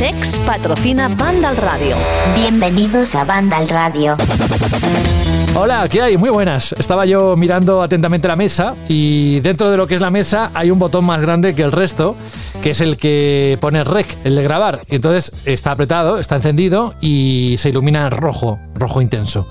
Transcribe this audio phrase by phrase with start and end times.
[0.00, 1.94] CEX patrocina Banda al Radio.
[2.34, 4.16] Bienvenidos a Banda al Radio.
[5.54, 6.16] Hola, ¿qué hay?
[6.16, 6.72] Muy buenas.
[6.78, 10.70] Estaba yo mirando atentamente la mesa y dentro de lo que es la mesa hay
[10.70, 12.16] un botón más grande que el resto,
[12.62, 14.80] que es el que pone rec, el de grabar.
[14.88, 19.48] Y entonces está apretado, está encendido y se ilumina en rojo, rojo intenso.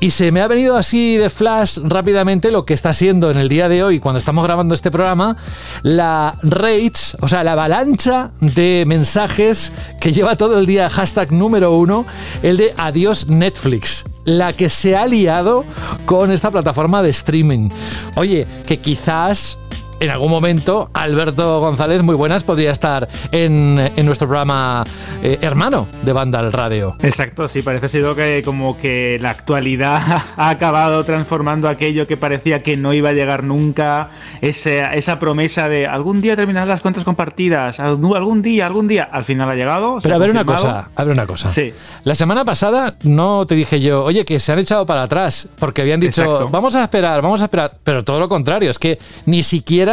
[0.00, 3.48] Y se me ha venido así de flash rápidamente lo que está siendo en el
[3.48, 5.36] día de hoy, cuando estamos grabando este programa,
[5.82, 11.72] la rage, o sea, la avalancha de mensajes que lleva todo el día hashtag número
[11.72, 12.04] uno,
[12.42, 15.64] el de adiós Netflix la que se ha liado
[16.04, 17.70] con esta plataforma de streaming.
[18.16, 19.56] Oye, que quizás
[19.98, 24.84] en algún momento Alberto González, muy buenas, podría estar en, nuestro programa
[25.22, 26.96] eh, hermano de Banda al Radio.
[27.02, 32.62] Exacto, sí, parece sido que como que la actualidad ha acabado transformando aquello que parecía
[32.62, 37.04] que no iba a llegar nunca, esa, esa promesa de algún día terminar las cuentas
[37.04, 39.98] compartidas, algún día, algún día, al final ha llegado.
[40.02, 41.48] Pero a ver una cosa, a ver una cosa.
[41.48, 41.72] Sí.
[42.04, 45.82] La semana pasada no te dije yo, oye, que se han echado para atrás, porque
[45.82, 49.42] habían dicho, vamos a esperar, vamos a esperar, pero todo lo contrario, es que ni
[49.42, 49.85] siquiera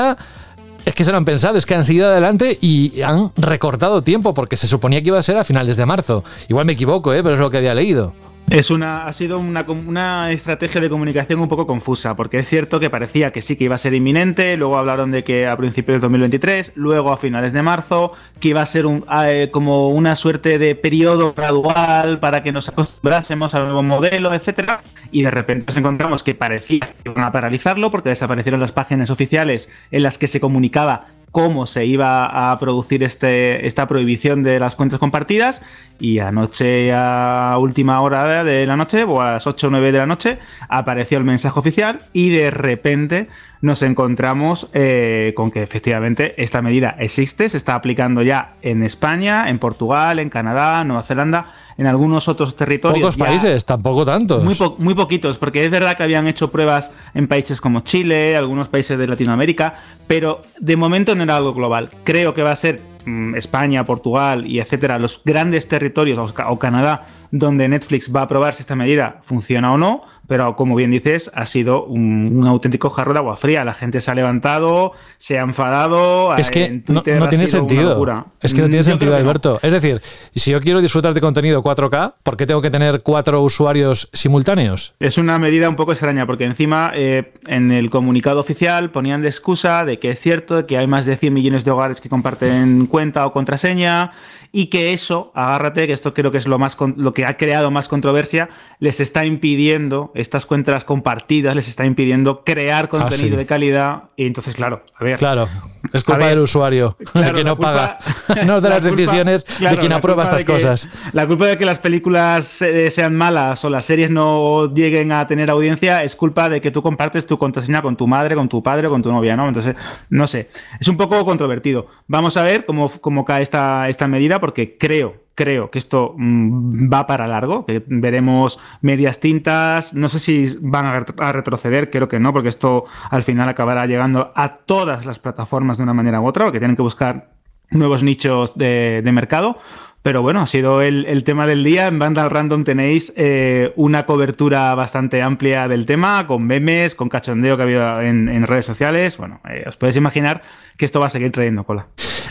[0.86, 4.33] es que se lo han pensado, es que han seguido adelante y han recortado tiempo
[4.33, 6.23] porque se suponía que iba a ser a finales de marzo.
[6.49, 7.23] Igual me equivoco, ¿eh?
[7.23, 8.14] pero es lo que había leído.
[8.49, 12.80] Es una, ha sido una, una, estrategia de comunicación un poco confusa, porque es cierto
[12.80, 15.95] que parecía que sí que iba a ser inminente, luego hablaron de que a principios
[15.95, 20.16] de 2023, luego a finales de marzo, que iba a ser un, eh, como una
[20.16, 25.66] suerte de periodo gradual para que nos acostumbrásemos al nuevo modelo, etcétera, y de repente
[25.67, 30.17] nos encontramos que parecía que iban a paralizarlo porque desaparecieron las páginas oficiales en las
[30.17, 35.64] que se comunicaba cómo se iba a producir este, esta prohibición de las cuentas compartidas.
[35.99, 39.98] Y anoche a última hora de la noche o a las 8 o 9 de
[39.98, 40.38] la noche
[40.70, 43.30] apareció el mensaje oficial y de repente
[43.63, 49.49] nos encontramos eh, con que efectivamente esta medida existe, se está aplicando ya en España,
[49.49, 51.45] en Portugal, en Canadá, Nueva Zelanda
[51.77, 52.99] en algunos otros territorios.
[52.99, 54.43] Pocos países, tampoco tantos.
[54.43, 58.67] Muy, muy poquitos, porque es verdad que habían hecho pruebas en países como Chile, algunos
[58.67, 59.75] países de Latinoamérica,
[60.07, 61.89] pero de momento no era algo global.
[62.03, 67.05] Creo que va a ser mm, España, Portugal y etcétera, los grandes territorios o Canadá
[67.33, 71.32] donde Netflix va a probar si esta medida funciona o no, pero como bien dices,
[71.33, 73.66] ha sido un, auténtico jarro de agua fría.
[73.66, 76.36] La gente se ha levantado, se ha enfadado.
[76.38, 78.26] Es que no, tiene sentido.
[78.39, 79.60] Es que no tiene sentido, Alberto.
[79.64, 79.99] Es decir,
[80.36, 84.93] si yo quiero disfrutar de contenido 4K, ¿por qué tengo que tener cuatro usuarios simultáneos?
[84.99, 89.30] Es una medida un poco extraña, porque encima eh, en el comunicado oficial ponían de
[89.30, 92.86] excusa de que es cierto que hay más de 100 millones de hogares que comparten
[92.86, 94.11] cuenta o contraseña
[94.55, 97.71] y que eso, agárrate, que esto creo que es lo, más lo que ha creado
[97.71, 103.47] más controversia, les está impidiendo, estas cuentas compartidas, les está impidiendo crear ah, contenido de
[103.47, 104.03] calidad.
[104.15, 105.17] Y entonces, claro, a ver.
[105.17, 105.49] Claro,
[105.92, 106.95] es culpa del usuario,
[107.33, 107.97] que no paga.
[108.45, 110.87] no de las decisiones de quien aprueba estas cosas.
[111.13, 115.25] La culpa de que las películas eh, sean malas o las series no lleguen a
[115.25, 118.61] tener audiencia es culpa de que tú compartes tu contraseña con tu madre, con tu
[118.61, 119.47] padre, con tu novia, ¿no?
[119.47, 119.75] Entonces,
[120.09, 120.49] no sé.
[120.80, 121.87] Es un poco controvertido.
[122.05, 126.92] Vamos a ver cómo, cómo cae esta, esta medida porque creo, creo que esto mm,
[126.92, 132.19] va para largo, que veremos medias tintas, no sé si van a, retroceder, creo que
[132.19, 136.27] no, porque esto al final acabará llegando a todas las plataformas de una manera u
[136.27, 137.30] otra, porque tienen que buscar
[137.69, 139.59] nuevos nichos de mercado,
[140.03, 141.88] pero bueno, ha sido el, tema del día.
[141.88, 147.56] En Vandal Random tenéis eh, una cobertura bastante amplia del tema, con memes, con cachondeo
[147.56, 149.18] que ha habido en, redes sociales.
[149.18, 150.44] Bueno, eh, os podéis imaginar
[150.77, 151.88] que esto va a seguir trayendo cola.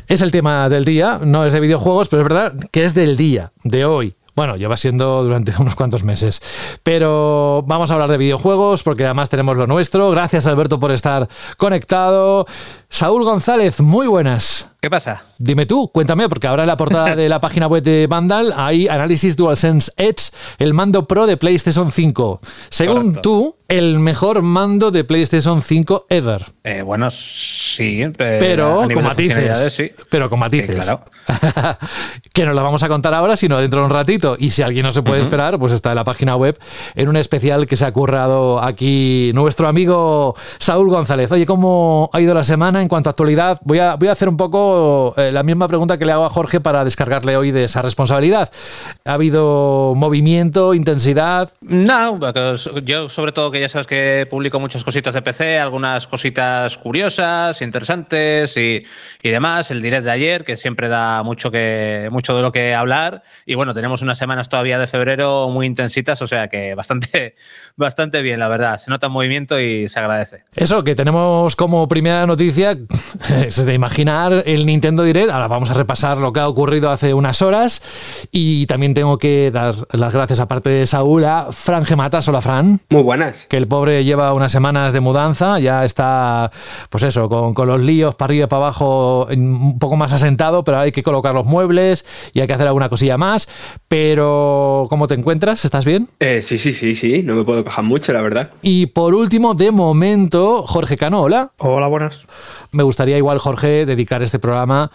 [0.06, 3.16] Es el tema del día, no es de videojuegos, pero es verdad que es del
[3.16, 4.14] día, de hoy.
[4.34, 6.40] Bueno, lleva siendo durante unos cuantos meses.
[6.82, 10.10] Pero vamos a hablar de videojuegos porque además tenemos lo nuestro.
[10.10, 12.46] Gracias Alberto por estar conectado.
[12.92, 14.68] Saúl González, muy buenas.
[14.78, 15.24] ¿Qué pasa?
[15.38, 18.86] Dime tú, cuéntame, porque ahora en la portada de la página web de Vandal hay
[18.86, 22.40] análisis DualSense Edge, el mando Pro de PlayStation 5.
[22.68, 26.44] Según tú, el mejor mando de PlayStation 5 ever.
[26.64, 29.72] Eh, bueno, sí, eh, pero con matices.
[29.72, 29.90] Sí.
[30.10, 30.76] Pero con matices.
[30.76, 31.04] claro.
[32.34, 34.36] que nos la vamos a contar ahora, sino dentro de un ratito.
[34.38, 36.58] Y si alguien no se puede esperar, pues está en la página web
[36.94, 41.30] en un especial que se ha currado aquí nuestro amigo Saúl González.
[41.32, 42.81] Oye, ¿cómo ha ido la semana?
[42.82, 45.98] En cuanto a actualidad, voy a, voy a hacer un poco eh, la misma pregunta
[45.98, 48.50] que le hago a Jorge para descargarle hoy de esa responsabilidad.
[49.04, 51.50] ¿Ha habido movimiento, intensidad?
[51.60, 52.18] No,
[52.84, 57.62] yo sobre todo que ya sabes que publico muchas cositas de PC, algunas cositas curiosas,
[57.62, 58.84] interesantes y,
[59.22, 59.70] y demás.
[59.70, 63.22] El direct de ayer, que siempre da mucho, que, mucho de lo que hablar.
[63.46, 67.36] Y bueno, tenemos unas semanas todavía de febrero muy intensitas, o sea que bastante,
[67.76, 68.78] bastante bien, la verdad.
[68.78, 70.44] Se nota movimiento y se agradece.
[70.54, 72.71] Eso, que tenemos como primera noticia,
[73.46, 75.30] es de imaginar el Nintendo Direct.
[75.30, 77.82] Ahora vamos a repasar lo que ha ocurrido hace unas horas.
[78.30, 82.28] Y también tengo que dar las gracias, aparte de Saúl, a Fran Gematas.
[82.28, 82.80] Hola, Fran.
[82.90, 83.46] Muy buenas.
[83.48, 86.50] Que el pobre lleva unas semanas de mudanza, ya está,
[86.90, 90.64] pues eso, con, con los líos para arriba y para abajo, un poco más asentado,
[90.64, 93.48] pero hay que colocar los muebles y hay que hacer alguna cosilla más.
[93.88, 95.64] Pero, ¿cómo te encuentras?
[95.64, 96.08] ¿Estás bien?
[96.20, 98.50] Eh, sí, sí, sí, sí, no me puedo quejar mucho, la verdad.
[98.62, 101.52] Y por último, de momento, Jorge Cano, hola.
[101.58, 102.24] Hola, buenas.
[102.70, 104.90] Me gustaría igual, Jorge, dedicar este programa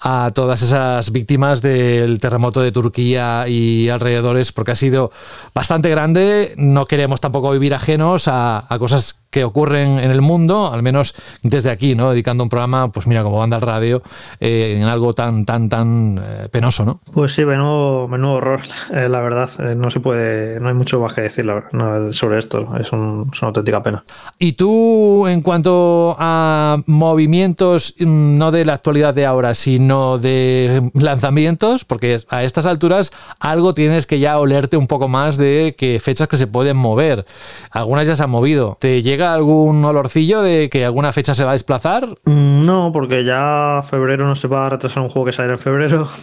[0.00, 5.12] a todas esas víctimas del terremoto de Turquía y alrededores, porque ha sido
[5.54, 6.54] bastante grande.
[6.56, 11.70] No queremos tampoco vivir ajenos a, cosas que ocurren en el mundo, al menos desde
[11.70, 12.10] aquí, ¿no?
[12.10, 14.02] Dedicando un programa, pues mira, como banda al radio,
[14.40, 17.00] eh, en algo tan, tan, tan eh, penoso, ¿no?
[17.12, 18.60] Pues sí, menudo, menudo horror,
[18.92, 19.50] eh, la verdad.
[19.74, 22.76] No se puede, no hay mucho más que decir la, no, sobre esto.
[22.78, 24.04] Es, un, es, una auténtica pena.
[24.38, 30.90] Y tú, en cuanto a movimientos, mm, no de la actualidad de ahora, sino de
[30.92, 35.98] lanzamientos, porque a estas alturas algo tienes que ya olerte un poco más de que
[36.00, 37.24] fechas que se pueden mover.
[37.70, 38.76] Algunas ya se han movido.
[38.78, 42.06] ¿Te llega algún olorcillo de que alguna fecha se va a desplazar?
[42.24, 45.58] Mm, No, porque ya febrero no se va a retrasar un juego que sale en
[45.58, 46.08] febrero.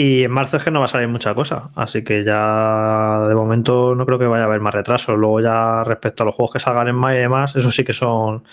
[0.00, 1.70] Y en marzo es que no va a salir mucha cosa.
[1.74, 5.18] Así que ya de momento no creo que vaya a haber más retrasos.
[5.18, 7.92] Luego ya respecto a los juegos que salgan en mayo y demás, eso sí que
[7.92, 8.44] son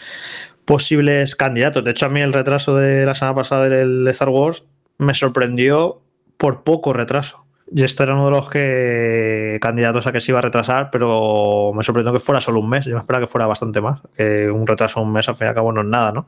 [0.66, 1.84] posibles candidatos.
[1.84, 4.63] De hecho, a mí el retraso de la semana pasada del Star Wars
[4.98, 6.02] me sorprendió
[6.38, 7.44] por poco retraso.
[7.72, 11.72] Y esto era uno de los que candidatos a que se iba a retrasar, pero
[11.74, 12.86] me sorprendió que fuera solo un mes.
[12.86, 14.02] Yo me esperaba que fuera bastante más.
[14.16, 16.28] Que un retraso de un mes al fin y al cabo no es nada, ¿no?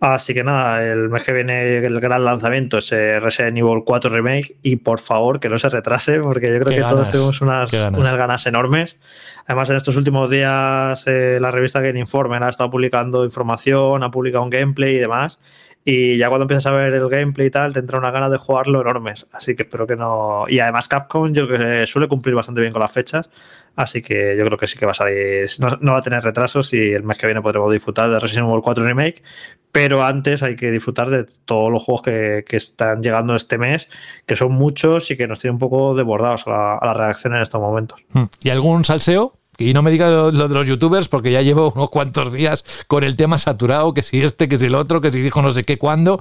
[0.00, 4.56] Así que nada, el mes que viene el gran lanzamiento es Resident Evil 4 Remake
[4.62, 7.70] y por favor que no se retrase porque yo creo que ganas, todos tenemos unas
[7.72, 7.98] ganas.
[7.98, 9.00] unas ganas enormes.
[9.46, 14.10] Además en estos últimos días eh, la revista Game Informer ha estado publicando información, ha
[14.12, 15.40] publicado un gameplay y demás
[15.84, 18.38] y ya cuando empiezas a ver el gameplay y tal te entra una ganas de
[18.38, 19.26] jugarlo enormes.
[19.32, 20.44] Así que espero que no...
[20.48, 23.30] Y además Capcom yo creo que suele cumplir bastante bien con las fechas.
[23.74, 25.48] Así que yo creo que sí que va a salir,
[25.80, 28.60] no, va a tener retrasos y el mes que viene podremos disfrutar de Resident Evil
[28.60, 29.22] 4 Remake,
[29.70, 33.88] pero antes hay que disfrutar de todos los juegos que, que están llegando este mes,
[34.26, 37.36] que son muchos y que nos tienen un poco desbordados a la, a la reacción
[37.36, 38.00] en estos momentos.
[38.42, 39.37] ¿Y algún salseo?
[39.58, 42.64] Y no me digas lo, lo, de los youtubers porque ya llevo unos cuantos días
[42.86, 45.50] con el tema saturado, que si este, que si el otro, que si dijo no
[45.50, 46.20] sé qué cuándo.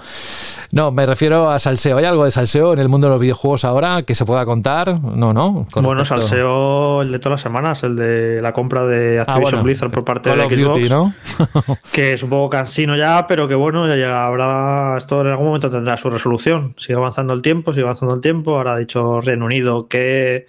[0.72, 1.98] No, me refiero a salseo.
[1.98, 5.00] ¿Hay algo de salseo en el mundo de los videojuegos ahora que se pueda contar?
[5.02, 5.68] No, no.
[5.72, 6.24] Con bueno, respecto...
[6.24, 9.92] salseo el de todas las semanas, el de la compra de Activision ah, bueno, Blizzard
[9.92, 11.14] por parte Call de Xbox, Duty, ¿no?
[11.92, 15.46] que es un poco cansino ya, pero que bueno, ya, ya habrá, esto en algún
[15.46, 16.74] momento tendrá su resolución.
[16.78, 18.58] Sigue avanzando el tiempo, sigue avanzando el tiempo.
[18.58, 20.48] Ahora ha dicho Reino Unido que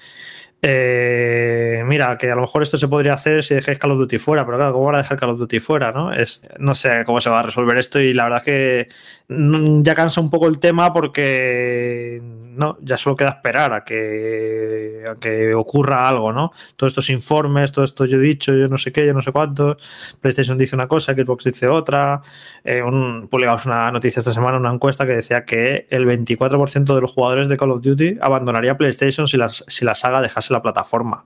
[0.60, 4.18] eh, mira, que a lo mejor esto se podría hacer si dejáis Call of Duty
[4.18, 5.92] fuera, pero claro, ¿cómo van a dejar Call of Duty fuera?
[5.92, 6.12] ¿no?
[6.12, 8.88] Es, no sé cómo se va a resolver esto y la verdad que
[9.28, 15.16] ya cansa un poco el tema porque no, ya solo queda esperar a que, a
[15.16, 16.50] que ocurra algo, ¿no?
[16.76, 19.30] Todos estos informes, todo esto yo he dicho, yo no sé qué, yo no sé
[19.30, 19.76] cuánto,
[20.20, 22.22] PlayStation dice una cosa, Xbox dice otra,
[22.64, 27.00] eh, un, publicamos una noticia esta semana, una encuesta que decía que el 24% de
[27.00, 30.62] los jugadores de Call of Duty abandonaría PlayStation si la, si la saga dejase la
[30.62, 31.24] plataforma.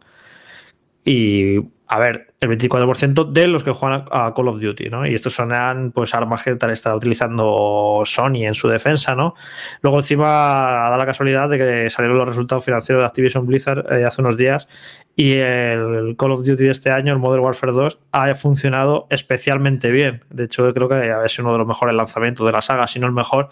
[1.04, 1.59] Y
[1.92, 5.06] a ver, el 24% de los que juegan a Call of Duty, ¿no?
[5.06, 9.35] Y estos son pues armas que tal está utilizando Sony en su defensa, ¿no?
[9.82, 14.06] Luego encima da la casualidad de que salieron los resultados financieros de Activision Blizzard eh,
[14.06, 14.68] hace unos días
[15.16, 19.90] y el Call of Duty de este año, el Modern Warfare 2, ha funcionado especialmente
[19.90, 20.25] bien.
[20.30, 23.06] De hecho, creo que sido uno de los mejores lanzamientos de la saga, si no
[23.06, 23.50] el mejor.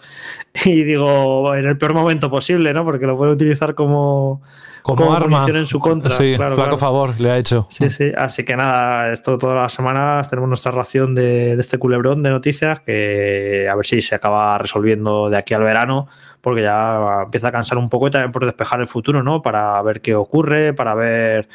[0.65, 2.83] Y digo, en el peor momento posible, ¿no?
[2.85, 4.41] Porque lo puede utilizar como,
[4.81, 6.11] como, como arma en su contra.
[6.11, 6.77] Sí, claro, flaco claro.
[6.77, 7.67] favor le ha hecho.
[7.69, 8.11] Sí, sí.
[8.15, 12.29] Así que nada, esto todas las semanas tenemos nuestra ración de, de, este culebrón de
[12.29, 16.07] noticias que a ver si se acaba resolviendo de aquí al verano,
[16.41, 19.41] porque ya empieza a cansar un poco y también por despejar el futuro, ¿no?
[19.41, 21.47] Para ver qué ocurre, para ver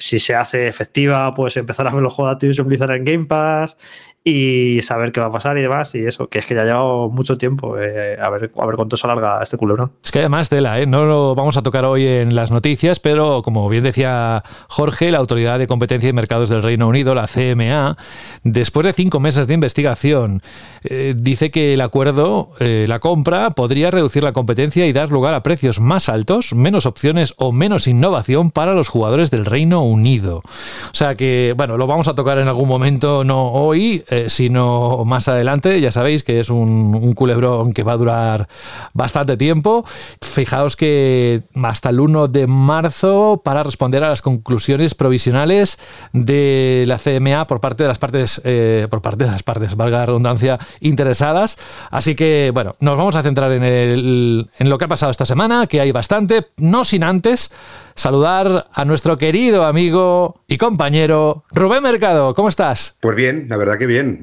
[0.00, 3.76] si se hace efectiva, pues empezar a ver los juegos y utilizar en Game Pass
[4.22, 5.94] y saber qué va a pasar y demás.
[5.94, 7.78] Y eso, que es que ya lleva mucho tiempo.
[7.78, 9.92] Eh, a, ver, a ver cuánto se alarga este culebrón.
[10.04, 10.86] Es que además, Tela, ¿eh?
[10.86, 15.18] no lo vamos a tocar hoy en las noticias, pero como bien decía Jorge, la
[15.18, 17.96] Autoridad de Competencia y Mercados del Reino Unido, la CMA,
[18.42, 20.42] después de cinco meses de investigación,
[20.84, 25.34] eh, dice que el acuerdo, eh, la compra, podría reducir la competencia y dar lugar
[25.34, 30.38] a precios más altos, menos opciones o menos innovación para los jugadores del Reino Unido.
[30.38, 35.04] O sea que, bueno, lo vamos a tocar en algún momento, no hoy, eh, sino
[35.04, 35.80] más adelante.
[35.80, 38.48] Ya sabéis que es un, culebrón que va a durar
[38.92, 39.84] bastante tiempo.
[40.20, 45.78] Fijaos que hasta el 1 de marzo para responder a las conclusiones provisionales
[46.12, 49.98] de la CMA por parte de las partes, eh, por parte de las partes, valga
[49.98, 51.56] la redundancia, interesadas.
[51.92, 55.24] Así que, bueno, nos vamos a centrar en, el, en lo que ha pasado esta
[55.24, 57.52] semana, que hay bastante, no sin antes
[57.94, 62.34] saludar a nuestro querido amigo y compañero Rubén Mercado.
[62.34, 62.96] ¿Cómo estás?
[63.00, 64.20] Pues bien, la verdad que bien,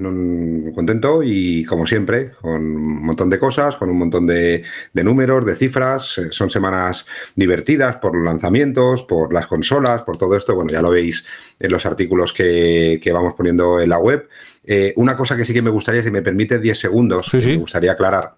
[0.74, 5.56] contento y como siempre, con un montón de cosas, con un montón de, números, de
[5.56, 6.18] cifras.
[6.18, 7.06] Eh, son semanas
[7.36, 10.56] divertidas por los lanzamientos, por las consolas, por todo esto.
[10.56, 11.26] Bueno, ya lo veis
[11.60, 14.28] en los artículos que, vamos poniendo en la web.
[14.64, 17.94] Eh, una cosa que sí que me gustaría, si me permite 10 segundos, me gustaría
[17.94, 18.36] aclarar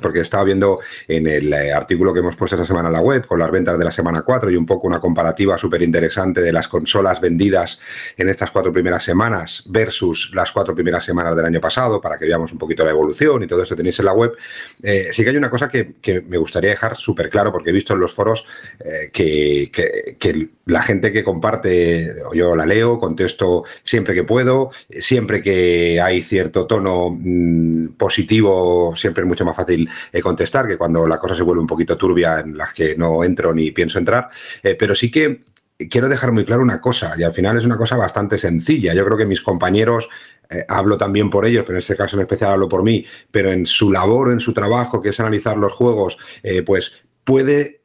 [0.00, 3.26] porque estaba viendo en el eh, artículo que hemos puesto esta semana en la web
[3.26, 6.50] con las ventas de la semana 4 y un poco una comparativa súper interesante de
[6.50, 7.78] las consolas vendidas
[8.16, 12.24] en estas cuatro primeras semanas versus las cuatro primeras semanas del año pasado para que
[12.24, 14.32] veamos un poquito la evolución y todo eso tenéis en la web.
[14.82, 15.94] Eh, sí que hay una cosa que,
[16.26, 18.46] me gustaría dejar súper claro porque he visto en los foros
[18.80, 19.70] eh, que,
[20.18, 24.70] que, la gente que comparte, yo la leo, contesto siempre que puedo,
[25.00, 29.81] siempre que hay cierto tono mm, positivo, siempre es mucho más fácil
[30.12, 33.24] eh, contestar que cuando la cosa se vuelve un poquito turbia en las que no
[33.24, 34.28] entro ni pienso entrar,
[34.62, 35.44] eh, pero sí que
[35.90, 38.94] quiero dejar muy claro una cosa, y al final es una cosa bastante sencilla.
[38.94, 40.08] Yo creo que mis compañeros
[40.48, 43.50] eh, hablo también por ellos, pero en este caso en especial hablo por mí, pero
[43.50, 46.18] en su labor, en su trabajo, que es analizar los juegos,
[46.64, 46.92] pues
[47.24, 47.82] puede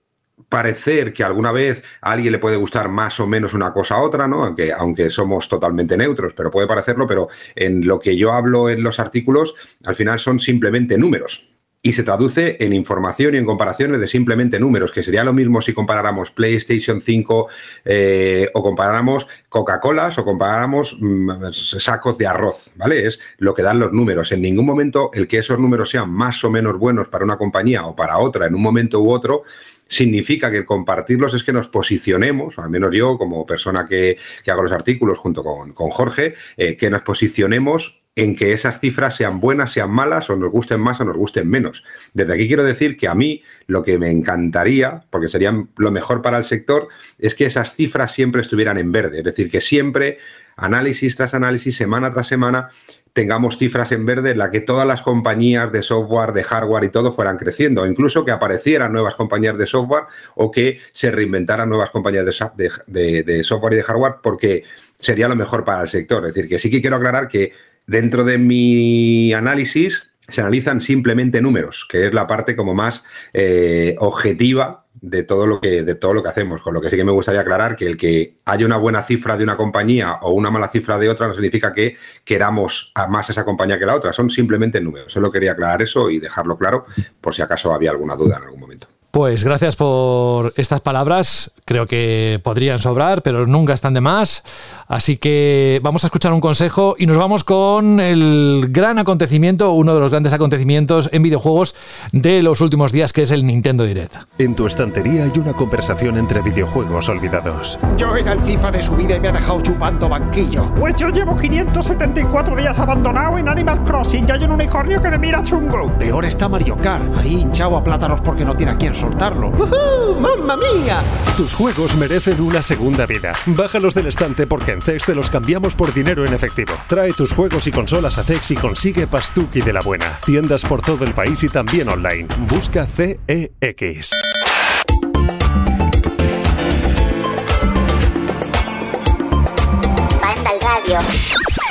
[0.49, 4.01] parecer que alguna vez a alguien le puede gustar más o menos una cosa a
[4.01, 4.45] otra, ¿no?
[4.45, 8.83] Aunque, aunque somos totalmente neutros, pero puede parecerlo, pero en lo que yo hablo en
[8.83, 11.46] los artículos, al final son simplemente números
[11.87, 15.61] y se traduce en información y en comparaciones de simplemente números, que sería lo mismo
[15.61, 17.47] si comparáramos PlayStation 5
[17.85, 23.07] eh, o comparáramos Coca-Colas o comparáramos mm, sacos de arroz, ¿vale?
[23.07, 24.33] Es lo que dan los números.
[24.33, 27.85] En ningún momento el que esos números sean más o menos buenos para una compañía
[27.85, 29.43] o para otra en un momento u otro
[29.87, 34.63] significa que compartirlos es que nos posicionemos, o al menos yo como persona que, hago
[34.63, 39.71] los artículos junto con, Jorge, eh, que nos posicionemos en que esas cifras sean buenas,
[39.71, 41.83] sean malas, o nos gusten más o nos gusten menos.
[42.13, 46.23] Desde aquí quiero decir que a mí lo que me encantaría, porque sería lo mejor
[46.23, 46.87] para el sector,
[47.19, 49.19] es que esas cifras siempre estuvieran en verde.
[49.19, 50.17] Es decir, que siempre,
[50.55, 52.71] análisis tras análisis, semana tras semana,
[53.13, 56.89] tengamos cifras en verde en la que todas las compañías de software, de hardware y
[56.89, 61.91] todo fueran creciendo, incluso que aparecieran nuevas compañías de software o que se reinventaran nuevas
[61.91, 64.63] compañías de, de software y de hardware, porque
[64.99, 66.25] sería lo mejor para el sector.
[66.25, 67.53] Es decir, que sí que quiero aclarar que
[67.87, 73.03] Dentro de mi análisis se analizan simplemente números, que es la parte como más
[73.33, 76.61] eh, objetiva de todo lo que de todo lo que hacemos.
[76.61, 79.37] Con lo que sí que me gustaría aclarar que el que haya una buena cifra
[79.37, 83.29] de una compañía o una mala cifra de otra no significa que queramos a más
[83.29, 84.11] esa compañía que la otra.
[84.11, 85.13] Son simplemente números.
[85.13, 86.85] Solo quería aclarar eso y dejarlo claro
[87.21, 88.87] por si acaso había alguna duda en algún momento.
[89.11, 91.51] Pues gracias por estas palabras.
[91.67, 94.41] Creo que podrían sobrar, pero nunca están de más.
[94.87, 99.93] Así que vamos a escuchar un consejo y nos vamos con el gran acontecimiento, uno
[99.93, 101.75] de los grandes acontecimientos en videojuegos
[102.13, 104.15] de los últimos días, que es el Nintendo Direct.
[104.37, 107.77] En tu estantería hay una conversación entre videojuegos olvidados.
[107.97, 110.73] Yo era el FIFA de su vida y me ha dejado chupando banquillo.
[110.73, 115.17] Pues yo llevo 574 días abandonado en Animal Crossing y hay un unicornio que me
[115.17, 115.91] mira chungo.
[115.99, 119.51] Peor está Mario Kart, ahí hinchado a plátanos porque no tiene a quien soltarlo.
[119.51, 121.03] ¡Mamma mía!
[121.35, 123.33] Tus juegos merecen una segunda vida.
[123.47, 126.73] Bájalos del estante porque en CEX te los cambiamos por dinero en efectivo.
[126.87, 130.19] Trae tus juegos y consolas a CEX y consigue Pastuki de la buena.
[130.25, 132.27] Tiendas por todo el país y también online.
[132.47, 134.11] Busca CEX.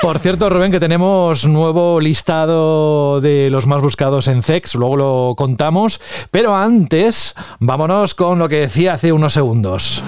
[0.06, 5.34] Por cierto, Rubén, que tenemos nuevo listado de los más buscados en CEX, luego lo
[5.36, 10.04] contamos, pero antes vámonos con lo que decía hace unos segundos.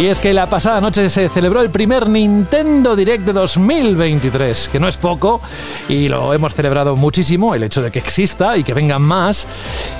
[0.00, 4.80] Y es que la pasada noche se celebró el primer Nintendo Direct de 2023, que
[4.80, 5.42] no es poco,
[5.90, 9.46] y lo hemos celebrado muchísimo, el hecho de que exista y que vengan más.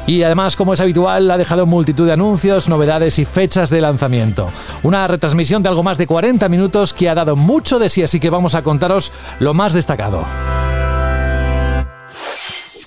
[0.06, 4.50] Y además, como es habitual, ha dejado multitud de anuncios, novedades y fechas de lanzamiento.
[4.84, 8.20] Una retransmisión de algo más de 40 minutos que ha dado mucho de sí, así
[8.20, 10.24] que vamos a contaros lo más destacado.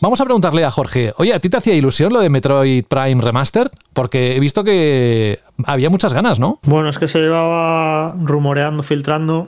[0.04, 3.22] Vamos a preguntarle a Jorge, oye, ¿a ti te hacía ilusión lo de Metroid Prime
[3.22, 3.72] Remastered?
[3.94, 6.60] Porque he visto que había muchas ganas, ¿no?
[6.64, 9.48] Bueno, es que se llevaba rumoreando, filtrando,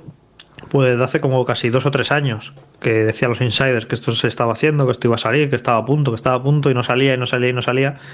[0.70, 4.28] pues hace como casi dos o tres años, que decían los insiders que esto se
[4.28, 6.70] estaba haciendo, que esto iba a salir, que estaba a punto, que estaba a punto
[6.70, 7.98] y no salía y no salía y no salía.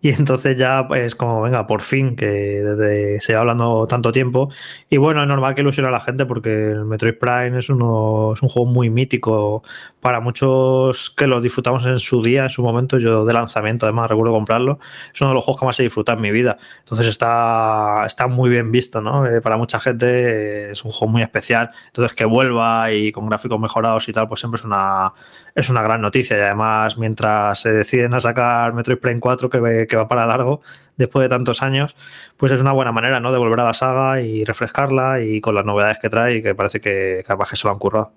[0.00, 4.48] Y entonces ya pues como, venga, por fin, que desde se va hablando tanto tiempo.
[4.88, 8.32] Y bueno, es normal que ilusione a la gente porque el Metroid Prime es, uno,
[8.34, 9.64] es un juego muy mítico
[10.00, 14.08] para muchos que lo disfrutamos en su día, en su momento, yo de lanzamiento además
[14.08, 14.78] recuerdo comprarlo.
[15.12, 16.56] Es uno de los juegos que más he disfrutado en mi vida.
[16.80, 19.26] Entonces está, está muy bien visto, ¿no?
[19.26, 21.70] Eh, para mucha gente es un juego muy especial.
[21.86, 25.12] Entonces que vuelva y con gráficos mejorados y tal, pues siempre es una,
[25.54, 26.36] es una gran noticia.
[26.36, 30.26] Y además, mientras se deciden a sacar Metroid Prime 4, que, ve- que va para
[30.26, 30.60] largo,
[30.96, 31.94] después de tantos años,
[32.36, 33.30] pues es una buena manera, ¿no?
[33.32, 36.54] De volver a la saga y refrescarla y con las novedades que trae y que
[36.54, 38.12] parece que Carvaje se lo han currado.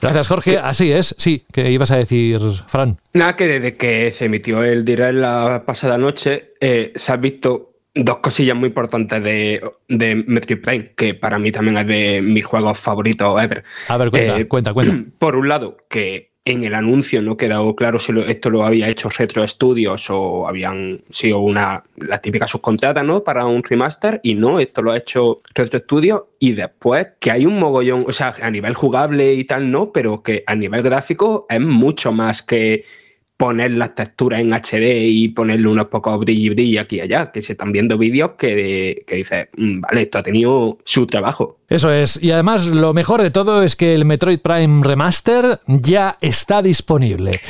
[0.00, 0.58] Gracias, Jorge.
[0.58, 2.98] Así es, sí, que ibas a decir, Fran.
[3.12, 7.73] Nada, que desde que se emitió el direct la pasada noche, eh, se han visto
[7.94, 12.44] dos cosillas muy importantes de, de Metroid Prime, que para mí también es de mis
[12.44, 13.62] juegos favoritos ever.
[13.88, 14.96] A ver, cuenta, Eh, cuenta, cuenta.
[15.18, 18.88] Por un lado, que en el anuncio no quedó claro si lo- esto lo había
[18.88, 23.24] hecho Retro Studios o habían sido una las típicas subcontratas, ¿no?
[23.24, 27.46] Para un remaster y no, esto lo ha hecho Retro Studios y después que hay
[27.46, 31.46] un mogollón, o sea, a nivel jugable y tal no, pero que a nivel gráfico
[31.48, 32.84] es mucho más que
[33.36, 37.42] poner las texturas en HD y ponerle unos pocos brilli brilli aquí y allá, que
[37.42, 41.60] se están viendo vídeos que, que dices, "Mm, vale, esto ha tenido su trabajo.
[41.74, 42.20] Eso es.
[42.22, 47.40] Y además, lo mejor de todo es que el Metroid Prime Remaster ya está disponible.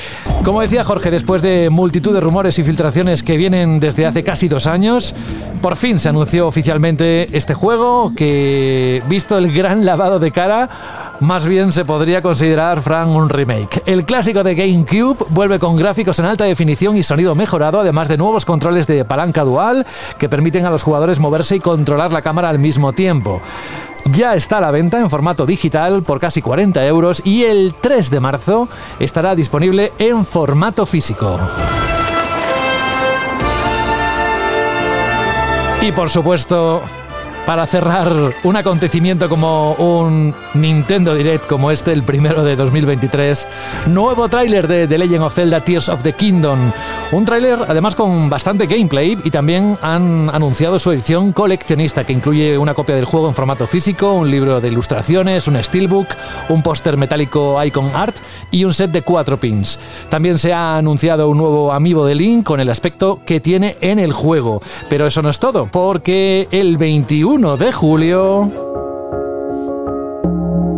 [0.43, 4.49] Como decía Jorge, después de multitud de rumores y filtraciones que vienen desde hace casi
[4.49, 5.15] dos años,
[5.61, 10.71] por fin se anunció oficialmente este juego que, visto el gran lavado de cara,
[11.21, 13.83] más bien se podría considerar, Frank, un remake.
[13.85, 18.17] El clásico de GameCube vuelve con gráficos en alta definición y sonido mejorado, además de
[18.17, 19.85] nuevos controles de palanca dual
[20.19, 23.43] que permiten a los jugadores moverse y controlar la cámara al mismo tiempo.
[24.13, 28.11] Ya está a la venta en formato digital por casi 40 euros y el 3
[28.11, 28.69] de marzo
[29.01, 31.39] estará disponible en formato físico.
[35.81, 36.83] Y por supuesto,
[37.47, 38.11] para cerrar
[38.43, 43.47] un acontecimiento como un Nintendo Direct como este, el primero de 2023,
[43.87, 46.73] nuevo tráiler de The Legend of Zelda Tears of the Kingdom.
[47.13, 52.57] Un tráiler además con bastante gameplay y también han anunciado su edición coleccionista que incluye
[52.57, 56.09] una copia del juego en formato físico, un libro de ilustraciones, un steelbook,
[56.49, 58.17] un póster metálico Icon Art
[58.51, 59.79] y un set de cuatro pins.
[60.09, 63.99] También se ha anunciado un nuevo amiibo de Link con el aspecto que tiene en
[63.99, 64.63] el juego.
[64.89, 68.49] Pero eso no es todo, porque el 21 de julio...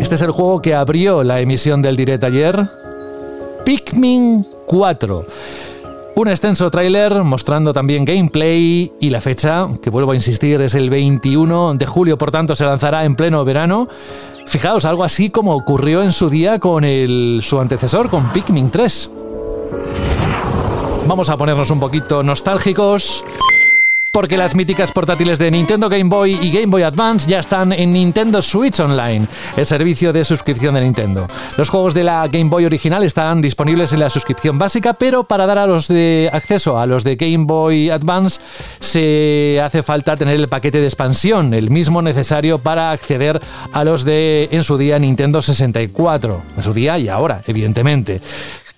[0.01, 2.67] Este es el juego que abrió la emisión del direct ayer.
[3.65, 5.27] Pikmin 4.
[6.15, 10.89] Un extenso tráiler mostrando también gameplay y la fecha, que vuelvo a insistir, es el
[10.89, 13.87] 21 de julio, por tanto se lanzará en pleno verano.
[14.47, 19.11] Fijaos, algo así como ocurrió en su día con el, su antecesor, con Pikmin 3.
[21.07, 23.23] Vamos a ponernos un poquito nostálgicos.
[24.17, 27.93] Porque las míticas portátiles de Nintendo Game Boy y Game Boy Advance ya están en
[27.93, 29.27] Nintendo Switch Online,
[29.59, 31.29] el servicio de suscripción de Nintendo.
[31.59, 35.45] Los juegos de la Game Boy original están disponibles en la suscripción básica, pero para
[35.45, 38.41] dar a los de acceso a los de Game Boy Advance
[38.81, 43.39] se hace falta tener el paquete de expansión, el mismo necesario para acceder
[43.71, 48.23] a los de en su día Nintendo 64, en su día y ahora, evidentemente.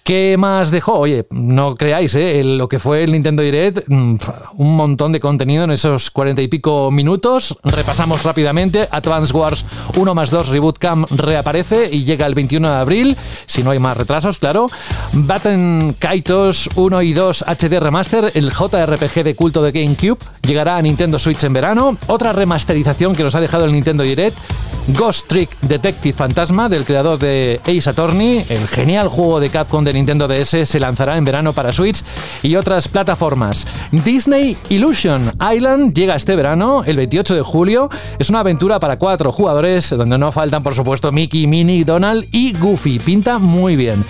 [0.08, 0.94] ¿Qué más dejó?
[0.94, 2.42] Oye, no creáis, ¿eh?
[2.42, 4.16] Lo que fue el Nintendo Direct, mm,
[4.56, 7.58] un montón de contenido en esos cuarenta y pico minutos.
[7.62, 8.88] Repasamos rápidamente.
[8.90, 9.66] Advance Wars
[9.98, 13.80] 1 más 2 Reboot Camp reaparece y llega el 21 de abril, si no hay
[13.80, 14.70] más retrasos, claro.
[15.12, 20.80] Batten Kaitos 1 y 2 HD Remaster, el JRPG de culto de GameCube, llegará a
[20.80, 21.98] Nintendo Switch en verano.
[22.06, 24.38] Otra remasterización que nos ha dejado el Nintendo Direct
[24.96, 29.97] Ghost Trick Detective Fantasma del creador de Ace Attorney, el genial juego de Capcom de
[29.98, 32.02] Nintendo DS se lanzará en verano para Switch
[32.42, 33.66] y otras plataformas.
[33.90, 37.90] Disney Illusion Island llega este verano, el 28 de julio.
[38.18, 42.56] Es una aventura para cuatro jugadores donde no faltan por supuesto Mickey, Minnie, Donald y
[42.56, 43.00] Goofy.
[43.00, 44.04] Pinta muy bien.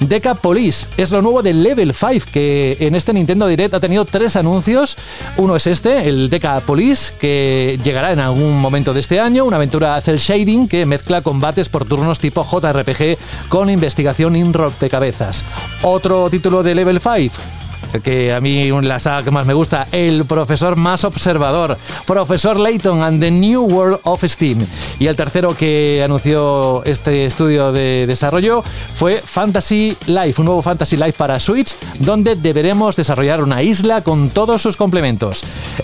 [0.00, 4.04] Deca Police es lo nuevo de Level 5 que en este Nintendo Direct ha tenido
[4.04, 4.96] tres anuncios.
[5.36, 9.56] Uno es este, el Deca Police, que llegará en algún momento de este año, una
[9.56, 15.31] aventura cel shading que mezcla combates por turnos tipo JRPG con investigación in rompecabezas.
[15.82, 17.34] Otro título de Level 5,
[18.00, 21.76] que a mí la saga que más me gusta, El profesor más observador,
[22.06, 24.66] Profesor Layton and the New World of Steam.
[24.98, 28.62] Y el tercero que anunció este estudio de desarrollo
[28.94, 34.30] fue Fantasy Life, un nuevo Fantasy Life para Switch, donde deberemos desarrollar una isla con
[34.30, 35.42] todos sus complementos.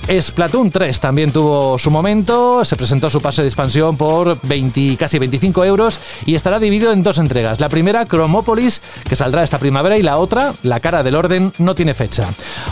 [0.08, 5.18] Splatoon 3 también tuvo su momento, se presentó su pase de expansión por 20, casi
[5.18, 7.60] 25 euros y estará dividido en dos entregas.
[7.60, 11.74] La primera, Chromopolis, que saldrá esta primavera, y la otra, La cara del orden, no
[11.74, 12.28] tiene fecha.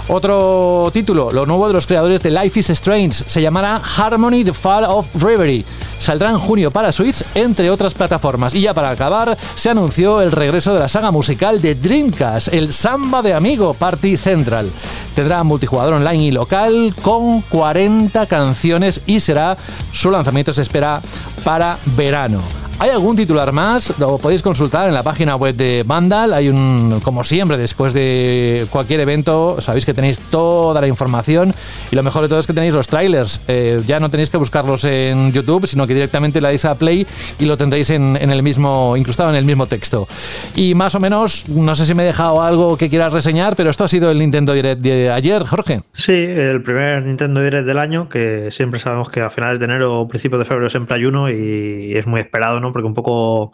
[0.07, 4.53] Otro título, lo nuevo de los creadores de Life is Strange, se llamará Harmony the
[4.53, 5.65] Fall of Reverie.
[5.99, 8.55] Saldrá en junio para Switch, entre otras plataformas.
[8.55, 12.73] Y ya para acabar, se anunció el regreso de la saga musical de Dreamcast, el
[12.73, 14.71] Samba de Amigo Party Central.
[15.17, 19.57] Tendrá multijugador online y local con 40 canciones y será
[19.91, 21.03] su lanzamiento se espera
[21.43, 22.66] para verano.
[22.79, 23.99] ¿Hay algún titular más?
[23.99, 26.35] Lo podéis consultar en la página web de Vandal.
[26.35, 31.55] Hay un, como siempre, después de cualquier evento, sabéis que tenéis toda la información
[31.91, 33.41] y lo mejor de todo es que tenéis los trailers.
[33.49, 37.07] Eh, ya no tenéis que buscarlos en YouTube, sino que directamente le dais a Play
[37.39, 40.07] y lo tendréis en, el mismo, incrustado en el mismo texto.
[40.55, 43.71] Y más o menos, no sé si me he dejado algo que quieras reseñar, pero
[43.71, 45.81] esto ha sido el Nintendo Direct de ayer, Jorge.
[45.95, 49.99] Sí, el primer Nintendo Direct del año, que siempre sabemos que a finales de enero
[49.99, 52.66] o principios de febrero siempre hay uno y es muy esperado, ¿no?
[52.73, 53.53] Porque un poco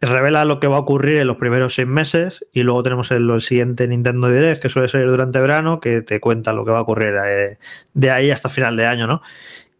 [0.00, 3.40] revela lo que va a ocurrir en los primeros seis meses y luego tenemos el,
[3.40, 6.82] siguiente Nintendo Direct que suele ser durante verano que te cuenta lo que va a
[6.82, 7.58] ocurrir eh,
[7.94, 9.22] de ahí hasta final de año, ¿no?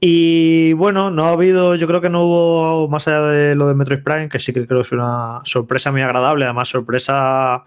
[0.05, 3.75] Y bueno, no ha habido, yo creo que no hubo más allá de lo de
[3.75, 7.63] Metroid Prime, que sí que creo que es una sorpresa muy agradable, además sorpresa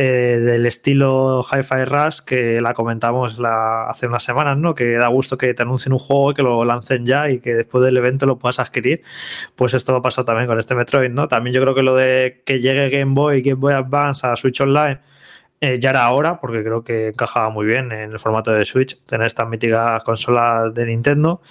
[0.00, 4.72] eh, del estilo Hi-Fi Rush que la comentamos la, hace unas semanas, ¿no?
[4.72, 7.52] Que da gusto que te anuncien un juego y que lo lancen ya y que
[7.56, 9.02] después del evento lo puedas adquirir.
[9.56, 11.26] Pues esto va a pasar también con este Metroid, ¿no?
[11.26, 14.60] También yo creo que lo de que llegue Game Boy Game Boy Advance a Switch
[14.60, 15.00] Online
[15.60, 19.02] eh, ya era ahora, porque creo que encajaba muy bien en el formato de Switch
[19.04, 21.42] tener estas míticas consolas de Nintendo.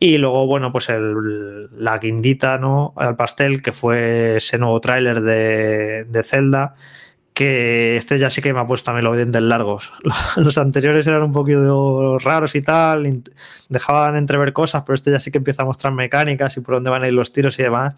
[0.00, 2.94] Y luego, bueno, pues la guindita, ¿no?
[2.96, 6.74] Al pastel, que fue ese nuevo tráiler de, de Zelda
[7.36, 9.92] que este ya sí que me ha puesto a mí los dientes largos.
[10.36, 13.22] Los anteriores eran un poquito raros y tal,
[13.68, 16.88] dejaban entrever cosas, pero este ya sí que empieza a mostrar mecánicas y por dónde
[16.88, 17.94] van a ir los tiros y demás.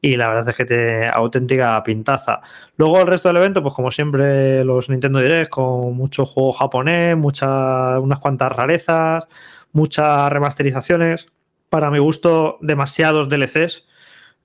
[0.00, 2.40] Y la verdad es que tiene auténtica pintaza.
[2.76, 7.16] Luego el resto del evento, pues como siempre, los Nintendo Direct con mucho juego japonés,
[7.16, 9.28] muchas, unas cuantas rarezas,
[9.70, 11.28] muchas remasterizaciones.
[11.68, 13.84] Para mi gusto, demasiados DLCs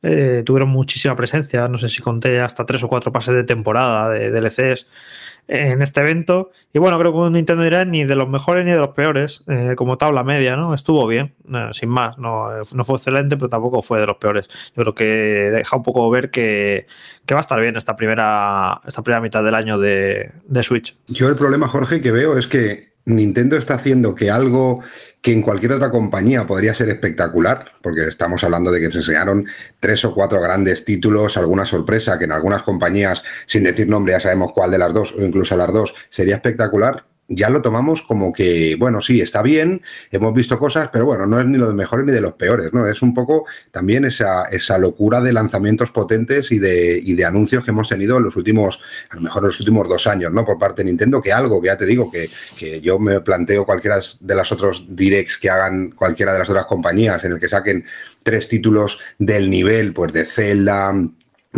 [0.04, 1.68] eh, tuvieron muchísima presencia.
[1.68, 4.88] No sé si conté hasta tres o cuatro pases de temporada de DLCs
[5.48, 6.52] en este evento.
[6.74, 9.44] Y bueno, creo que un Nintendo Direct ni de los mejores ni de los peores,
[9.48, 10.74] eh, como tabla media, ¿no?
[10.74, 12.18] Estuvo bien, eh, sin más.
[12.18, 14.48] No, no, fue excelente, pero tampoco fue de los peores.
[14.76, 16.86] Yo creo que deja un poco ver que,
[17.26, 20.98] que va a estar bien esta primera, esta primera mitad del año de, de Switch.
[21.08, 24.84] Yo el problema, Jorge, que veo es que Nintendo está haciendo que algo
[25.22, 29.46] que en cualquier otra compañía podría ser espectacular, porque estamos hablando de que se enseñaron
[29.80, 34.20] tres o cuatro grandes títulos, alguna sorpresa que en algunas compañías, sin decir nombre, ya
[34.20, 38.32] sabemos cuál de las dos o incluso las dos, sería espectacular ya lo tomamos como
[38.32, 41.74] que, bueno, sí, está bien, hemos visto cosas, pero bueno, no es ni lo de
[41.74, 42.88] mejores ni de los peores, ¿no?
[42.88, 47.64] Es un poco también esa, esa locura de lanzamientos potentes y de, y de anuncios
[47.64, 50.46] que hemos tenido en los últimos, a lo mejor en los últimos dos años, ¿no?
[50.46, 53.66] Por parte de Nintendo, que algo, que ya te digo, que, que yo me planteo
[53.66, 57.50] cualquiera de las otros directs que hagan cualquiera de las otras compañías en el que
[57.50, 57.86] saquen
[58.24, 60.94] tres títulos del nivel, pues de Zelda,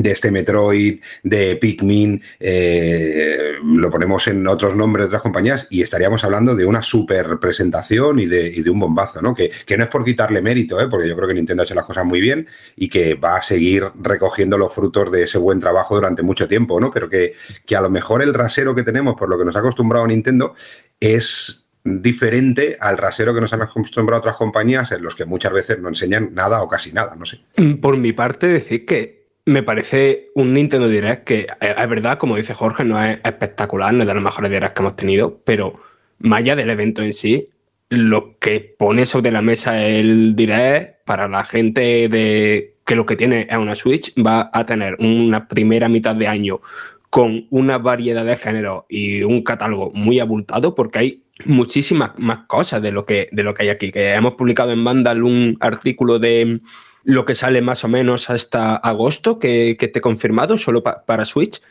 [0.02, 5.82] de este Metroid, de Pikmin, eh, lo ponemos en otros nombres de otras compañías y
[5.82, 9.34] estaríamos hablando de una super presentación y de, y de un bombazo, ¿no?
[9.34, 10.88] Que, que, no es por quitarle mérito, ¿eh?
[10.90, 13.44] porque yo creo que Nintendo ha hecho las cosas muy bien y que va a
[13.44, 16.92] seguir recogiendo los frutos de ese buen trabajo durante mucho tiempo, ¿no?
[16.92, 17.34] Pero que,
[17.66, 20.56] que a lo mejor el rasero que tenemos, por lo que nos ha acostumbrado Nintendo,
[21.00, 25.80] es diferente al rasero que nos han acostumbrado otras compañías en los que muchas veces
[25.80, 27.42] no enseñan nada o casi nada, no sé.
[27.82, 29.19] Por mi parte, decir que
[29.50, 33.94] me parece un Nintendo Direct que eh, es verdad, como dice Jorge, no es espectacular,
[33.94, 35.82] no es de los mejores directs que hemos tenido, pero
[36.20, 37.50] más allá del evento en sí,
[37.90, 43.16] lo que pone sobre la mesa el Direct para la gente de que lo que
[43.16, 46.62] tiene es una Switch, va a tener una primera mitad de año
[47.10, 52.82] con una variedad de géneros y un catálogo muy abultado, porque hay muchísimas más cosas
[52.82, 53.92] de lo que, de lo que hay aquí.
[53.92, 56.62] Que hemos publicado en Vandal un artículo de
[57.04, 61.26] lo que sale más o menos hasta agosto, que, que te he confirmado, solo para
[61.26, 61.62] Switch.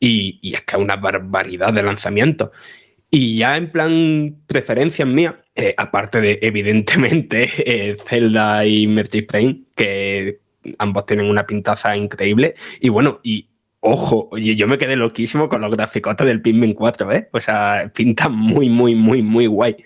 [0.00, 2.50] Y, y, es que hay una barbaridad de lanzamientos.
[3.10, 9.62] Y ya en plan preferencias mías, eh, aparte de evidentemente eh, Zelda y Metroid Prime,
[9.74, 10.40] que
[10.78, 12.54] ambos tienen una pintaza increíble.
[12.80, 13.48] Y bueno, y
[13.80, 17.28] ojo, oye, yo me quedé loquísimo con los graficotes del Pikmin 4, ¿eh?
[17.32, 19.76] O sea, pinta muy, muy, muy, muy guay.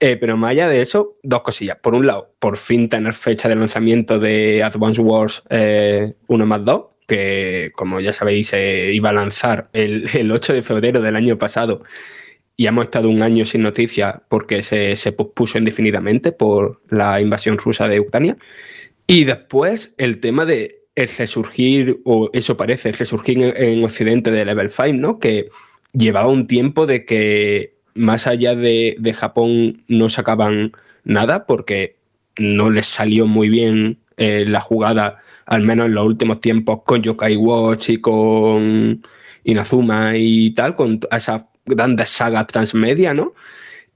[0.00, 1.76] Eh, pero más allá de eso, dos cosillas.
[1.76, 6.84] Por un lado, por fin tener fecha de lanzamiento de Advance Wars 1 más 2,
[7.06, 11.36] que como ya sabéis, se iba a lanzar el, el 8 de febrero del año
[11.36, 11.82] pasado
[12.60, 17.56] y hemos estado un año sin noticias porque se, se pospuso indefinidamente por la invasión
[17.56, 18.36] rusa de Ucrania.
[19.06, 24.30] Y después el tema de el resurgir, o eso parece, el resurgir en, en Occidente
[24.30, 25.18] de Level 5, ¿no?
[25.18, 25.48] Que
[25.94, 30.72] llevaba un tiempo de que más allá de, de, Japón no sacaban
[31.04, 31.96] nada porque
[32.38, 37.02] no les salió muy bien eh, la jugada, al menos en los últimos tiempos, con
[37.02, 39.02] Yokai Watch y con
[39.44, 43.34] Inazuma y tal, con esa grandes sagas transmedia, ¿no?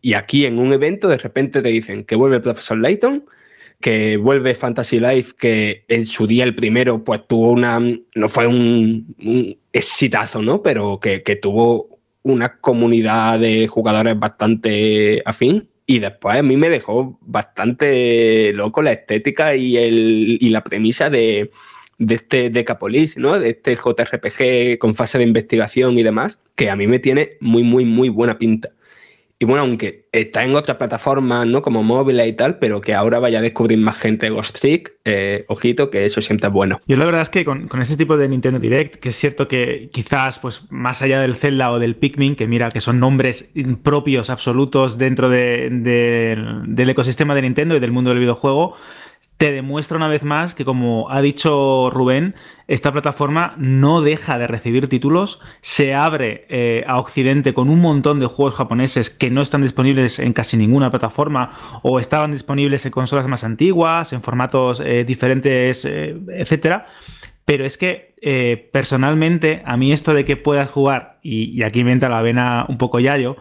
[0.00, 3.24] Y aquí en un evento de repente te dicen que vuelve el profesor Layton,
[3.80, 7.80] que vuelve Fantasy Life, que en su día el primero pues tuvo una,
[8.14, 10.62] no fue un, un exitazo, ¿no?
[10.62, 11.93] Pero que, que, tuvo
[12.24, 15.68] una comunidad de jugadores bastante afín.
[15.86, 21.10] Y después a mí me dejó bastante loco la estética y, el, y la premisa
[21.10, 21.50] de,
[21.98, 23.38] de este Decapolis, ¿no?
[23.38, 27.62] De este JRPG con fase de investigación y demás, que a mí me tiene muy,
[27.62, 28.70] muy, muy buena pinta.
[29.38, 31.60] Y bueno, aunque está en otras plataformas, ¿no?
[31.60, 35.44] Como móviles y tal, pero que ahora vaya a descubrir más gente Ghost Trick, eh,
[35.48, 36.80] ojito, que eso siempre es bueno.
[36.86, 39.48] Yo la verdad es que con, con, ese tipo de Nintendo Direct, que es cierto
[39.48, 43.52] que quizás, pues, más allá del Zelda o del Pikmin, que mira, que son nombres
[43.82, 48.76] propios, absolutos dentro de, de, del ecosistema de Nintendo y del mundo del videojuego,
[49.36, 52.34] te demuestra una vez más que, como ha dicho Rubén,
[52.68, 58.20] esta plataforma no deja de recibir títulos, se abre eh, a Occidente con un montón
[58.20, 59.62] de juegos japoneses que no están
[60.18, 61.50] en casi ninguna plataforma
[61.82, 66.86] o estaban disponibles en consolas más antiguas, en formatos eh, diferentes, eh, etcétera.
[67.44, 71.84] Pero es que eh, personalmente, a mí esto de que puedas jugar, y, y, aquí
[71.84, 73.36] me entra la vena un poco yayo,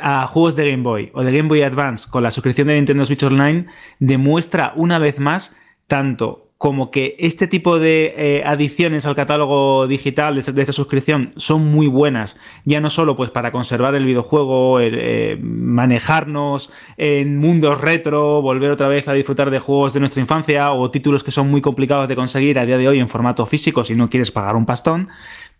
[0.00, 3.04] a juegos de Game Boy o de Game Boy Advance con la suscripción de Nintendo
[3.04, 3.66] Switch Online,
[3.98, 5.54] demuestra una vez más
[5.86, 11.66] tanto como que este tipo de eh, adiciones al catálogo digital de esta, suscripción son
[11.72, 17.80] muy buenas, ya no solo pues para conservar el videojuego, el, eh, manejarnos en mundos
[17.80, 21.50] retro, volver otra vez a disfrutar de juegos de nuestra infancia o títulos que son
[21.50, 24.54] muy complicados de conseguir a día de hoy en formato físico si no quieres pagar
[24.54, 25.08] un pastón,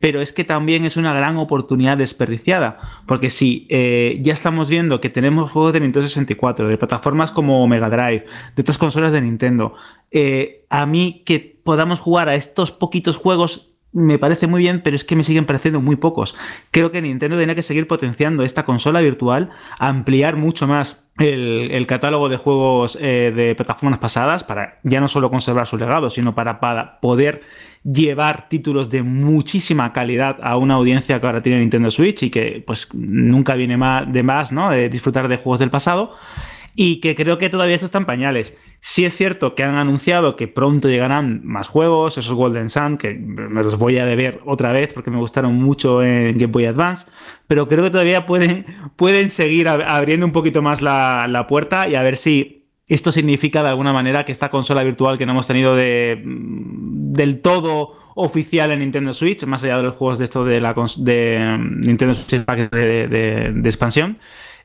[0.03, 5.01] pero es que también es una gran oportunidad desperdiciada, porque si eh, ya estamos viendo
[5.01, 9.21] que tenemos juegos de Nintendo 64, de plataformas como Mega Drive, de otras consolas de
[9.21, 9.75] Nintendo,
[10.11, 14.97] eh, a mí que podamos jugar a estos poquitos juegos me parece muy bien, pero
[14.97, 16.35] es que me siguen pareciendo muy pocos.
[16.71, 22.31] Creo que Nintendo tenía que seguir potenciando esta consola virtual, ampliar mucho más el, catálogo
[22.31, 26.59] de juegos eh, de plataformas pasadas para ya no solo conservar su legado, sino para,
[26.59, 27.43] para poder
[27.85, 32.63] llevar títulos de muchísima calidad a una audiencia que ahora tiene Nintendo Switch y que
[32.67, 34.71] pues nunca viene más de más, ¿no?
[34.71, 36.13] De disfrutar de juegos del pasado
[36.75, 38.59] y que creo que todavía esto está pañales.
[38.81, 43.15] Sí es cierto que han anunciado que pronto llegarán más juegos, esos Golden Sun, que
[43.15, 47.11] me los voy a deber otra vez porque me gustaron mucho en Game Boy Advance,
[47.47, 48.67] pero creo que todavía pueden,
[48.97, 52.62] pueden seguir abriendo un poquito más la, la puerta y a ver si
[52.95, 57.41] esto significa de alguna manera que esta consola virtual que no hemos tenido de, del
[57.41, 61.59] todo oficial en Nintendo Switch, más allá de los juegos de esto de, la, de
[61.59, 63.09] Nintendo Switch de,
[63.55, 64.19] de expansión,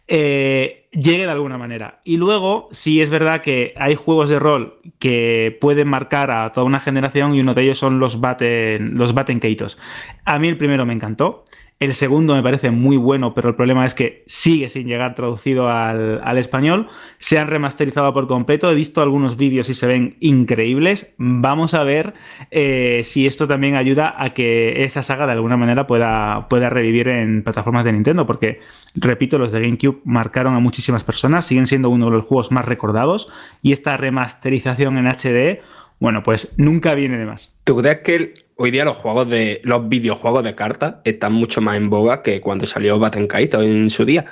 [0.10, 2.00] eh, llegue de alguna manera.
[2.04, 6.66] Y luego, sí es verdad que hay juegos de rol que pueden marcar a toda
[6.66, 9.78] una generación y uno de ellos son los Batten, los Batten Keitos.
[10.24, 11.46] A mí el primero me encantó.
[11.80, 15.70] El segundo me parece muy bueno, pero el problema es que sigue sin llegar traducido
[15.70, 16.88] al, español.
[17.20, 18.72] Se han remasterizado por completo.
[18.72, 21.14] He visto algunos vídeos y se ven increíbles.
[21.20, 22.16] Vamos a ver
[22.50, 27.10] eh, si esto también ayuda a que esta saga de alguna manera pueda, pueda revivir
[27.10, 28.26] en plataformas de Nintendo.
[28.26, 28.60] Porque,
[28.96, 31.46] repito, los de GameCube marcaron a muchísimas personas.
[31.46, 33.32] Siguen siendo uno de los juegos más recordados.
[33.62, 35.62] Y esta remasterización en HD
[36.00, 37.56] bueno, pues nunca viene de más.
[37.64, 41.78] ¿Tú crees que hoy día los juegos de los videojuegos de cartas están mucho más
[41.78, 44.26] en boga que cuando salió Batten en su día?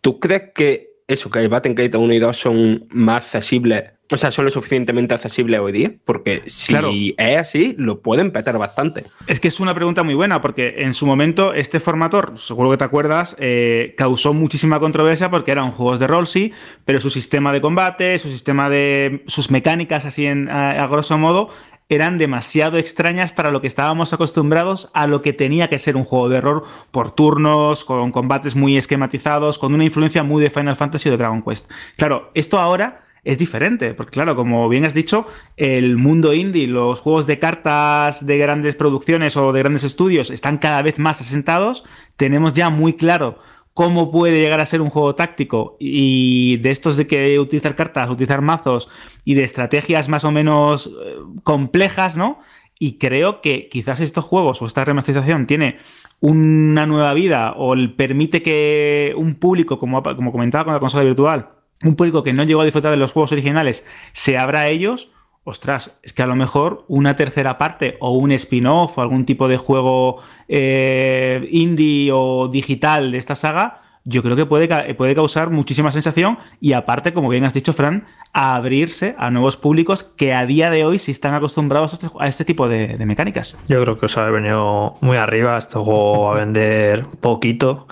[0.00, 4.30] ¿Tú crees que eso, que Batten Kaito 1 y 2 son más accesibles O sea,
[4.30, 6.90] son lo suficientemente accesibles hoy día, porque si Claro.
[6.92, 9.04] es así, lo pueden petar bastante.
[9.26, 12.76] Es que es una pregunta muy buena, porque en su momento este formator, seguro que
[12.76, 16.52] te acuerdas, eh, causó muchísima controversia porque eran juegos de rol, sí,
[16.84, 19.22] pero su sistema de combate, su sistema de.
[19.26, 21.48] sus mecánicas, así en, a, a grosso modo,
[21.88, 26.04] eran demasiado extrañas para lo que estábamos acostumbrados a lo que tenía que ser un
[26.04, 30.76] juego de rol por turnos, con combates muy esquematizados, con una influencia muy de Final
[30.76, 31.70] Fantasy o de Dragon Quest.
[31.96, 37.00] Claro, esto ahora es diferente, porque claro, como bien has dicho, el mundo indie, los
[37.00, 41.84] juegos de cartas de grandes producciones o de grandes estudios están cada vez más asentados,
[42.16, 43.38] tenemos ya muy claro
[43.74, 48.10] cómo puede llegar a ser un juego táctico y de estos de que utilizar cartas,
[48.10, 48.88] utilizar mazos
[49.24, 52.40] y de estrategias más o menos eh, complejas, ¿no?
[52.78, 55.78] Y creo que quizás estos juegos o esta remasterización tiene
[56.18, 61.61] una nueva vida o permite que un público, como, como comentaba con la consola virtual,
[61.84, 65.10] un público que no llegó a disfrutar de los juegos originales se abra a ellos,
[65.44, 69.48] ostras, es que a lo mejor una tercera parte o un spin-off o algún tipo
[69.48, 70.18] de juego
[70.48, 76.38] eh, indie o digital de esta saga, yo creo que puede, puede causar muchísima sensación
[76.60, 80.70] y aparte, como bien has dicho, Fran, a abrirse a nuevos públicos que a día
[80.70, 83.58] de hoy sí están acostumbrados a este, este tipo de, mecánicas.
[83.68, 85.56] Yo creo que os ha venido muy arriba.
[85.58, 87.86] Este juego a vender poquito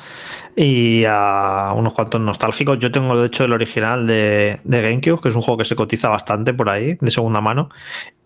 [0.56, 2.78] y a unos cuantos nostálgicos.
[2.78, 5.76] Yo tengo, de hecho, el original de, de GameCube, que es un juego que se
[5.76, 7.68] cotiza bastante por ahí, de segunda mano.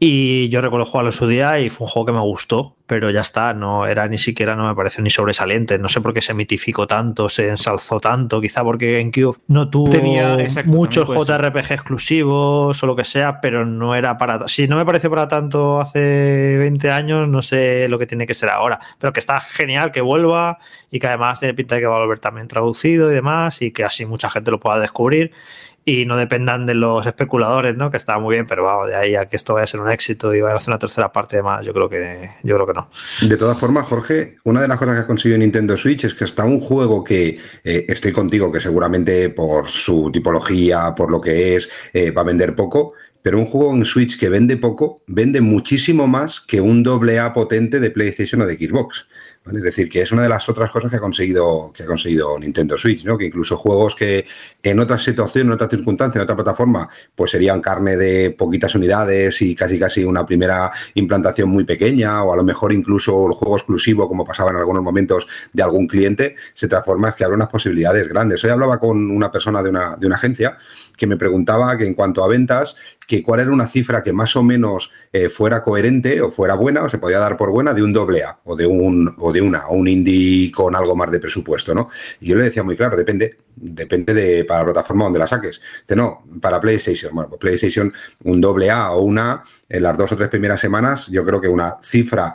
[0.00, 3.11] Y yo recuerdo jugarlo en su día y fue un juego que me gustó, pero
[3.11, 5.78] ya está, no era ni siquiera, no me pareció ni sobresaliente.
[5.78, 9.88] No sé por qué se mitificó tanto, se ensalzó tanto, quizá porque GameCube no tuvo
[9.90, 11.09] Tenía- exacto, muchos.
[11.09, 14.46] JRPG exclusivos o lo que sea, pero no era para.
[14.48, 18.35] Si no me pareció para tanto hace 20 años, no sé lo que tiene que
[18.35, 18.80] ser ahora.
[18.98, 20.59] Pero que está genial que vuelva
[20.90, 23.70] y que además tiene pinta de que va a volver también traducido y demás, y
[23.70, 25.30] que así mucha gente lo pueda descubrir
[25.85, 27.90] y no dependan de los especuladores, ¿no?
[27.90, 30.35] Que está muy bien, pero de ahí a que esto vaya a ser un éxito
[30.35, 32.73] y vaya a hacer una tercera parte de más, yo creo que, yo creo que
[32.73, 32.88] no.
[33.29, 36.25] De todas formas, Jorge, una de las cosas que ha conseguido Nintendo Switch es que
[36.25, 41.57] hasta un juego que eh, estoy contigo, que seguramente por su tipología, por lo que
[41.57, 42.94] es, eh, va a vender poco,
[43.25, 47.33] pero un juego en Switch que vende poco, vende muchísimo más que un doble A
[47.33, 49.07] potente de PlayStation o de Xbox.
[49.52, 52.38] Es decir, que es una de las otras cosas que ha conseguido, que ha conseguido
[52.38, 53.18] Nintendo Switch, ¿no?
[53.18, 54.24] Que incluso juegos que
[54.62, 59.42] en otras situaciones, en otras circunstancias, en otra plataforma, pues serían carne de poquitas unidades
[59.42, 63.59] y casi casi una primera implantación muy pequeña, o a lo mejor incluso el juego
[63.59, 67.48] exclusivo, como pasaba en algunos momentos de algún cliente, se transforma en que abre unas
[67.48, 68.42] posibilidades grandes.
[68.44, 70.57] Hoy hablaba con una persona de una, de una agencia
[70.96, 74.36] que me preguntaba que en cuanto a ventas, que cuál era una cifra que más
[74.36, 77.82] o menos eh, fuera coherente o fuera buena o se podía dar por buena de
[77.82, 81.10] un doble A o de un o de una o un indie con algo más
[81.10, 81.88] de presupuesto, ¿no?
[82.20, 85.60] Y yo le decía muy claro, depende, depende de para la plataforma donde la saques.
[85.82, 87.92] Dice, no, para PlayStation, bueno, pues PlayStation
[88.24, 91.48] un doble A o una en las dos o tres primeras semanas, yo creo que
[91.48, 92.34] una cifra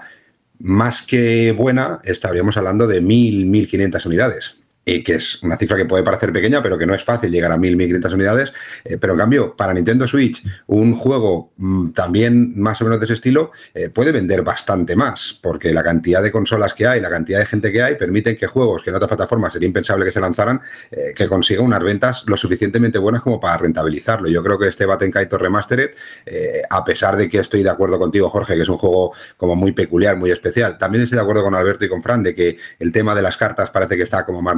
[0.60, 4.59] más que buena, estaríamos hablando de 1.000, 1.500 unidades.
[5.04, 7.58] Que es una cifra que puede parecer pequeña, pero que no es fácil llegar a
[7.58, 8.54] 1.000, 1.500 unidades.
[8.84, 13.06] eh, pero en cambio, para Nintendo Switch, un juego mm, también más o menos de
[13.06, 17.10] ese estilo eh, puede vender bastante más, porque la cantidad de consolas que hay, la
[17.10, 20.12] cantidad de gente que hay, permiten que juegos que en otras plataformas sería impensable que
[20.12, 24.28] se lanzaran, eh, que consigan unas ventas lo suficientemente buenas como para rentabilizarlo.
[24.28, 25.92] Yo creo que este Batten Kaitos Remastered,
[26.70, 29.72] a pesar de que estoy de acuerdo contigo, Jorge, que es un juego como muy
[29.72, 32.92] peculiar, muy especial, también estoy de acuerdo con Alberto y con Fran de que el
[32.92, 34.56] tema de las cartas parece que está como más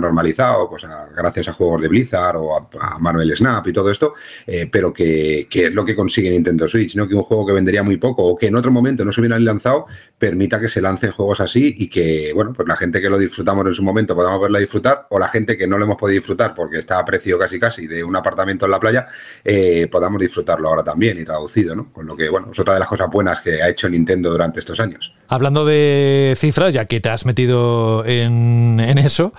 [0.70, 4.14] pues a- gracias a juegos de Blizzard o a, a Manuel Snap y todo esto,
[4.48, 7.08] eh, pero que, que es lo que consigue Nintendo Switch, ¿no?
[7.08, 9.40] Que un juego que vendería muy poco o que en otro momento no se hubiera
[9.40, 9.86] lanzado,
[10.18, 13.66] permita que se lancen juegos así y que, bueno, pues la gente que lo disfrutamos
[13.66, 16.54] en su momento podamos verla disfrutar, o la gente que no lo hemos podido disfrutar
[16.56, 19.08] porque está a precio casi casi de un apartamento en la playa,
[19.44, 21.92] eh, podamos disfrutarlo ahora también y traducido, ¿no?
[21.92, 24.60] Con lo que, bueno, es otra de las cosas buenas que ha hecho Nintendo durante
[24.60, 25.14] estos años.
[25.28, 29.34] Hablando de cifras, ya que te has metido en, en eso,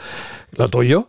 [0.53, 1.09] lo tuyo.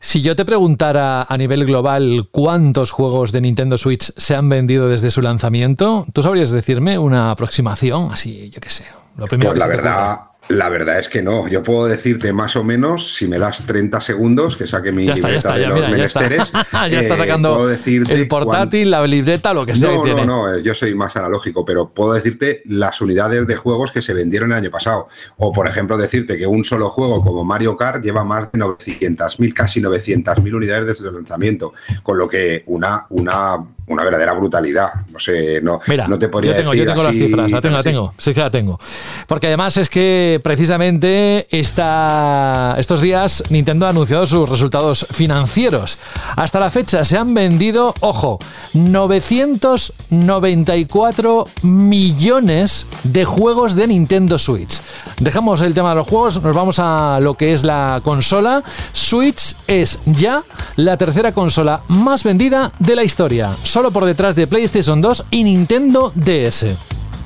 [0.00, 4.88] Si yo te preguntara a nivel global cuántos juegos de Nintendo Switch se han vendido
[4.88, 8.10] desde su lanzamiento, ¿tú sabrías decirme una aproximación?
[8.12, 8.84] Así, yo qué sé.
[9.16, 11.48] Lo primero Pues que la verdad, la verdad es que no.
[11.48, 15.14] Yo puedo decirte más o menos, si me das 30 segundos, que saque mi Ya
[15.14, 16.20] está, ya libreta de los mira, ya está.
[16.20, 16.52] menesteres.
[16.72, 20.26] ya está sacando el portátil, la libreta, lo que sea no, que tiene.
[20.26, 24.02] No, no, eh, yo soy más analógico, pero puedo decirte las unidades de juegos que
[24.02, 25.08] se vendieron el año pasado.
[25.36, 29.52] O, por ejemplo, decirte que un solo juego como Mario Kart lleva más de 900.000,
[29.52, 31.74] casi 900.000 unidades desde su lanzamiento.
[32.02, 34.88] Con lo que una, una, una verdadera brutalidad.
[35.12, 37.60] No sé, no, Mira, no te podría yo tengo, decir yo tengo las cifras, la
[37.60, 38.78] tengo, la tengo, sí que la tengo.
[39.26, 45.98] Porque además es que precisamente esta, estos días Nintendo ha anunciado sus resultados financieros.
[46.36, 48.38] Hasta la fecha se han vendido, ojo,
[48.74, 54.80] 994 millones de juegos de Nintendo Switch.
[55.20, 58.62] Dejamos el tema de los juegos, nos vamos a lo que es la consola.
[58.92, 60.44] Switch es ya
[60.76, 65.44] la tercera consola más vendida de la historia, solo por detrás de PlayStation 2 y
[65.44, 66.66] Nintendo DS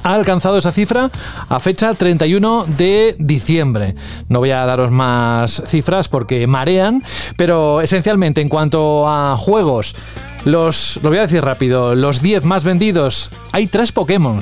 [0.02, 1.10] ha alcanzado esa cifra
[1.48, 3.94] a fecha 31 de diciembre.
[4.28, 7.02] No voy a daros más cifras porque marean,
[7.38, 9.96] pero esencialmente en cuanto a juegos,
[10.44, 14.40] los, lo voy a decir rápido, los 10 más vendidos, hay tres Pokémon.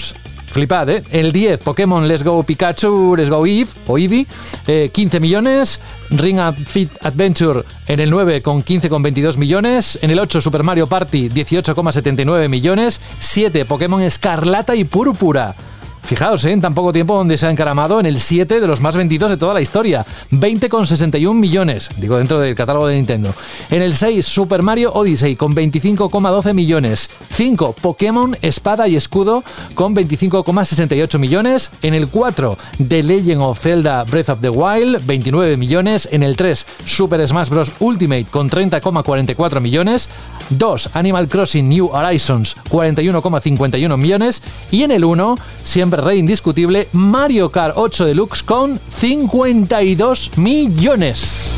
[0.51, 1.03] Flipad, ¿eh?
[1.11, 4.26] El 10, Pokémon Let's Go Pikachu, Let's Go Eve o Eevee,
[4.66, 5.80] eh, 15 millones.
[6.11, 9.98] Ring Fit Adventure en el 9 con 15,22 millones.
[10.03, 13.01] En el 8, Super Mario Party, 18,79 millones.
[13.20, 15.55] 7, Pokémon Escarlata y Púrpura.
[16.03, 16.53] Fijaos, ¿eh?
[16.53, 19.30] en tan poco tiempo donde se ha encaramado en el 7 de los más vendidos
[19.30, 20.05] de toda la historia.
[20.30, 23.34] 20,61 millones, digo dentro del catálogo de Nintendo.
[23.70, 27.11] En el 6, Super Mario Odyssey con 25,12 millones.
[27.30, 29.44] 5, Pokémon Espada y Escudo
[29.74, 31.70] con 25,68 millones.
[31.82, 36.09] En el 4, The Legend of Zelda Breath of the Wild, 29 millones.
[36.11, 37.72] En el 3, Super Smash Bros.
[37.80, 40.09] Ultimate con 30,44 millones.
[40.51, 44.42] 2, Animal Crossing New Horizons, 41,51 millones.
[44.70, 51.55] Y en el 1, siempre rey indiscutible, Mario Kart 8 Deluxe con 52 millones.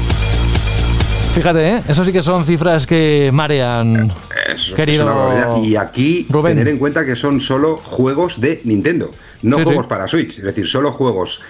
[1.34, 1.82] Fíjate, ¿eh?
[1.88, 4.12] eso sí que son cifras que marean.
[4.76, 5.62] Querido es una barbaridad.
[5.62, 6.52] Y aquí Rubén.
[6.56, 9.88] tener en cuenta que son solo juegos de Nintendo, no Sí, juegos sí.
[9.88, 10.36] para Switch.
[10.38, 11.40] Es decir, solo juegos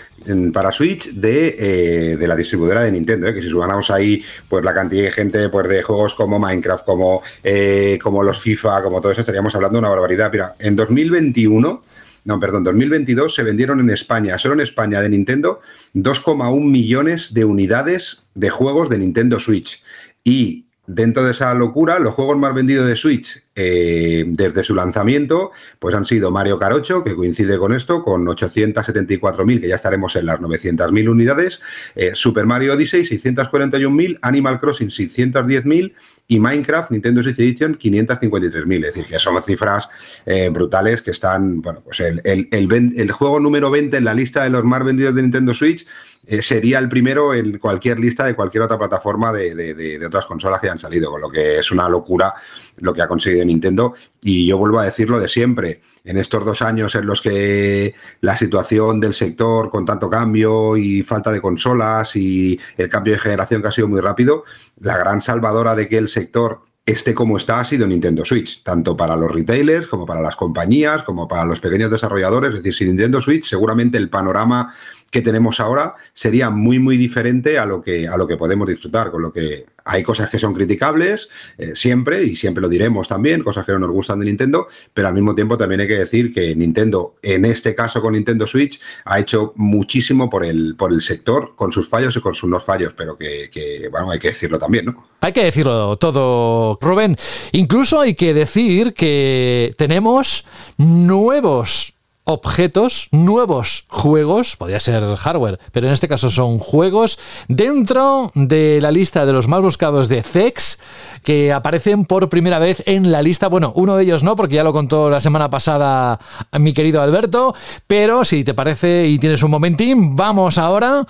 [0.53, 3.29] para Switch de, eh, de la distribuidora de Nintendo.
[3.29, 3.35] ¿eh?
[3.35, 7.23] Que si sumamos ahí pues la cantidad de gente pues, de juegos como Minecraft, como,
[7.43, 10.31] eh, como los FIFA, como todo eso, estaríamos hablando de una barbaridad.
[10.31, 11.83] Mira, en 2021.
[12.25, 15.61] No, perdón, 2022 se vendieron en España, solo en España de Nintendo,
[15.93, 19.83] 2,1 millones de unidades de juegos de Nintendo Switch.
[20.23, 25.53] Y dentro de esa locura, los juegos más vendidos de Switch eh, desde su lanzamiento,
[25.79, 30.27] pues han sido Mario 8, que coincide con esto, con 874.000, que ya estaremos en
[30.27, 31.63] las 900.000 unidades,
[31.95, 35.95] eh, Super Mario Odyssey 641.000, Animal Crossing 610.000
[36.27, 38.87] y Minecraft Nintendo Switch Edition 553.000.
[38.87, 39.89] Es decir, que son cifras
[40.27, 44.65] eh, brutales que están, bueno, pues el juego número 20 en la lista de los
[44.65, 45.87] más vendidos de Nintendo Switch
[46.27, 50.61] eh, sería el primero en cualquier lista de cualquier otra plataforma de, de- otras consolas
[50.61, 52.33] que han salido, con lo que es una locura
[52.77, 53.95] lo que ha conseguido Nintendo.
[54.21, 58.37] Y yo vuelvo a decirlo de siempre, en estos dos años en los que la
[58.37, 63.63] situación del sector con tanto cambio y falta de consolas y el cambio de generación
[63.63, 64.45] que ha sido muy rápido,
[64.81, 68.97] la gran salvadora de que el sector esté como está ha sido Nintendo Switch, tanto
[68.97, 72.51] para los retailers como para las compañías, como para los pequeños desarrolladores.
[72.51, 74.75] Es decir, sin Nintendo Switch, seguramente el panorama
[75.13, 79.11] que tenemos ahora sería muy, muy diferente a lo que, a lo que podemos disfrutar.
[79.11, 83.43] Con lo que hay cosas que son criticables eh, siempre, y siempre lo diremos también,
[83.43, 86.33] cosas que no nos gustan de Nintendo, pero al mismo tiempo también hay que decir
[86.33, 91.03] que Nintendo, en este caso con Nintendo Switch, ha hecho muchísimo por el, por el
[91.03, 94.29] sector, con sus fallos y con sus no fallos, pero que, que, bueno, hay que
[94.29, 95.09] decirlo también, ¿no?
[95.21, 97.19] Hay que decirlo todo, Rubén.
[97.53, 100.47] Incluso hay que decir que tenemos
[100.79, 101.93] nuevos
[102.25, 107.19] objetos, nuevos juegos, podría ser hardware, pero en este caso son juegos
[107.49, 110.79] dentro de la lista de los más buscados de CEX
[111.23, 113.49] que aparecen por primera vez en la lista.
[113.49, 116.19] Bueno, uno de ellos no, porque ya lo contó la semana pasada
[116.59, 117.55] mi querido Alberto,
[117.87, 121.05] pero si te parece y tienes un momentín, vamos ahora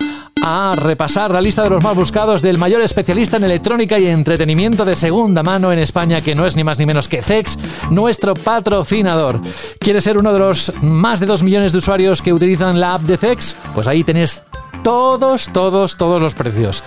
[0.45, 4.83] a repasar la lista de los más buscados del mayor especialista en electrónica y entretenimiento
[4.83, 7.57] de segunda mano en España, que no es ni más ni menos que CEX,
[7.89, 9.39] nuestro patrocinador.
[9.79, 13.03] ¿Quieres ser uno de los más de 2 millones de usuarios que utilizan la app
[13.03, 13.55] de CEX?
[13.73, 14.43] Pues ahí tenés
[14.83, 16.83] todos, todos, todos los precios.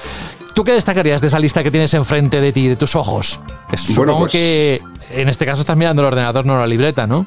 [0.57, 3.41] ¿Tú qué destacarías de esa lista que tienes enfrente de ti, de tus ojos?
[3.45, 7.27] Bueno, Supongo pues- que en este caso estás mirando el ordenador, no la libreta, ¿no?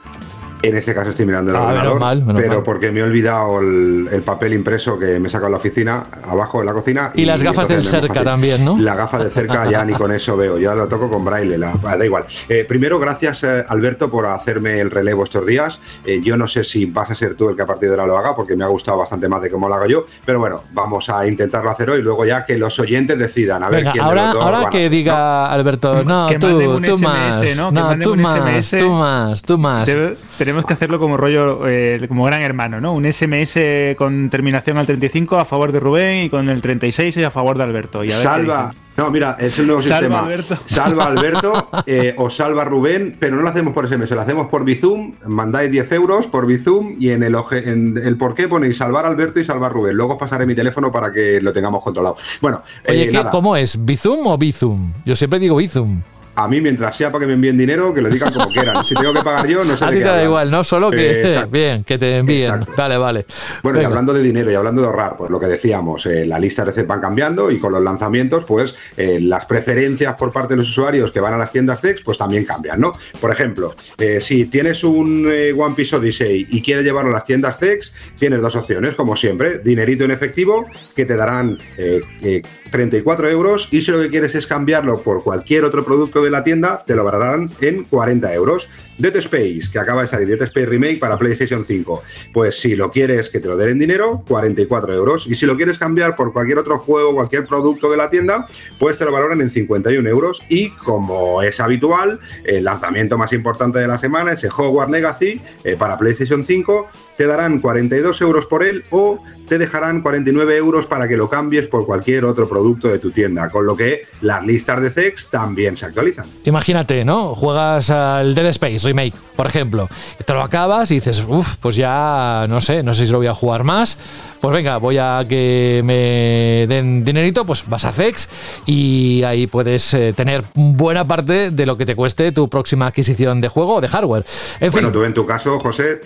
[0.61, 2.63] En este caso estoy mirando el Ah, menos mal, menos pero mal.
[2.63, 6.03] porque me he olvidado el, el papel impreso que me he sacado en la oficina,
[6.23, 7.11] abajo en la cocina.
[7.15, 8.23] Y las gafas del cerca fácil.
[8.25, 8.77] también, ¿no?
[8.77, 11.79] La gafa de cerca ya ni con eso veo, ya lo toco con braille, la-
[11.83, 12.25] ah, da igual.
[12.49, 15.79] Eh, primero, gracias eh, Alberto por hacerme el relevo estos días.
[16.05, 18.07] Eh, yo no sé si vas a ser tú el que a partir de ahora
[18.07, 20.63] lo haga, porque me ha gustado bastante más de cómo lo hago yo, pero bueno,
[20.73, 23.63] vamos a intentarlo hacer hoy luego ya que los oyentes decidan.
[23.63, 26.37] A ver Venga, quién de ahora, los dos ahora van que diga Alberto, no, Que
[26.37, 27.69] tú, tú SMS, más, ¿no?
[27.69, 28.77] Que no, manden tú un más, SMS.
[28.77, 29.85] tú más, tú más.
[29.85, 30.17] Te-
[30.49, 32.93] tenemos que hacerlo como rollo, eh, como gran hermano, ¿no?
[32.93, 33.59] Un SMS
[33.97, 37.63] con terminación al 35 a favor de Rubén y con el 36 a favor de
[37.63, 37.99] Alberto.
[38.03, 38.73] Y a ver qué Salva.
[38.97, 40.19] No, mira, es el nuevo Salva sistema.
[40.19, 40.57] Alberto.
[40.65, 44.65] Salva Alberto eh, o salva Rubén, pero no lo hacemos por SMS, lo hacemos por
[44.65, 45.13] Bizum.
[45.25, 49.05] Mandáis 10 euros por Bizum y en el, oje- en el por qué ponéis salvar
[49.05, 49.95] Alberto y salvar Rubén.
[49.95, 52.17] Luego os pasaré mi teléfono para que lo tengamos controlado.
[52.41, 53.85] Bueno, Oye, eh, ¿qué- ¿cómo es?
[53.85, 54.91] ¿Bizum o Bizum?
[55.05, 56.01] Yo siempre digo Bizum.
[56.43, 58.83] A mí mientras sea para que me envíen dinero, que lo digan como quieran.
[58.83, 60.25] Si tengo que pagar yo, no sé A ti qué te da hablan.
[60.25, 60.63] igual, ¿no?
[60.63, 61.49] Solo Eh, que, exacto.
[61.51, 62.51] bien, que te envíen.
[62.51, 62.73] Exacto.
[62.75, 63.25] Vale, vale.
[63.61, 66.39] Bueno, y hablando de dinero y hablando de ahorrar, pues lo que decíamos, eh, la
[66.39, 70.57] lista de van cambiando y con los lanzamientos, pues eh, las preferencias por parte de
[70.57, 72.93] los usuarios que van a las tiendas CEX, pues también cambian, ¿no?
[73.19, 77.25] Por ejemplo, eh, si tienes un eh, One Piece Odyssey y quieres llevarlo a las
[77.25, 80.65] tiendas CEX, tienes dos opciones, como siempre, dinerito en efectivo,
[80.95, 85.23] que te darán eh, eh, 34 euros, y si lo que quieres es cambiarlo por
[85.23, 88.67] cualquier otro producto de la tienda, te lo darán en 40 euros.
[88.99, 92.03] Dead Space, que acaba de salir, Dead Space Remake para PlayStation 5.
[92.33, 95.25] Pues si lo quieres que te lo den en dinero, 44 euros.
[95.25, 98.45] Y si lo quieres cambiar por cualquier otro juego, cualquier producto de la tienda,
[98.77, 100.41] pues te lo valoran en 51 euros.
[100.49, 105.77] Y como es habitual, el lanzamiento más importante de la semana, ese Hogwarts Legacy eh,
[105.77, 111.07] para PlayStation 5, te darán 42 euros por él o te dejarán 49 euros para
[111.07, 113.49] que lo cambies por cualquier otro producto de tu tienda.
[113.49, 116.27] Con lo que las listas de CEX también se actualizan.
[116.45, 117.35] Imagínate, ¿no?
[117.35, 119.89] Juegas al Dead Space Remake, por ejemplo,
[120.23, 123.27] te lo acabas y dices, uff, pues ya no sé, no sé si lo voy
[123.27, 123.97] a jugar más.
[124.39, 128.29] Pues venga, voy a que me den dinerito, pues vas a Zex
[128.65, 133.41] y ahí puedes eh, tener buena parte de lo que te cueste tu próxima adquisición
[133.41, 134.25] de juego o de hardware.
[134.61, 135.99] En bueno, fin, tú en tu caso, José,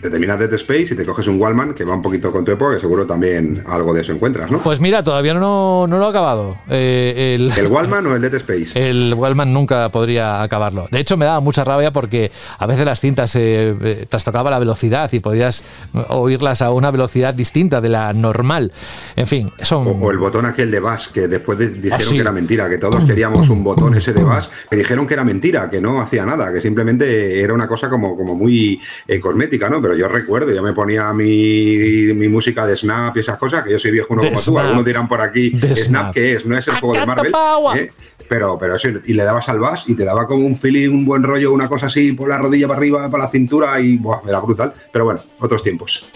[0.00, 2.52] te terminas Dead Space y te coges un Wallman que va un poquito con tu
[2.52, 4.62] época, que seguro también algo de eso encuentras, ¿no?
[4.62, 6.58] pues mira, todavía no, no lo he acabado.
[6.68, 8.70] Eh, el, ¿El Wallman o el Dead Space?
[8.74, 10.86] El Wellman nunca podría acabarlo.
[10.90, 14.58] De hecho, me daba mucha rabia porque a veces las cintas eh, eh, trastocaba la
[14.58, 15.62] velocidad y podías
[16.08, 18.72] oírlas a una velocidad distinta de la normal.
[19.16, 19.86] En fin, son.
[19.86, 22.14] O, o el botón aquel de Bass, que después de- dijeron Ah, sí.
[22.14, 25.24] que era mentira, que todos queríamos un botón ese de Bass, que dijeron que era
[25.24, 29.68] mentira, que no hacía nada, que simplemente era una cosa como, como muy eh, cosmética,
[29.68, 29.80] ¿no?
[29.82, 33.72] Pero yo recuerdo, yo me ponía mi, mi música de Snap y esas cosas, que
[33.72, 36.14] yo soy viejo uno como tú, algunos dirán por aquí, Snap, Snap.
[36.14, 36.46] que es?
[36.46, 37.32] No es el juego de Marvel.
[37.76, 37.90] ¿eh?
[38.28, 41.04] Pero, pero sí, y le dabas al Bass y te daba como un feeling, un
[41.04, 44.20] buen rollo, una cosa así por la rodilla para arriba, para la cintura y buah,
[44.24, 44.72] era brutal.
[44.92, 46.06] Pero bueno, otros tiempos.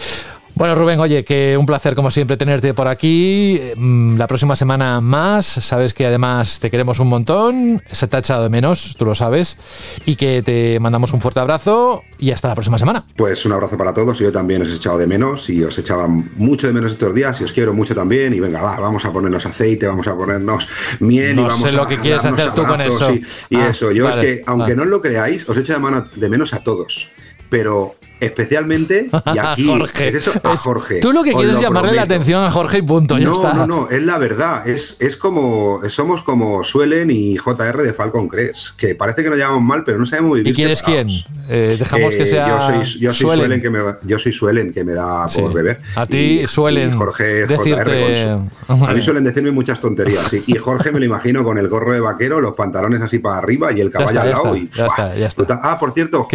[0.57, 3.59] Bueno, Rubén, oye, que un placer como siempre tenerte por aquí.
[3.75, 5.45] Mm, La próxima semana más.
[5.45, 7.83] Sabes que además te queremos un montón.
[7.91, 9.57] Se te ha echado de menos, tú lo sabes.
[10.05, 13.05] Y que te mandamos un fuerte abrazo y hasta la próxima semana.
[13.17, 14.17] Pues un abrazo para todos.
[14.19, 17.41] Yo también os he echado de menos y os echaba mucho de menos estos días
[17.41, 18.33] y os quiero mucho también.
[18.33, 20.69] Y venga, va, vamos a ponernos aceite, vamos a ponernos
[21.01, 23.11] miel No y vamos sé lo a que quieres hacer tú con eso.
[23.11, 24.75] Y, y Ah, eso, yo vale, es que, aunque vale.
[24.77, 27.09] no lo creáis, os echo de, mano, de menos a todos.
[27.49, 30.07] Pero especialmente, y aquí, Jorge.
[30.07, 30.99] es eso, a Jorge.
[30.99, 33.17] Tú lo que quieres es llamarle la atención a Jorge y punto.
[33.17, 33.53] Ya no, está.
[33.53, 34.67] no, no, es la verdad.
[34.67, 39.37] Es, es como somos como Suelen y JR de Falcon Crest, que parece que nos
[39.37, 40.47] llamamos mal, pero no sabemos vivir.
[40.51, 41.07] ¿Y quién es quién?
[41.49, 42.47] Eh, dejamos que Eh, sea.
[42.47, 43.45] Yo soy, yo soy Suelen.
[43.45, 45.41] Suelen, que me, yo soy Suelen que me da Sí.
[45.41, 45.81] por beber.
[45.95, 49.79] A ti Y- suelen y Jorge decirte- JR con su- A mí suelen decirme muchas
[49.79, 50.27] tonterías.
[50.29, 50.41] sí.
[50.47, 53.71] Y Jorge me lo imagino con el gorro de vaquero, los pantalones así para arriba
[53.73, 54.55] y el caballo al lado.
[54.55, 55.59] y, ya está, ya está.
[55.61, 56.25] Ah, por cierto,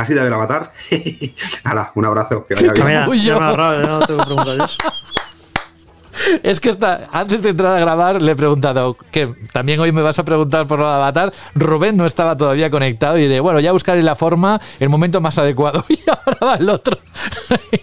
[0.00, 0.72] ¿has ido a ver Avatar?
[1.64, 2.46] Hala, un abrazo.
[2.46, 2.86] Que vaya bien.
[2.86, 3.40] Mira, yo.
[3.40, 4.76] me no tengo preguntas.
[6.42, 10.02] Es que está, antes de entrar a grabar le he preguntado que también hoy me
[10.02, 11.32] vas a preguntar por lo de Avatar.
[11.54, 15.38] Rubén no estaba todavía conectado y diré, bueno, ya buscaré la forma, el momento más
[15.38, 15.84] adecuado.
[16.00, 16.98] Y ahora va el otro.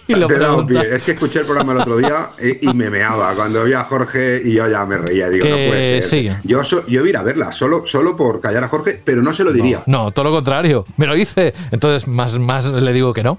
[0.08, 0.96] y lo Te.
[0.96, 3.84] Es que escuché el programa el otro día eh, y me meaba cuando vi a
[3.84, 5.28] Jorge y yo ya me reía.
[5.28, 6.10] Digo, Que no puede ser.
[6.10, 6.30] sí.
[6.44, 9.22] Yo, so- yo iba a ir a verla solo, solo por callar a Jorge, pero
[9.22, 9.82] no se lo diría.
[9.86, 10.84] No, todo lo contrario.
[10.96, 11.54] Me lo dice.
[11.70, 13.38] Entonces, más, más le digo que no.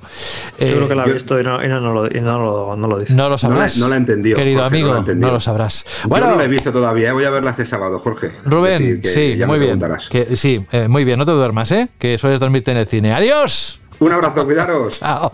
[0.58, 2.22] Eh, Yo creo que la ha yo- visto y no, y no, no lo, y
[2.22, 3.14] no lo- no lo dice.
[3.14, 3.78] no lo sabrás.
[3.78, 5.86] No la- no la he entendido, Querido Jorge, amigo, no, lo sabrás.
[6.04, 8.32] Yo Bueno, no la he visto todavía, eh, voy a verla este sábado, Jorge.
[8.46, 9.82] Rubén, sí, muy bien.
[10.10, 11.90] Que, sí, eh, muy bien, no te duermas, ¿eh?
[11.98, 13.14] Que sueles dormirte en el cine.
[13.14, 13.80] ¡Adiós!
[14.00, 15.00] Un abrazo, cuidaros.
[15.00, 15.32] Chao.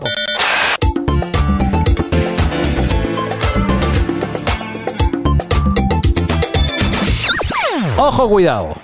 [7.98, 8.74] Ojo, cuidado.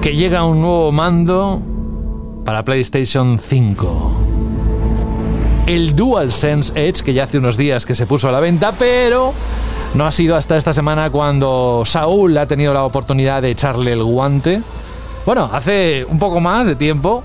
[0.00, 1.62] Que llega un nuevo mando
[2.44, 4.12] para PlayStation 5.
[5.66, 9.32] El DualSense Edge, que ya hace unos días que se puso a la venta, pero
[9.94, 14.02] no ha sido hasta esta semana cuando Saúl ha tenido la oportunidad de echarle el
[14.02, 14.62] guante.
[15.24, 17.22] Bueno, hace un poco más de tiempo,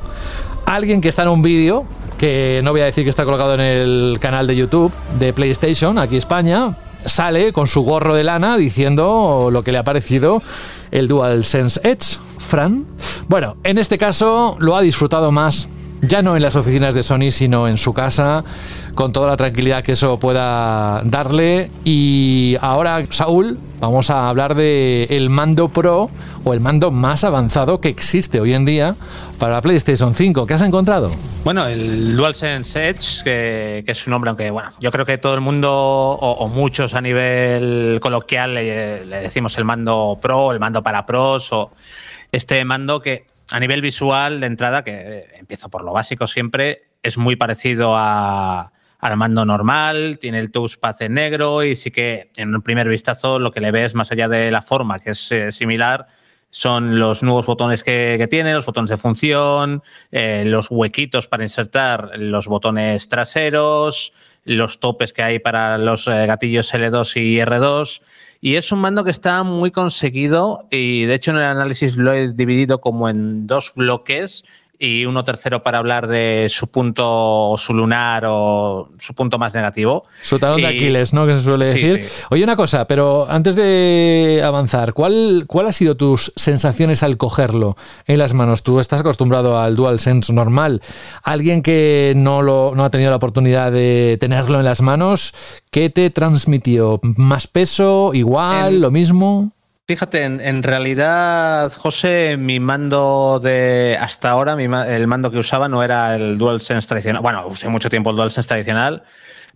[0.66, 1.86] alguien que está en un vídeo,
[2.20, 5.98] que no voy a decir que está colocado en el canal de YouTube de PlayStation,
[5.98, 10.44] aquí España, sale con su gorro de lana diciendo lo que le ha parecido
[10.92, 12.20] el DualSense Edge.
[12.48, 12.88] Fran.
[13.28, 15.70] Bueno, en este caso lo ha disfrutado más
[16.02, 18.44] ya no en las oficinas de Sony, sino en su casa,
[18.94, 21.72] con toda la tranquilidad que eso pueda darle.
[21.84, 26.10] Y ahora, Saúl, vamos a hablar de el mando Pro
[26.44, 28.96] o el mando más avanzado que existe hoy en día
[29.40, 30.46] para la PlayStation 5.
[30.46, 31.12] ¿Qué has encontrado?
[31.44, 35.42] Bueno, el DualSense Edge, que, es su nombre, aunque bueno, yo creo que todo el
[35.42, 41.06] mundo o, muchos a nivel coloquial le, le decimos el mando Pro, el mando para
[41.06, 41.72] pros o
[42.38, 47.18] este mando que a nivel visual, de entrada, que empiezo por lo básico siempre, es
[47.18, 52.54] muy parecido a, al mando normal, tiene el touchpad en negro y sí que en
[52.54, 55.52] un primer vistazo lo que le ves más allá de la forma, que es eh,
[55.52, 56.08] similar,
[56.50, 62.12] son los nuevos botones que, tiene, los botones de función, eh, los huequitos para insertar
[62.18, 64.14] los botones traseros,
[64.44, 68.02] los topes que hay para los eh, gatillos L2 y R2
[68.42, 72.14] y es un mando que está muy conseguido y de hecho en el análisis lo
[72.14, 74.46] he dividido como en dos bloques
[74.80, 80.06] y uno tercero para hablar de su punto, su lunar o su punto más negativo.
[80.22, 81.26] Su talón de Aquiles, ¿no?
[81.26, 82.08] Que se suele decir.
[82.30, 87.76] Oye, una cosa, pero antes de avanzar, ¿cuál, ¿cuál ha sido tus sensaciones al cogerlo
[88.06, 88.64] en las manos?
[88.64, 90.82] Tú estás acostumbrado al DualSense normal.
[91.24, 95.34] Alguien que no, lo, no ha tenido la oportunidad de tenerlo en las manos,
[95.72, 97.00] ¿qué te transmitió?
[97.02, 98.12] ¿Más peso?
[98.14, 98.82] ¿Igual?
[98.82, 99.52] ¿Lo mismo?
[99.88, 106.14] Fíjate, en, realidad, José, mi mando de hasta ahora, el mando que usaba no era
[106.14, 107.22] el DualSense tradicional.
[107.22, 109.04] Bueno, usé mucho tiempo el DualSense tradicional,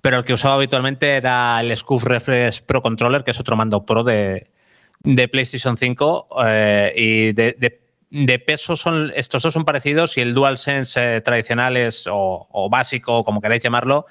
[0.02, 3.86] pero el que usaba habitualmente era el Scoof Reflex Pro Controller, que es otro mando
[3.86, 4.50] pro de,
[5.04, 6.28] PlayStation 5.
[6.46, 12.08] Eh, y de, peso son estos dos son parecidos y el DualSense eh, tradicional es
[12.10, 14.06] o, básico, como queráis llamarlo,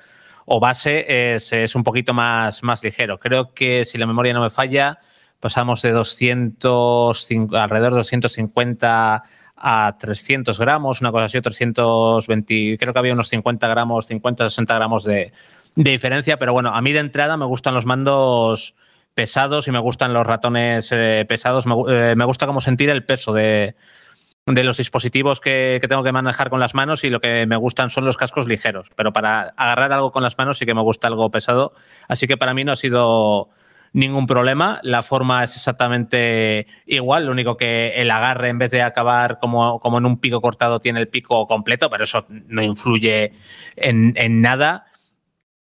[0.44, 3.18] o base es, es un poquito más, más ligero.
[3.18, 4.98] Creo que si la memoria no me falla
[5.40, 9.22] pasamos de 200, alrededor de 250
[9.56, 14.74] a 300 gramos, una cosa así, 320, creo que había unos 50 gramos, 50, 60
[14.74, 15.32] gramos de,
[15.74, 18.74] diferencia, pero bueno, a mí de entrada me gustan los mandos
[19.14, 23.32] pesados y me gustan los ratones eh, pesados, eh, me, gusta como sentir el peso
[23.32, 23.76] de,
[24.46, 27.88] los dispositivos que, que, tengo que manejar con las manos y lo que me gustan
[27.88, 31.06] son los cascos ligeros, pero para agarrar algo con las manos sí que me gusta
[31.06, 31.72] algo pesado,
[32.08, 33.50] así que para mí no ha sido
[33.92, 34.80] ningún problema.
[34.82, 39.80] La forma es exactamente igual, lo único que el agarre en vez de acabar como,
[39.80, 43.32] como en un pico cortado tiene el pico completo, pero eso no influye
[43.76, 44.86] en, nada.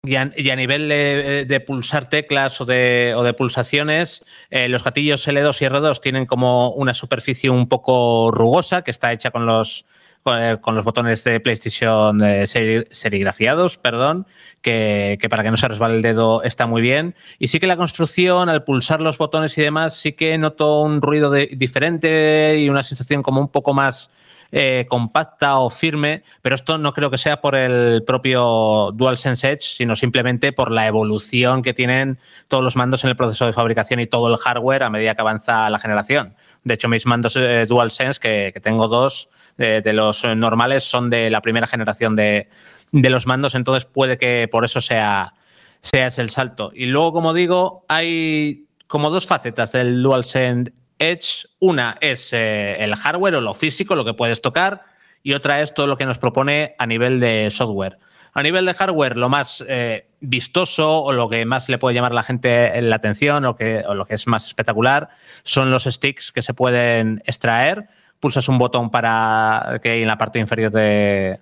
[0.05, 5.61] Y a, nivel de, pulsar teclas o de, o de pulsaciones, eh, los gatillos L2
[5.61, 9.85] y R2 tienen como una superficie un poco rugosa que está hecha con los,
[10.25, 14.25] eh, con los botones de PlayStation eh, serigrafiados, perdón,
[14.61, 17.15] que, para que no se resbale el dedo está muy bien.
[17.39, 21.01] Y sí que la construcción, al pulsar los botones y demás, sí que noto un
[21.01, 24.11] ruido diferente y una sensación como un poco más
[24.55, 29.63] eh, compacta o firme, pero esto no creo que sea por el propio DualSense Edge,
[29.63, 33.99] sino simplemente por la evolución que tienen todos los mandos en el proceso de fabricación
[33.99, 36.35] y todo el hardware a medida que avanza la generación.
[36.63, 37.37] De hecho, mis mandos
[37.67, 42.49] DualSense, que, que tengo dos, de, los normales son de la primera generación de,
[42.91, 45.33] los mandos, entonces puede que por eso sea,
[45.81, 46.71] sea ese el salto.
[46.73, 51.47] Y luego, como digo, hay como dos facetas del DualSense Edge.
[51.59, 54.83] Una es eh, el hardware o lo físico, lo que puedes tocar,
[55.21, 57.97] y otra es todo lo que nos propone a nivel de software.
[58.33, 62.13] A nivel de hardware, lo más eh, vistoso o lo que más le puede llamar
[62.13, 63.55] a la gente la atención o,
[63.87, 65.09] o lo que es más espectacular
[65.43, 67.87] son los sticks que se pueden extraer.
[68.19, 71.39] Pulsas un botón para que hay en la parte inferior de,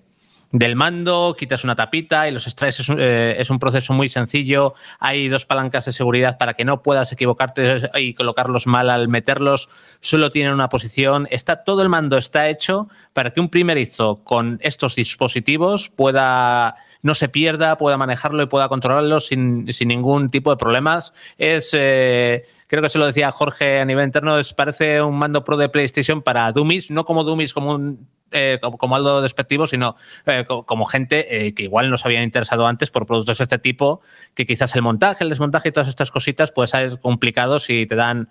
[0.52, 2.80] del mando, quitas una tapita y los extraes.
[2.80, 4.74] Es un, eh, es un, proceso muy sencillo.
[5.00, 9.70] Hay dos palancas de seguridad para que no puedas equivocarte y colocarlos mal al meterlos.
[10.00, 11.28] Solo tienen una posición.
[11.32, 17.16] Está, todo el mando está hecho para que un primerizo con estos dispositivos pueda no
[17.16, 21.14] se pierda, pueda manejarlo y pueda controlarlo sin, ningún tipo de problemas.
[21.38, 25.44] Es, eh, creo que se lo decía Jorge a nivel interno, es, parece un mando
[25.44, 29.96] pro de PlayStation para dummies, no como dummies como un eh, como, algo despectivo, sino
[30.26, 34.02] eh, como gente que igual nos habían interesado antes por productos de este tipo,
[34.34, 37.96] que quizás el montaje, el desmontaje y todas estas cositas puede ser complicado si te
[37.96, 38.30] dan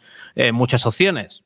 [0.53, 1.45] muchas opciones.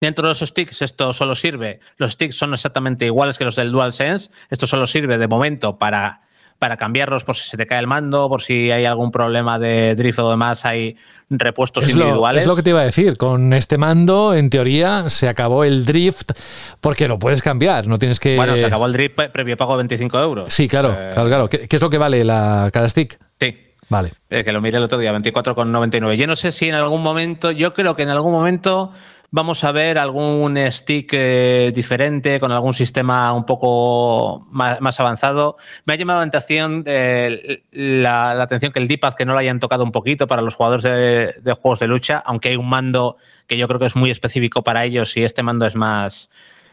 [0.00, 3.72] Dentro de los sticks, esto solo sirve, los sticks son exactamente iguales que los del
[3.72, 6.23] DualSense, esto solo sirve de momento para
[6.58, 9.94] para cambiarlos por si se te cae el mando, por si hay algún problema de
[9.94, 10.96] drift o demás, hay
[11.30, 12.42] repuestos individuales.
[12.42, 15.84] es lo que te iba a decir, con este mando, en teoría, se acabó el
[15.84, 16.32] drift
[16.80, 18.36] porque lo puedes cambiar, no tienes que...
[18.36, 20.54] Bueno, se acabó el drift previo pago de 25 euros.
[20.54, 21.48] Sí, claro, eh, claro, claro.
[21.48, 23.18] ¿Qué, es lo que vale la, cada stick?
[23.40, 23.58] Sí.
[23.88, 24.12] Vale.
[24.30, 26.14] Eh, que lo miré el otro día, 24,99.
[26.14, 28.92] Yo no sé si en algún momento, yo creo que en algún momento
[29.34, 35.56] vamos a ver algún stick eh, diferente, con algún sistema un poco más, avanzado.
[35.84, 39.58] Me ha llamado la atención, eh, la, atención que el D-pad que no lo hayan
[39.58, 43.16] tocado un poquito para los jugadores de, de, juegos de lucha, aunque hay un mando
[43.48, 46.30] que yo creo que es muy específico para ellos y este mando es más,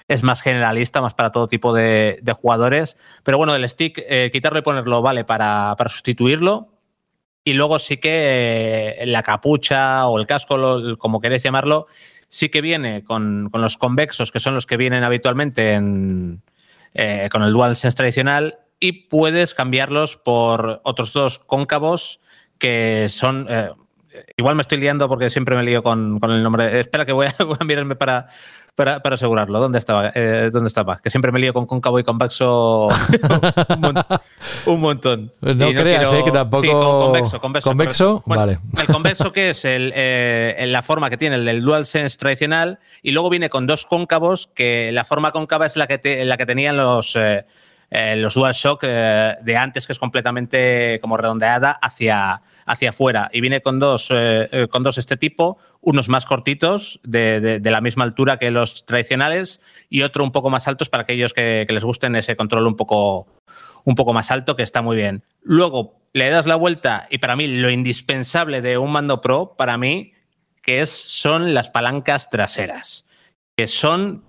[0.08, 2.96] es más generalista, más para todo tipo de, de jugadores.
[3.24, 6.68] Pero bueno, el stick, eh, quitarlo y ponerlo vale para, para sustituirlo.
[7.44, 11.88] Y luego sí que la capucha o el casco, lo, como queréis llamarlo,
[12.32, 16.42] sí que viene con, con, los convexos, que son los que vienen habitualmente en,
[16.94, 22.22] eh, con el DualSense tradicional, y puedes cambiarlos por otros dos cóncavos
[22.58, 23.46] que son.
[23.50, 23.70] Eh,
[24.38, 26.80] igual me estoy liando porque siempre me lío con, con el nombre.
[26.80, 28.30] Espera que voy a, voy a mirarme para,
[28.76, 29.60] para, para, asegurarlo.
[29.60, 30.12] ¿Dónde estaba?
[30.16, 30.98] Eh, ¿Dónde estaba?
[30.98, 32.88] Que siempre me lío con cóncavo y convexo
[33.84, 34.04] un,
[34.66, 35.34] un, montón.
[35.42, 36.20] No, no creas, quiero...
[36.20, 36.64] eh, que tampoco.
[36.64, 37.42] Sí, con convexo.
[37.42, 37.70] Convexo.
[37.70, 38.60] convexo bueno, vale.
[38.80, 43.12] El convexo, que es el, eh, la forma que tiene el del DualSense tradicional, y
[43.12, 46.46] luego viene con dos cóncavos, que la forma cóncava es la que, te, la que
[46.46, 47.18] tenían los.
[48.16, 52.40] Los DualShock de antes, que es completamente como redondeada hacia,
[52.72, 53.30] hacia afuera.
[53.34, 58.06] Y viene con dos, eh, con dos este tipo, unos más cortitos, de, la misma
[58.06, 59.60] altura que los tradicionales,
[59.90, 63.28] y otro un poco más altos para aquellos que, les gusten ese control un poco,
[63.84, 65.24] un poco más alto, que está muy bien.
[65.42, 69.78] Luego le das la vuelta, y para mí lo indispensable de un mando pro, para
[69.78, 70.14] mí,
[70.64, 73.06] que es, son las palancas traseras.
[73.58, 74.24] Que son,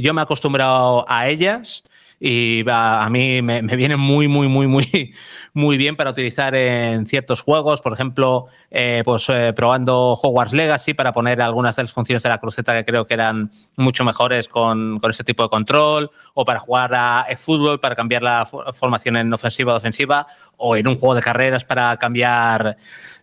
[0.00, 1.84] yo me he acostumbrado a ellas
[2.24, 5.12] y a, a mí me, me, viene muy, muy, muy, muy,
[5.54, 10.94] muy bien para utilizar en ciertos juegos, por ejemplo, eh, pues eh, probando Hogwarts Legacy
[10.94, 14.46] para poner algunas de las funciones de la cruceta que creo que eran mucho mejores
[14.46, 19.16] con, con este tipo de control, o para jugar a fútbol para cambiar la formación
[19.16, 22.76] en ofensiva o defensiva, o en un juego de carreras para cambiar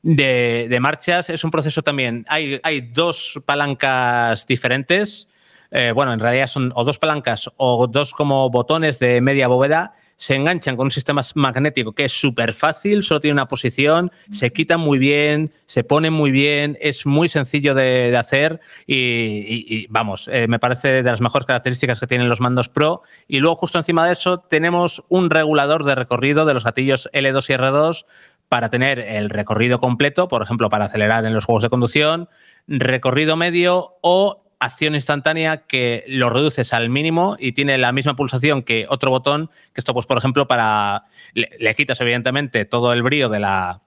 [0.04, 1.30] de, de marchas.
[1.30, 5.29] Es un proceso también, hay, hay dos palancas diferentes
[5.72, 9.93] eh, bueno, en realidad son o dos palancas o dos como botones de media bóveda,
[10.20, 14.51] se enganchan con un sistema magnético que es súper fácil, solo tiene una posición, se
[14.51, 19.65] quitan muy bien, se ponen muy bien, es muy sencillo de, de hacer y, y,
[19.74, 23.01] y vamos, eh, me parece de las mejores características que tienen los mandos Pro.
[23.30, 27.49] Y luego justo encima de eso tenemos un regulador de recorrido de los gatillos L2
[27.49, 28.05] y R2
[28.49, 32.28] para tener el recorrido completo, por ejemplo, para acelerar en los juegos de conducción,
[32.67, 38.62] recorrido medio o acción instantánea que lo reduces al mínimo y tiene la misma pulsación
[38.62, 41.05] que otro botón, que esto, pues, por ejemplo, para.
[41.34, 43.82] Le, quitas, evidentemente, todo el brillo de la,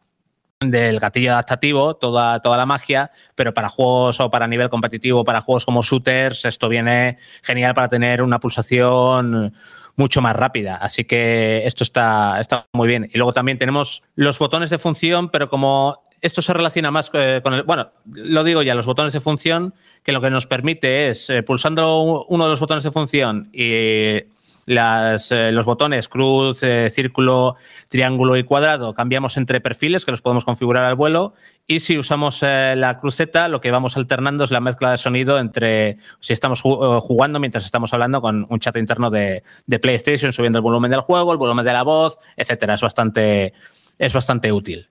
[0.60, 5.42] del gatillo adaptativo, toda, toda la magia, pero para juegos o para nivel competitivo, para
[5.42, 9.54] juegos como shooters, esto viene genial para tener una pulsación
[9.96, 10.76] mucho más rápida.
[10.76, 13.10] Así que esto está, está muy bien.
[13.12, 17.40] Y luego también tenemos los botones de función, pero como esto se relaciona más eh,
[17.42, 17.64] con el.
[17.64, 21.42] Bueno, lo digo ya, los botones de función, que lo que nos permite es, eh,
[21.42, 24.20] pulsando uno de los botones de función y
[24.64, 26.60] las, eh, los botones cruz,
[26.90, 27.56] círculo,
[27.88, 31.34] triángulo y cuadrado, cambiamos entre perfiles que los podemos configurar al vuelo.
[31.66, 35.96] Y si usamos la cruceta, lo que vamos alternando es la mezcla de sonido entre
[36.20, 40.62] si estamos jugando mientras estamos hablando con un chat interno de, de PlayStation, subiendo el
[40.62, 42.74] volumen del juego, el volumen de la voz, etcétera.
[42.74, 43.54] Es bastante,
[43.98, 44.88] es bastante útil.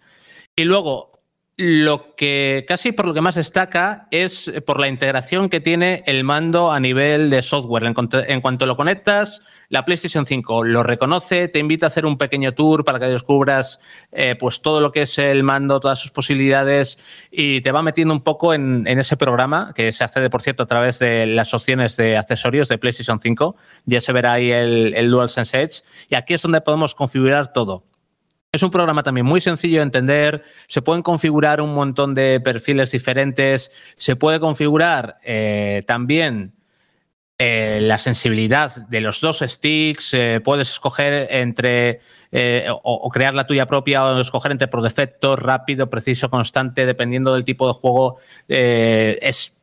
[0.56, 1.11] Y luego,
[1.62, 6.24] lo que casi por lo que más destaca es por la integración que tiene el
[6.24, 7.84] mando a nivel de software.
[7.84, 12.56] En, cuanto lo conectas, la PlayStation 5 lo reconoce, te invita a hacer un pequeño
[12.56, 13.80] tour para que descubras
[14.12, 16.98] eh, pues todo lo que es el mando, todas sus posibilidades
[17.30, 20.64] y te va metiendo un poco en, en, ese programa que se accede, por cierto,
[20.64, 23.56] a través de las opciones de accesorios de PlayStation 5.
[23.86, 27.84] Ya se verá ahí el, el DualSense Edge y aquí es donde podemos configurar todo
[28.52, 32.92] es un programa también muy sencillo de entender, se pueden configurar un montón de perfiles
[32.92, 36.54] diferentes, se puede configurar eh, también
[37.38, 42.02] eh, la sensibilidad de los dos sticks, eh, puedes escoger entre
[42.70, 47.34] o, o, crear la tuya propia o escoger entre por defecto, rápido, preciso, constante, dependiendo
[47.34, 48.20] del tipo de juego.
[48.48, 49.54] es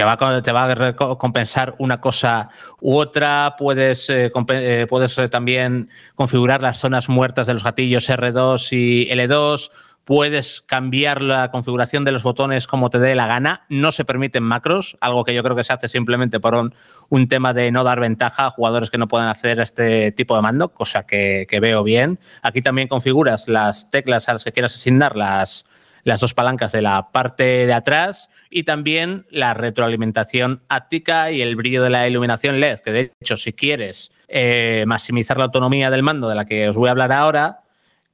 [0.00, 2.48] te va, a, te compensar una cosa
[2.80, 8.72] u otra, puedes, eh, eh, puedes también configurar las zonas muertas de los gatillos R2
[8.72, 9.70] y L2,
[10.04, 14.42] puedes cambiar la configuración de los botones como te dé la gana, no se permiten
[14.42, 16.74] macros, algo que yo creo que se hace simplemente por un,
[17.10, 20.42] un tema de no dar ventaja a jugadores que no puedan hacer este tipo de
[20.42, 22.18] mando, cosa que, que veo bien.
[22.42, 25.66] Aquí también configuras las teclas a las que quieras asignar las,
[26.04, 31.56] las dos palancas de la parte de atrás y también la retroalimentación áptica y el
[31.56, 36.02] brillo de la iluminación LED, que de hecho si quieres eh, maximizar la autonomía del
[36.02, 37.60] mando de la que os voy a hablar ahora,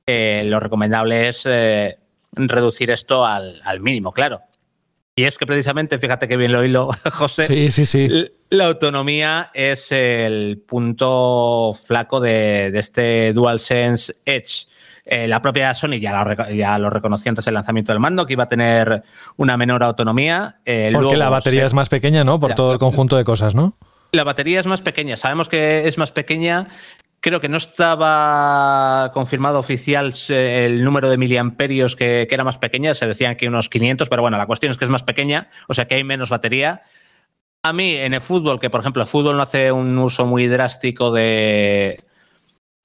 [0.07, 1.99] eh, lo recomendable es eh,
[2.33, 4.43] reducir esto al, al mínimo, claro.
[5.19, 7.47] Y es que precisamente, fíjate que bien lo hilo, José.
[7.47, 8.27] Sí, sí, sí.
[8.51, 14.67] La autonomía es el punto flaco de, de este DualSense Edge.
[15.09, 18.33] Eh, la propia Sony ya lo, ya lo reconoció antes del lanzamiento del mando, que
[18.33, 19.05] iba a tener
[19.37, 20.57] una menor autonomía.
[20.65, 22.41] Eh, Porque luego la batería se- es más pequeña, ¿no?
[22.41, 23.77] Por todo el conjunto de cosas, ¿no?
[24.13, 25.17] la batería es más pequeña.
[25.19, 26.69] Sabemos que es más pequeña.
[27.21, 32.57] Creo que no estaba confirmado oficial eh, el número de miliamperios que, que era más
[32.59, 32.95] pequeña.
[32.95, 35.75] Se decían que unos 500, pero bueno, la cuestión es que es más pequeña, o
[35.75, 36.83] sea que hay menos batería.
[37.63, 40.47] A mí, en el fútbol, que por ejemplo el fútbol no hace un uso muy
[40.47, 42.03] drástico de,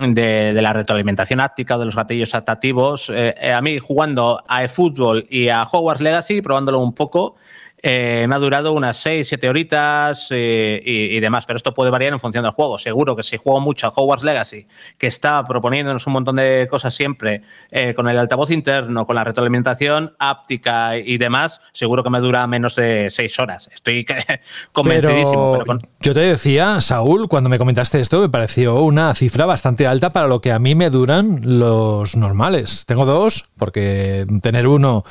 [0.10, 5.28] de, la retroalimentación áptica de los gatillos adaptativos, eh, eh, a mí jugando a eFootball
[5.30, 7.36] y a Hogwarts Legacy, probándolo un poco,
[7.84, 11.90] eh, me ha durado unas 6, 7 horitas eh, y, y demás, pero esto puede
[11.90, 12.78] variar en función del juego.
[12.78, 14.68] Seguro que si juego mucho a Hogwarts Legacy,
[14.98, 19.24] que está proponiéndonos un montón de cosas siempre, eh, con el altavoz interno, con la
[19.24, 23.70] retroalimentación áptica y demás, seguro que me dura menos de 6 horas.
[23.74, 24.06] Estoy
[24.72, 25.54] convencidísimo.
[25.54, 29.46] Pero pero con- yo te decía, Saúl, cuando me comentaste esto, me pareció una cifra
[29.46, 32.86] bastante alta para lo que a mí me duran los normales.
[32.86, 35.04] Tengo dos, porque tener uno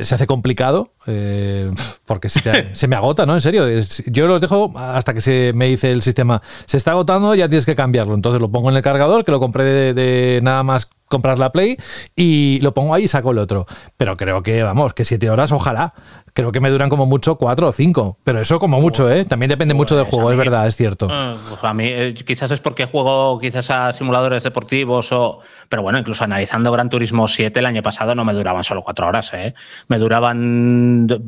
[0.00, 1.70] se hace complicado, eh,
[2.12, 3.32] porque se, te- se me agota, ¿no?
[3.32, 3.64] En serio,
[4.06, 7.64] yo los dejo hasta que se me dice el sistema, se está agotando, ya tienes
[7.64, 8.14] que cambiarlo.
[8.14, 11.52] Entonces lo pongo en el cargador, que lo compré de, de nada más comprar la
[11.52, 11.76] Play,
[12.16, 13.66] y lo pongo ahí y saco el otro.
[13.98, 15.92] Pero creo que, vamos, que siete horas, ojalá.
[16.34, 18.16] Creo que me duran como mucho cuatro o cinco.
[18.24, 19.26] Pero eso como mucho, ¿eh?
[19.26, 21.08] También depende mucho del juego, es verdad, es cierto.
[21.12, 25.82] Eh, pues a mí eh, quizás es porque juego quizás a simuladores deportivos o pero
[25.82, 29.30] bueno incluso analizando Gran Turismo 7 el año pasado no me duraban solo cuatro horas
[29.32, 29.54] ¿eh?
[29.88, 31.18] me duraban d-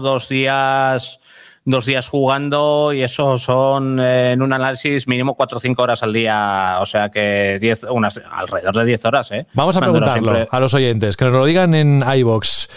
[0.00, 1.20] dos días
[1.66, 6.02] dos días jugando y eso son eh, en un análisis mínimo cuatro o cinco horas
[6.02, 9.46] al día o sea que diez unas alrededor de 10 horas ¿eh?
[9.54, 12.68] Vamos a preguntarlo siempre- a los oyentes, que nos lo digan en iBox.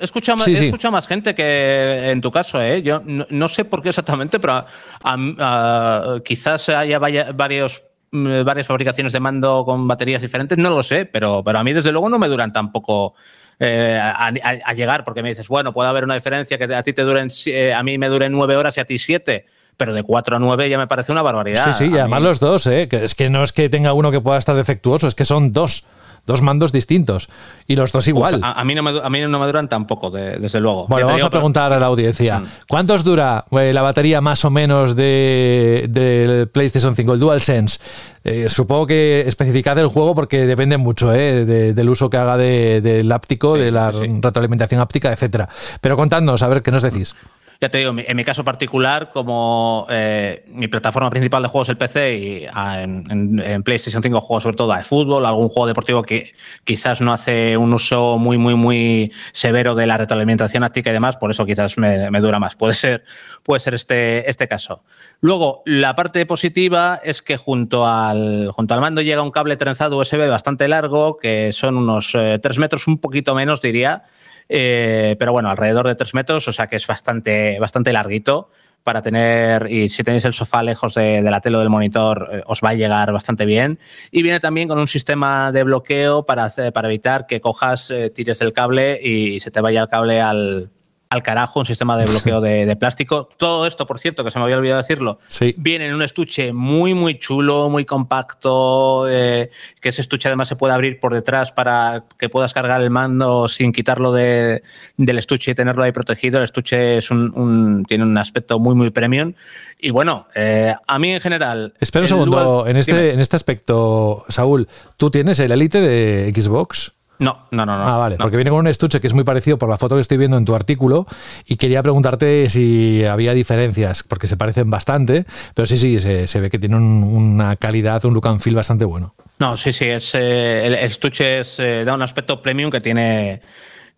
[0.00, 2.80] Escuchado más, Sí, escuchado más gente que en tu caso, ¿eh?
[2.82, 4.66] Yo no, no sé por qué exactamente, pero a-
[5.04, 7.82] a- quizás haya vaya- varios,
[8.12, 11.74] mm, varias fabricaciones de mando con baterías diferentes, no lo sé, pero, pero a mí
[11.74, 13.14] desde luego no me duran tampoco.
[13.60, 14.32] Eh, a, a-
[14.64, 17.30] a llegar, porque me dices, bueno, puede haber una diferencia que a ti te duren,
[17.30, 19.46] si- eh, a mí me duren nueve horas y a ti siete,
[19.76, 21.64] pero de cuatro a nueve ya me parece una barbaridad.
[21.72, 22.88] Sí, sí, y además mí- los dos, ¿eh?
[22.88, 25.52] Que es que no es que tenga uno que pueda estar defectuoso, es que son
[25.52, 25.84] dos.
[26.26, 27.28] Dos mandos distintos.
[27.66, 28.40] Y los dos igual.
[28.42, 30.86] A, a mí no me, a mí no me duran tampoco, de- desde luego.
[30.88, 32.40] Bueno, vamos digo, a pero- preguntar a la audiencia.
[32.40, 32.46] Mm.
[32.68, 37.78] ¿Cuántos dura eh, la batería más o menos de- del PlayStation 5, el DualSense?
[38.22, 42.36] Eh, supongo que especificad el juego porque depende mucho eh, de- del uso que haga
[42.36, 45.48] de- del áptico, Sí, de la sí, retroalimentación áptica, etcétera.
[45.80, 47.14] Pero contadnos, a ver qué nos decís.
[47.62, 51.72] Ya te digo, en mi caso particular, como eh, mi plataforma principal de juegos es
[51.72, 56.02] el PC y ah, en, PlayStation 5 juego sobre todo de fútbol, algún juego deportivo
[56.02, 56.32] que
[56.64, 61.18] quizás no hace un uso muy, muy, muy severo de la retroalimentación áptica y demás,
[61.18, 62.56] por eso quizás me, me dura más.
[62.56, 63.04] Puede ser,
[63.42, 64.82] puede ser este, este caso.
[65.20, 69.98] Luego, la parte positiva es que junto al, junto al mando llega un cable trenzado
[69.98, 74.04] USB bastante largo, que son unos 3 metros, un poquito menos, diría.
[74.52, 78.50] Eh, pero bueno, alrededor de 3 metros, o sea que es bastante, bastante larguito
[78.82, 82.42] para tener, y si tenéis el sofá lejos de, la tele o del monitor, eh,
[82.46, 83.78] os va a llegar bastante bien.
[84.10, 88.10] Y viene también con un sistema de bloqueo para, hacer- para evitar que cojas, eh,
[88.10, 90.70] tires el cable y se te vaya el cable al,
[91.12, 93.28] al carajo, un sistema de bloqueo de, de plástico.
[93.36, 95.54] Todo esto, por cierto, que se me había olvidado decirlo, Sí.
[95.58, 99.50] viene en un estuche muy, muy chulo, muy compacto, eh,
[99.80, 103.48] que ese estuche además se puede abrir por detrás para que puedas cargar el mando
[103.48, 104.62] sin quitarlo de-
[104.96, 106.38] del estuche y tenerlo ahí protegido.
[106.38, 109.32] El estuche es un, un- tiene un aspecto muy, muy premium.
[109.80, 111.74] Y bueno, eh, a mí en general...
[111.80, 113.10] Espera un segundo, en este, Dime.
[113.14, 116.92] en este aspecto, Saúl, ¿tú tienes el Elite de Xbox?
[117.20, 117.76] No, no, no.
[117.78, 118.22] no ah, vale, no.
[118.24, 120.36] porque viene con un estuche que es muy parecido por la foto que estoy viendo
[120.36, 121.06] en tu artículo
[121.46, 126.40] y quería preguntarte si había diferencias, porque se parecen bastante, pero sí, sí, se, se
[126.40, 129.14] ve que tiene un- una calidad, un look and feel bastante bueno.
[129.38, 133.42] No, sí, sí, es, eh, el, estuche es, eh, da un aspecto premium que tiene,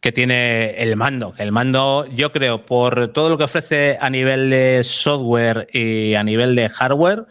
[0.01, 1.33] que tiene el mando.
[1.39, 6.25] El mando, yo creo, por todo lo que ofrece a nivel de software y a
[6.25, 7.25] nivel de hardware,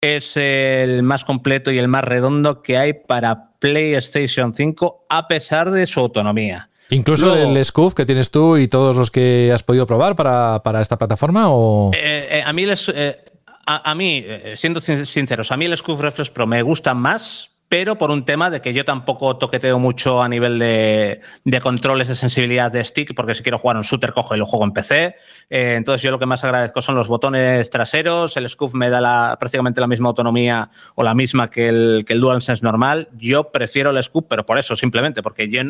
[0.00, 5.70] es el más completo y el más redondo que hay para PlayStation 5, a pesar
[5.70, 6.70] de su autonomía.
[6.90, 10.62] Incluso Luego- el Scoof que tienes tú y todos los que has podido probar para,
[10.62, 11.90] para esta plataforma o...
[11.94, 13.18] Eh, eh, a mí, les, eh,
[13.66, 14.24] a, a mí,
[14.54, 18.24] siendo sin- sinceros, a mí el Scoof Reflex Pro me gusta más pero por un
[18.24, 22.82] tema de que yo tampoco toqueteo mucho a nivel de, de, controles de sensibilidad de
[22.82, 25.16] stick, porque si quiero jugar un shooter cojo y lo juego en PC.
[25.50, 29.02] Eh, entonces yo lo que más agradezco son los botones traseros, el Scoof me da
[29.02, 33.08] la, prácticamente la misma autonomía o la misma que el, que el DualSense normal.
[33.18, 35.60] Yo prefiero el Scoof, pero por eso, simplemente, porque yo,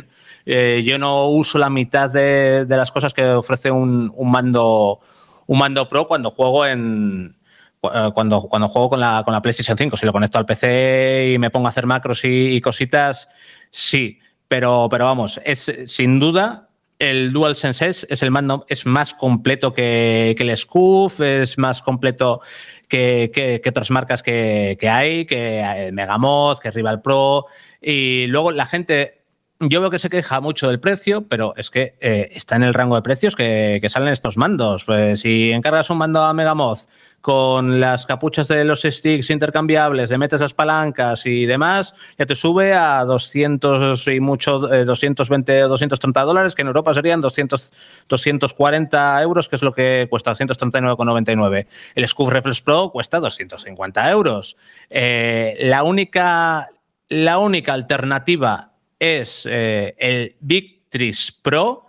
[0.46, 5.00] eh, yo no uso la mitad de, de, las cosas que ofrece un, un, mando,
[5.48, 7.37] un mando Pro cuando juego en,
[7.80, 11.38] cuando, cuando juego con la, con la PlayStation 5, si lo conecto al PC y
[11.38, 13.28] me pongo a hacer macros y, cositas,
[13.70, 14.18] sí.
[14.48, 16.68] Pero, pero vamos, es sin duda
[16.98, 21.80] el DualSense S es el mando es más completo que, que el Scoof, es más
[21.80, 22.40] completo
[22.88, 27.46] que, que, que otras marcas que, hay, que Megamoth, que Rival Pro.
[27.80, 29.17] Y luego la gente,
[29.60, 32.74] yo veo que se queja mucho del precio, pero es que eh, está en el
[32.74, 34.84] rango de precios que, salen estos mandos.
[34.84, 36.88] Pues si encargas un mando a Megamoth
[37.20, 42.36] con las capuchas de los sticks intercambiables, le metes las palancas y demás, ya te
[42.36, 47.72] sube a 200 y mucho, eh, 220 o 230 dólares, que en Europa serían 200,
[48.08, 51.66] 240 euros, que es lo que cuesta 139,99.
[51.96, 54.56] El Scoof Reflex Pro cuesta 250 euros.
[54.88, 56.68] Eh, la, única,
[57.08, 58.67] la única alternativa
[58.98, 61.86] es eh, el Victris Pro,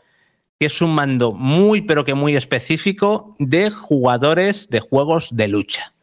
[0.60, 5.94] que es un mando muy, pero que muy específico de jugadores de juegos de lucha.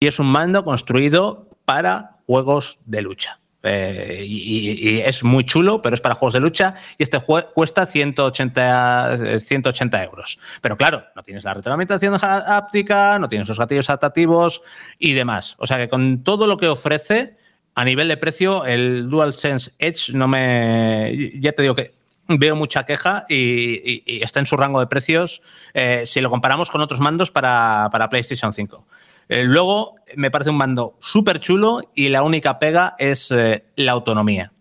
[0.00, 3.40] Y es un mando construido para juegos de lucha.
[3.68, 9.40] Eh, y, es muy chulo, pero es para juegos de lucha y este cuesta 180,
[9.40, 10.38] 180 euros.
[10.60, 14.62] Pero claro, no tienes la retroalimentación áptica, no tienes los gatillos adaptativos
[14.98, 15.56] y demás.
[15.58, 17.36] O sea que con todo lo que ofrece,
[17.76, 21.30] a nivel de precio, el DualSense Edge no me.
[21.38, 21.94] Ya te digo que
[22.26, 25.42] veo mucha queja y, está en su rango de precios
[25.74, 28.86] eh, si lo comparamos con otros mandos para, para PlayStation 5.
[29.28, 33.92] Eh, luego, me parece un mando súper chulo y la única pega es eh, la
[33.92, 34.52] autonomía.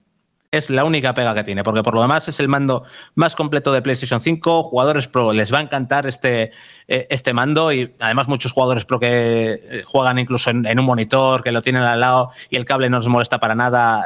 [0.57, 2.83] Es la única pega que tiene, porque por lo demás es el mando
[3.15, 4.63] más completo de PlayStation 5.
[4.63, 6.51] Jugadores Pro les va a encantar este,
[6.87, 11.51] eh, este mando y además muchos jugadores Pro que juegan incluso en, un monitor, que
[11.51, 14.05] lo tienen al lado y el cable no les molesta para nada.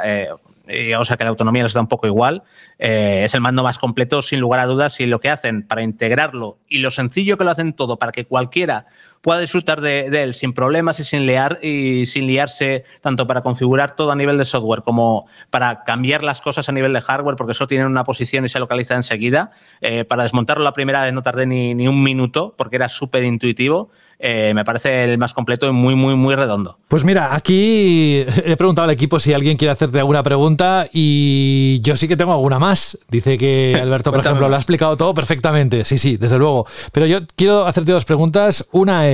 [0.72, 2.42] Eh, o sea que la autonomía les da un poco igual.
[2.78, 5.82] Eh, es el mando más completo, sin lugar a dudas, y lo que hacen para
[5.82, 8.86] integrarlo y lo sencillo que lo hacen todo para que cualquiera
[9.20, 13.42] pueda disfrutar de, de él sin problemas y sin, liar, y sin liarse tanto para
[13.42, 17.36] configurar todo a nivel de software como para cambiar las cosas a nivel de hardware,
[17.36, 19.52] porque eso tiene una posición y se localiza enseguida.
[19.80, 23.24] Eh, para desmontarlo la primera vez no tardé ni, ni un minuto porque era súper
[23.24, 23.90] intuitivo.
[24.22, 26.78] Eh, me parece el más completo y muy, muy, muy redondo.
[26.88, 31.96] Pues mira, aquí he preguntado al equipo si alguien quiere hacerte alguna pregunta y yo
[31.96, 32.98] sí que tengo alguna más.
[33.08, 35.86] Dice que Alberto, por ejemplo, lo ha explicado todo perfectamente.
[35.86, 36.66] Sí, sí, desde luego.
[36.92, 38.68] Pero yo quiero hacerte dos preguntas.
[38.72, 39.09] Una es,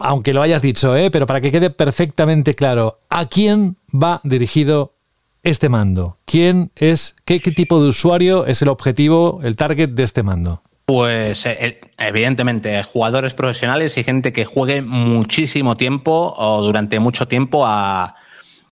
[0.00, 1.10] aunque lo hayas dicho, ¿eh?
[1.10, 4.94] pero para que quede perfectamente claro, ¿a quién va dirigido
[5.42, 6.18] este mando?
[6.24, 10.62] ¿Quién es, qué, qué tipo de usuario es el objetivo, el target de este mando?
[10.86, 17.66] Pues eh, evidentemente jugadores profesionales y gente que juegue muchísimo tiempo o durante mucho tiempo
[17.66, 18.14] a,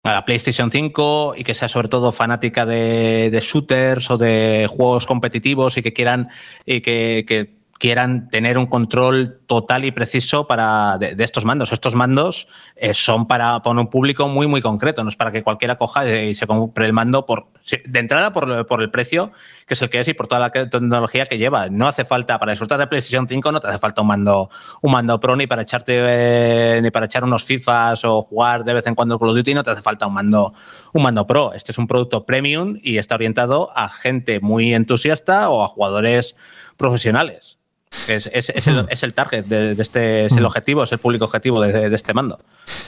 [0.03, 5.77] la PlayStation 5 y que sea sobre todo fanática de, shooters o de juegos competitivos
[5.77, 6.27] y que quieran
[6.65, 11.73] y que quieran tener un control total y preciso para de, estos mandos.
[11.73, 15.43] Estos mandos eh, son para, para, un público muy, muy concreto, no es para que
[15.43, 17.47] cualquiera coja y se compre el mando por,
[17.85, 19.33] de entrada por, por, el precio,
[19.67, 21.67] que es el que es, y por toda la tecnología que lleva.
[21.67, 24.49] No hace falta, para disfrutar de PlayStation 5, no te hace falta un mando,
[24.81, 28.75] un mando Pro ni para echarte eh, ni para echar unos FIFAs o jugar de
[28.75, 30.53] vez en cuando Call of Duty, no te hace falta un mando,
[30.93, 31.51] un mando Pro.
[31.51, 36.37] Este es un producto premium y está orientado a gente muy entusiasta o a jugadores
[36.77, 37.59] profesionales.
[38.07, 40.99] Es, es, es, el, es, el, target de, de, este, es el objetivo, es el
[40.99, 42.39] público objetivo de, de, este mando.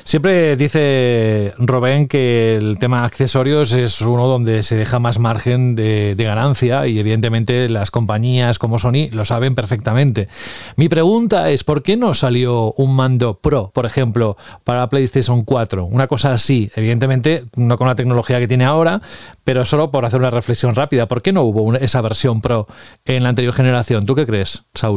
[0.04, 6.16] Siempre dice Robén que el tema accesorios es uno donde se deja más margen de,
[6.18, 10.28] ganancia y evidentemente las compañías como Sony lo saben perfectamente.
[10.76, 15.86] Mi pregunta es, ¿por qué no salió un mando Pro, por ejemplo, para PlayStation 4?
[15.86, 19.02] Una cosa así, evidentemente no con la tecnología que tiene ahora,
[19.44, 21.08] pero solo por hacer una reflexión rápida.
[21.08, 22.68] ¿Por qué no hubo una, esa versión Pro
[23.06, 24.06] en la anterior generación?
[24.06, 24.95] ¿Tú qué crees, Saúl?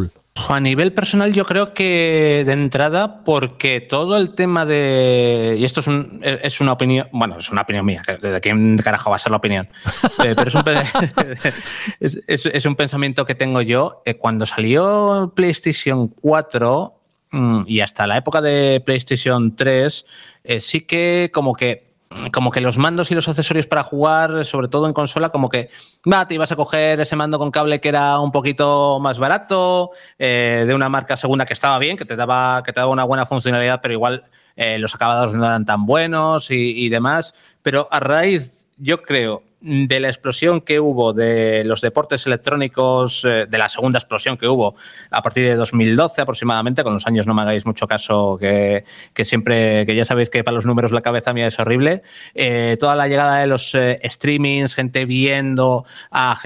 [0.48, 5.56] A nivel personal, yo creo que de entrada, porque todo el tema de.
[5.58, 7.08] Y esto es, un, es una opinión.
[7.12, 8.02] Bueno, es una opinión mía.
[8.20, 9.68] ¿De quién carajo va a ser la opinión?
[10.24, 10.62] Eh, pero es un,
[12.00, 14.02] es, es, es un, pensamiento que tengo yo.
[14.04, 20.06] Eh, cuando salió PlayStation 4 mmm, y hasta la época de PlayStation 3,
[20.44, 21.87] eh, sí que como que
[22.32, 25.70] como que los mandos y los accesorios para jugar, sobre todo en consola, como que
[26.10, 29.90] va, te ibas a coger ese mando con cable que era un poquito más barato,
[30.18, 33.04] eh, de una marca segunda que estaba bien, que te daba, que te daba una
[33.04, 34.24] buena funcionalidad, pero igual
[34.56, 37.34] eh, los acabados no eran tan buenos y demás.
[37.62, 43.46] Pero a raíz, yo creo, de la explosión que hubo de los deportes electrónicos, eh,
[43.48, 44.76] de la segunda explosión que hubo
[45.10, 49.24] a partir de 2012 aproximadamente, con los años no me hagáis mucho caso, que, que
[49.24, 52.02] siempre, que ya sabéis que para los números la cabeza mía es horrible,
[52.34, 56.36] eh, toda la llegada de los eh, streamings, gente viendo a,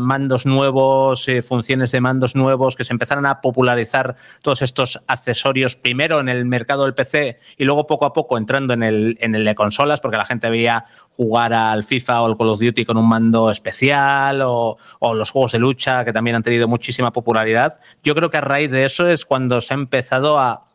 [0.00, 6.18] mandos nuevos, funciones de mandos nuevos, que se empezaron a popularizar todos estos accesorios, primero
[6.18, 9.44] en el mercado del PC y luego poco a poco entrando en el, en el
[9.44, 12.96] de consolas, porque la gente veía jugar al FIFA o al Call of Duty con
[12.96, 17.80] un mando especial o, o los juegos de lucha que también han tenido muchísima popularidad.
[18.02, 20.68] Yo creo que a raíz de eso es cuando se ha empezado a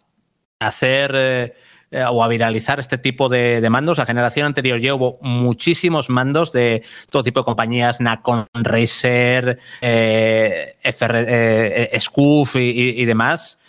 [0.60, 1.54] hacer eh,
[2.10, 3.98] o a viralizar este tipo de, mandos.
[3.98, 10.76] La generación anterior ya hubo muchísimos mandos de todo tipo de compañías, Nacon, Razer, eh,
[10.84, 13.60] FR, eh, eh, Scoof y demás.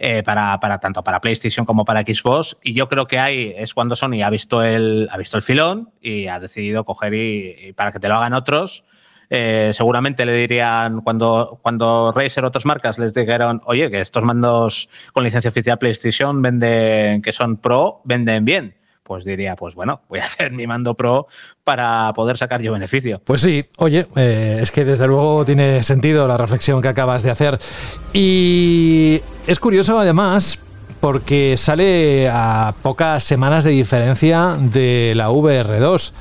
[0.00, 3.74] Eh, para, para tanto para PlayStation como para Xbox y yo creo que ahí es
[3.74, 7.72] cuando Sony ha visto el, ha visto el filón y ha decidido coger y, y
[7.72, 8.84] para que te lo hagan otros
[9.30, 14.88] eh, seguramente le dirían cuando, cuando Razer otras marcas les dijeron, oye, que estos mandos
[15.12, 18.77] con licencia oficial PlayStation venden, que son pro, venden bien.
[19.08, 21.26] Pues diría, pues bueno, voy a hacer mi mando pro
[21.64, 23.22] para poder sacar yo beneficio.
[23.24, 27.30] Pues sí, oye, eh, es que desde luego tiene sentido la reflexión que acabas de
[27.30, 27.58] hacer.
[28.12, 30.60] Y es curioso además
[31.00, 36.12] porque sale a pocas semanas de diferencia de la VR2.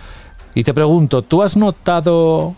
[0.56, 2.56] Y te pregunto, ¿tú has notado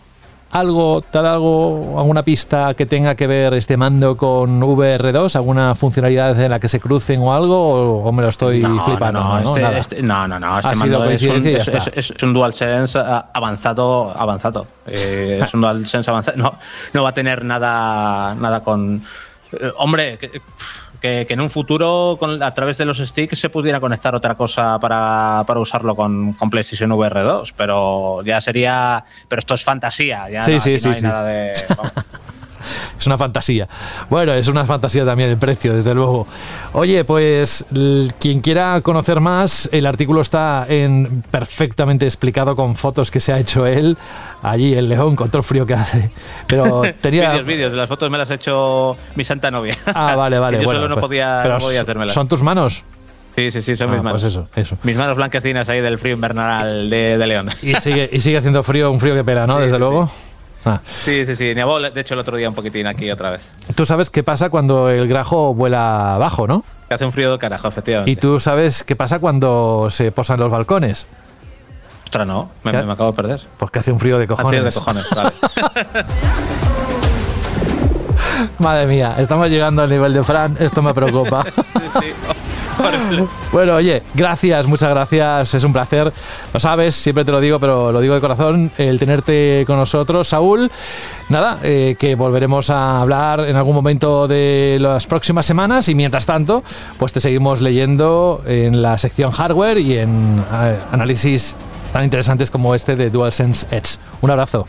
[0.52, 5.36] algo, dado algo, alguna pista que tenga que ver este mando con VR2?
[5.36, 7.56] ¿Alguna funcionalidad en la que se crucen o algo?
[8.02, 9.20] ¿O, o me lo estoy flipando?
[9.20, 9.78] No, no, este, Nada.
[9.78, 12.98] este- no, no, no, este Ha sido mando es un, es, es- es un DualSense
[12.98, 14.66] ah, avanzado, avanzado.
[14.86, 16.36] Eh, es un DualSense avanzado.
[16.36, 16.54] No,
[16.92, 19.02] no va a tener nada, nada con...
[19.52, 20.40] eh, hombre, que,
[21.00, 24.34] que- que en un futuro con- a través de los sticks se pudiera conectar otra
[24.34, 29.04] cosa para, para usarlo con, con PlayStation VR 2, pero ya sería...
[29.28, 31.52] Pero esto es fantasía, ya Sí, no, sí, sí, no hay nada de...
[31.76, 31.92] vamos.
[32.98, 33.68] Es una fantasía.
[34.08, 36.26] Bueno, es una fantasía también el precio, desde luego.
[36.72, 37.64] Oye, pues
[38.18, 43.38] quien quiera conocer más, el artículo está en perfectamente explicado con fotos que se ha
[43.38, 43.96] hecho él
[44.42, 46.10] allí el león con todo el frío que hace.
[46.46, 49.76] Pero tenía Vídeos, vídeos, las fotos me las ha hecho mi santa novia.
[49.86, 50.58] Ah, vale, vale.
[50.60, 52.14] Yo bueno, solo no pues- podía, no podía son- hacérmelas.
[52.14, 52.84] ¿Son tus manos?
[53.36, 54.20] Sí, sí, sí, son Ah, mis manos.
[54.22, 54.76] pues eso, eso.
[54.82, 57.48] Mis manos blanquecinas ahí del frío invernal de, de León.
[57.62, 59.56] Y sigue, y sigue haciendo frío, un frío que pela, ¿no?
[59.58, 60.10] Sí, Desde sí, luego.
[60.64, 60.80] Ah.
[60.84, 61.54] Sí, sí, sí.
[61.54, 63.42] Nevó, de hecho, el otro día un poquitín aquí otra vez.
[63.74, 66.64] Tú sabes qué pasa cuando el grajo vuela abajo, ¿no?
[66.88, 68.10] Que hace un frío del carajo, efectivamente.
[68.10, 71.06] Y tú sabes qué pasa cuando se posan los balcones.
[72.04, 73.40] Ostras, no, me, me acabo de perder.
[73.56, 74.60] Porque hace un frío de Hace cojones.
[74.60, 75.30] frío de cojones, vale.
[78.58, 81.44] Madre mía, estamos llegando al nivel de Fran, esto me preocupa.
[83.52, 86.12] Bueno, oye, gracias, muchas gracias, es un placer.
[86.52, 90.28] Lo sabes, siempre te lo digo, pero lo digo de corazón, el tenerte con nosotros,
[90.28, 90.70] Saúl.
[91.28, 96.26] Nada, eh, que volveremos a hablar en algún momento de las próximas semanas y mientras
[96.26, 96.62] tanto,
[96.98, 101.56] pues te seguimos leyendo en la sección hardware y en eh, análisis
[101.92, 103.98] tan interesantes como este de DualSense Edge.
[104.20, 104.66] Un abrazo.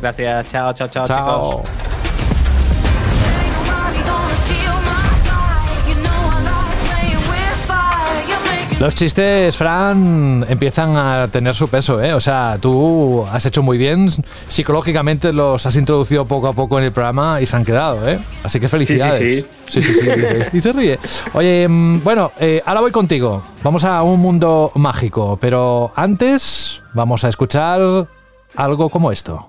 [0.00, 1.62] Gracias, chao, chao, chao, Chao.
[1.62, 2.07] chicos.
[8.80, 12.14] Los chistes, Fran, empiezan a tener su peso, ¿eh?
[12.14, 14.08] O sea, tú has hecho muy bien,
[14.46, 18.20] psicológicamente los has introducido poco a poco en el programa y se han quedado, ¿eh?
[18.44, 19.44] Así que felicidades.
[19.66, 19.82] sí.
[19.82, 20.08] sí, sí, sí,
[20.52, 20.96] y se ríe.
[21.32, 23.42] Oye, mm, bueno, eh, ahora voy contigo.
[23.64, 28.06] Vamos a un mundo mágico, pero antes vamos a escuchar
[28.54, 29.48] algo como esto.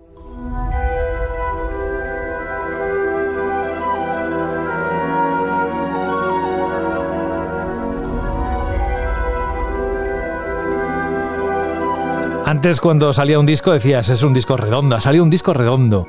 [12.45, 16.07] Antes cuando salía un disco decías, es un disco redondo, ha salido un disco redondo.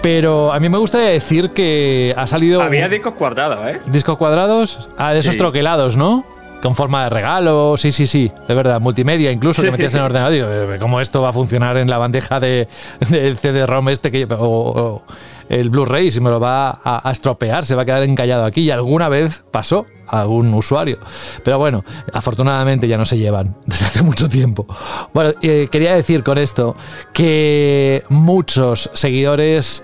[0.00, 2.62] Pero a mí me gustaría decir que ha salido...
[2.62, 3.80] Había un- discos cuadrados, ¿eh?
[3.86, 4.88] ¿Discos cuadrados?
[4.96, 5.38] Ah, de esos Sí.
[5.38, 6.24] troquelados, ¿no?
[6.62, 10.06] Con forma de regalo, sí, sí, sí, de verdad, multimedia incluso, que metías en el
[10.06, 10.32] ordenador.
[10.32, 12.68] Digo, eh, ¿cómo esto va a funcionar en la bandeja de,
[13.10, 15.02] del CD-ROM este que, o, o
[15.48, 18.62] el Blu-ray, si me lo va a, a estropear, se va a quedar encallado aquí.
[18.62, 20.98] Y alguna vez pasó a algún usuario.
[21.44, 24.66] Pero bueno, afortunadamente ya no se llevan desde hace mucho tiempo.
[25.12, 26.76] Bueno, eh, quería decir con esto
[27.12, 29.82] que muchos seguidores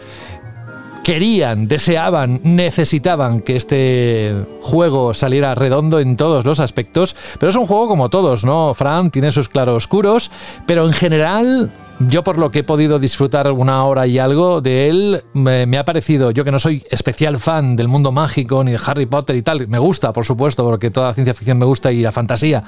[1.09, 7.67] querían, deseaban, necesitaban que este juego saliera redondo en todos los aspectos, pero es un
[7.67, 8.75] juego como todos, ¿no?
[8.75, 10.31] Fran tiene sus claroscuros,
[10.67, 14.91] pero en general yo por lo que he podido disfrutar una hora y algo de
[14.91, 18.81] él, me, ha parecido, yo que no soy especial fan del mundo mágico ni de
[18.85, 21.91] Harry Potter y tal, me gusta, por supuesto, porque toda la ciencia ficción me gusta
[21.91, 22.63] y la fantasía,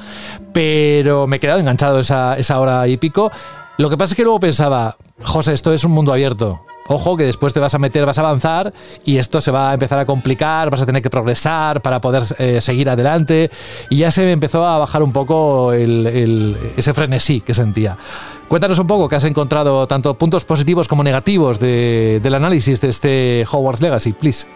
[0.55, 3.31] pero me he quedado enganchado esa, esa hora y pico.
[3.77, 6.63] Lo que pasa es que luego pensaba, José, esto es un mundo abierto.
[6.93, 8.73] Ojo que después te vas a meter, vas a avanzar
[9.05, 12.25] y esto se va a empezar a complicar, vas a tener que progresar para poder
[12.39, 13.49] eh, seguir adelante
[13.91, 17.97] y ya se me empezó a bajar un poco el, el, ese frenesí que sentía.
[18.49, 22.89] Cuéntanos un poco qué has encontrado, tanto puntos positivos como negativos de, del análisis de
[22.89, 24.49] este Hogwarts Legacy, please.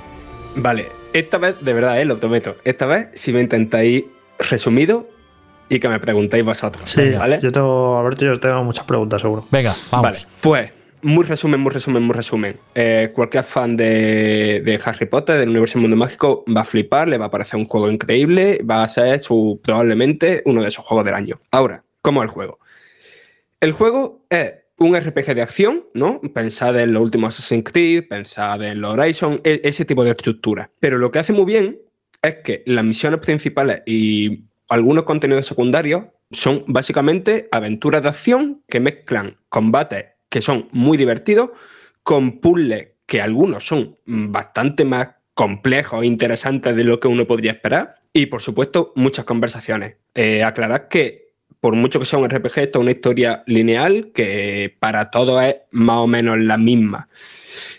[0.57, 4.07] Vale, esta vez, de verdad, eh, lo prometo, esta vez si me intentáis
[4.41, 5.07] resumido
[5.69, 6.91] y que me preguntéis vosotros.
[6.91, 7.39] Sí, ¿vale?
[7.41, 9.47] yo tengo, Alberto, yo tengo muchas preguntas seguro.
[9.53, 10.03] Venga, vamos.
[10.03, 12.59] Vale, pues muy resumen, muy resumen, muy resumen.
[12.75, 17.09] Eh, cualquier fan de, de, Harry Potter, del universo del mundo mágico, va a flipar,
[17.09, 20.85] le va a parecer un juego increíble, va a ser su, probablemente uno de sus
[20.85, 21.37] juegos del año.
[21.51, 22.59] Ahora, ¿cómo es el juego?
[23.61, 26.21] El juego es un RPG de acción, ¿no?
[26.21, 30.71] Pensad en los últimos Assassin's Creed, pensad en los Horizon, e, ese tipo de estructura.
[30.81, 31.79] Pero lo que hace muy bien
[32.23, 38.81] es que las misiones principales y algunos contenidos secundarios son básicamente aventuras de acción que
[38.81, 41.51] mezclan combates que son muy divertidos,
[42.03, 47.53] con puzzles que algunos son bastante más complejos e interesantes de lo que uno podría
[47.53, 47.97] esperar.
[48.13, 49.97] Y por supuesto, muchas conversaciones.
[50.15, 54.77] Eh, aclarar que, por mucho que sea un RPG, esto es una historia lineal que
[54.79, 57.09] para todos es más o menos la misma.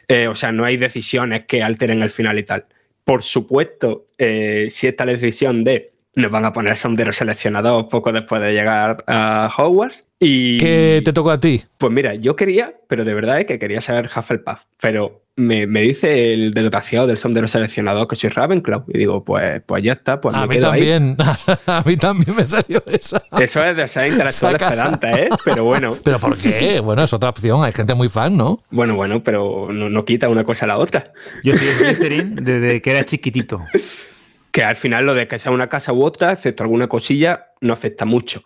[0.08, 2.66] Eh, o sea, no hay decisiones que alteren el final y tal.
[3.04, 8.42] Por supuesto, eh, si esta decisión de nos van a poner sonderos seleccionados poco después
[8.42, 10.06] de llegar a Hogwarts.
[10.20, 11.64] Y, ¿Qué te tocó a ti?
[11.78, 15.82] Pues mira, yo quería, pero de verdad es que quería saber Hufflepuff, pero me, me
[15.82, 20.22] dice el desgraciado del sondero seleccionador que soy Ravenclaw y digo, pues, pues ya está,
[20.22, 21.18] pues a me mí quedo también,
[21.68, 23.22] a mí también me salió esa.
[23.38, 25.30] Eso es de ser intelectual esperante, ¿eh?
[25.44, 25.98] Pero bueno.
[26.04, 26.80] ¿Pero por qué?
[26.80, 28.64] Bueno, es otra opción, hay gente muy fan, ¿no?
[28.72, 31.12] Bueno, bueno, pero no, no quita una cosa a la otra.
[31.44, 33.62] Yo soy Slytherin desde que era chiquitito
[34.56, 37.74] que al final lo de que sea una casa u otra, excepto alguna cosilla, no
[37.74, 38.42] afecta mucho.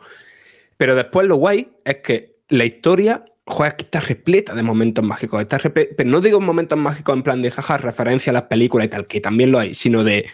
[0.76, 5.40] Pero después lo guay es que la historia, joder, que está repleta de momentos mágicos.
[5.40, 8.90] Está pero no digo momentos mágicos en plan de jaja, referencia a las películas y
[8.90, 10.26] tal, que también lo hay, sino de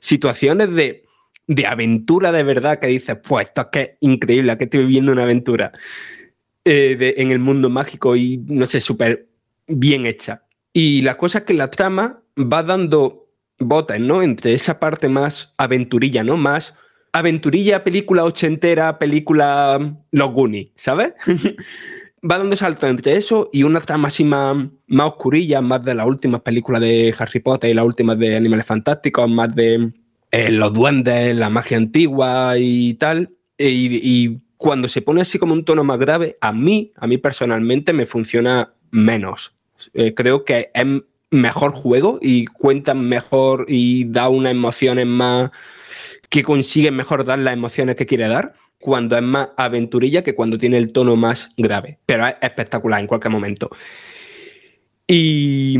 [0.00, 1.04] situaciones de,
[1.46, 5.12] de aventura de verdad que dices, pues esto es que es increíble, que estoy viviendo
[5.12, 5.72] una aventura
[6.64, 9.28] eh, en el mundo mágico y no sé, súper
[9.66, 10.44] bien hecha.
[10.72, 13.27] Y la cosa es que la trama va dando
[13.58, 14.22] botas, ¿no?
[14.22, 16.36] Entre esa parte más aventurilla, ¿no?
[16.36, 16.74] Más
[17.12, 21.12] aventurilla, película ochentera, película Los Goonies, ¿sabes?
[22.28, 24.56] Va dando salto entre eso y una trama así más,
[24.88, 28.66] más oscurilla, más de las últimas películas de Harry Potter y las últimas de Animales
[28.66, 29.92] Fantásticos, más de
[30.32, 33.30] eh, los duendes, la magia antigua y tal.
[33.56, 37.18] Y, y cuando se pone así como un tono más grave, a mí, a mí
[37.18, 39.54] personalmente me funciona menos.
[39.94, 40.86] Eh, creo que es
[41.30, 45.50] mejor juego y cuentan mejor y da unas emociones más
[46.28, 50.58] que consigue mejor dar las emociones que quiere dar cuando es más aventurilla que cuando
[50.58, 51.98] tiene el tono más grave.
[52.06, 53.70] Pero es espectacular en cualquier momento.
[55.06, 55.78] Y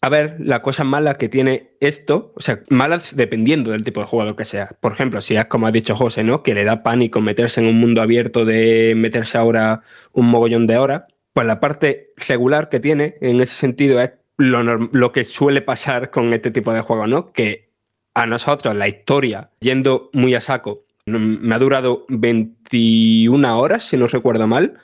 [0.00, 4.06] a ver, la cosa mala que tiene esto, o sea, malas dependiendo del tipo de
[4.06, 4.76] jugador que sea.
[4.80, 6.42] Por ejemplo, si es como ha dicho José, ¿no?
[6.42, 9.82] Que le da pánico meterse en un mundo abierto de meterse ahora
[10.12, 15.12] un mogollón de horas, pues la parte regular que tiene en ese sentido es lo,
[15.12, 17.32] que suele pasar con este tipo de juegos, ¿no?
[17.32, 17.70] Que
[18.14, 24.06] a nosotros la historia, yendo muy a saco, me ha durado 21 horas, si no
[24.06, 24.74] recuerdo mal.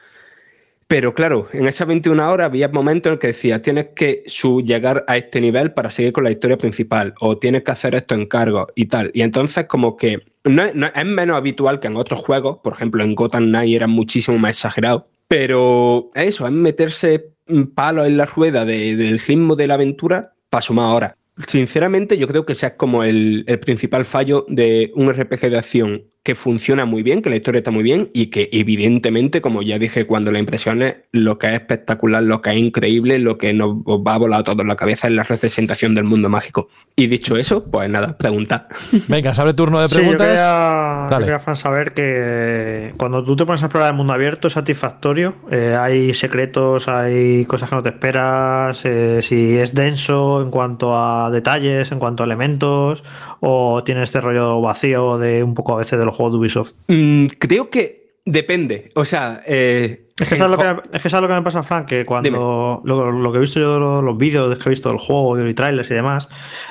[0.87, 4.25] Pero claro, en esas 21 horas había momentos en que decía, tienes que
[4.63, 8.15] llegar a este nivel para seguir con la historia principal, o tienes que hacer esto
[8.15, 9.11] en cargo y tal.
[9.15, 13.03] Y entonces como que no, no, es menos habitual que en otros juegos, por ejemplo
[13.03, 17.33] en Gotham Knight era muchísimo más exagerado, pero eso, es meterse
[17.75, 21.17] palo en la rueda de, del ritmo de la aventura para sumar ahora.
[21.47, 26.05] Sinceramente, yo creo que ese es como el, principal fallo de un RPG de acción
[26.23, 29.79] que funciona muy bien, que la historia está muy bien y que evidentemente, como ya
[29.79, 33.71] dije cuando la impresiones, lo que es espectacular, lo que es increíble, lo que nos
[33.79, 36.69] va a volar a todos la cabeza es la representación del mundo mágico.
[36.95, 38.69] Y dicho eso, pues nada, pregunta.
[39.09, 40.39] Venga, se abre turno de Sí, yo preguntas.
[40.39, 41.25] yo Dale.
[41.27, 45.35] quería, saber que cuando tú te pones a explorar el mundo abierto es satisfactorio.
[45.51, 48.85] Eh, hay secretos, hay cosas que no te esperas.
[48.85, 53.03] eh, si es denso en cuanto a detalles, en cuanto a elementos,
[53.41, 56.73] o tiene este rollo vacío de un poco a veces de los juegos de Ubisoft.
[56.89, 58.91] Mm, creo que depende.
[58.95, 61.63] O sea, eh, Es que, sabes lo que, es que sabes lo que me pasa,
[61.63, 64.89] Frank, que cuando lo, lo que he visto yo, los, los vídeos que he visto
[64.89, 66.29] del juego y trailers y demás,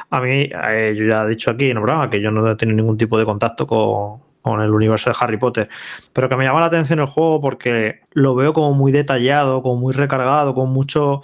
[0.10, 2.56] a mí, eh, yo ya he dicho aquí en el programa que yo no he
[2.56, 5.70] tenido ningún tipo de contacto con, con el universo de Harry Potter,
[6.14, 9.76] pero que me llama la atención el juego porque lo veo como muy detallado, como
[9.80, 11.24] muy recargado, con mucho...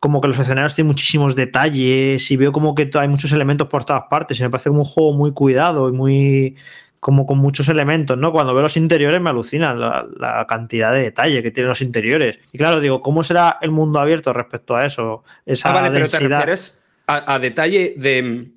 [0.00, 3.84] Como que los escenarios tienen muchísimos detalles y veo como que hay muchos elementos por
[3.84, 6.56] todas partes y me parece como un juego muy cuidado y muy
[7.00, 8.32] como con muchos elementos, ¿no?
[8.32, 12.40] Cuando veo los interiores me alucina la, la cantidad de detalle que tienen los interiores.
[12.52, 15.24] Y claro, digo, ¿cómo será el mundo abierto respecto a eso?
[15.46, 18.50] Esa Ah, vale, pero te refieres a, a detalle de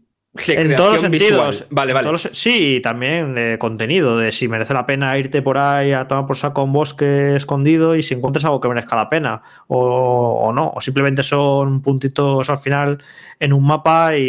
[0.48, 1.66] En todos los sentidos.
[1.72, 2.10] Vale, vale.
[2.10, 6.08] los- sí, y también de contenido, de si merece la pena irte por ahí a
[6.08, 10.40] tomar por saco un bosque escondido y si encuentras algo que merezca la pena o,
[10.42, 13.04] o no, o simplemente son puntitos al final
[13.42, 14.22] en un mapa y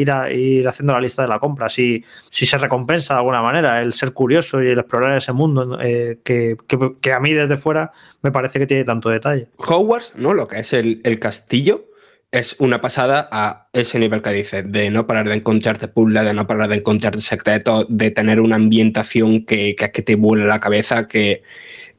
[0.00, 1.70] ir, a- ir haciendo la lista de la compra.
[1.70, 5.78] Si, si se recompensa de alguna manera el ser curioso y el explorar ese mundo
[5.80, 9.48] eh, que, que- que a mí desde fuera me parece que tiene tanto detalle.
[9.56, 10.34] Hogwarts, ¿no?
[10.34, 11.86] Lo que es el, el castillo,
[12.32, 16.34] es una pasada a ese nivel que dices, de no parar de encontrarte puzzles, de
[16.34, 20.60] no parar de encontrarte secretos, de tener una ambientación que, que, que te vuela la
[20.60, 21.42] cabeza, que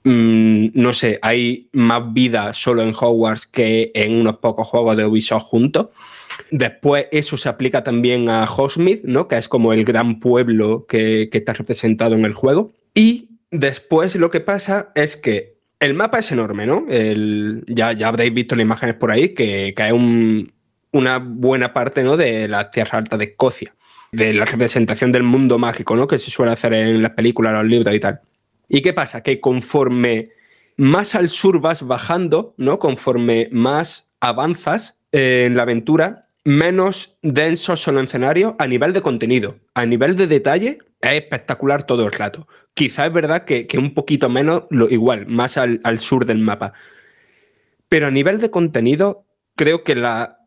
[0.03, 5.05] mm, no sé, hay más vida solo en Hogwarts que en unos pocos juegos de
[5.05, 5.87] Ubisoft juntos.
[6.51, 9.27] Después eso se aplica también a Hogsmeade, ¿no?
[9.27, 12.73] Que es como el gran pueblo que, que está representado en el juego.
[12.93, 16.85] Y después lo que pasa es que el mapa es enorme, ¿no?
[17.67, 20.51] Ya, habréis visto las imágenes por ahí, que, un-
[20.91, 22.17] una buena parte ¿no?
[22.17, 23.75] de la Tierra Alta de Escocia,
[24.11, 26.07] de la representación del mundo mágico, ¿no?
[26.07, 28.21] Que se suele hacer en las películas, los libros y tal.
[28.69, 29.21] ¿Y qué pasa?
[29.21, 30.31] Que conforme
[30.77, 32.79] más al sur vas bajando, ¿no?
[32.79, 39.01] Conforme más avanzas eh, en la aventura, menos densos son los escenarios a nivel de
[39.01, 39.57] contenido.
[39.73, 42.47] A nivel de detalle, es espectacular todo el rato.
[42.73, 46.73] Quizá es verdad que, un poquito menos, lo, igual, más al, sur del mapa.
[47.87, 49.25] Pero a nivel de contenido,
[49.55, 50.39] creo que la,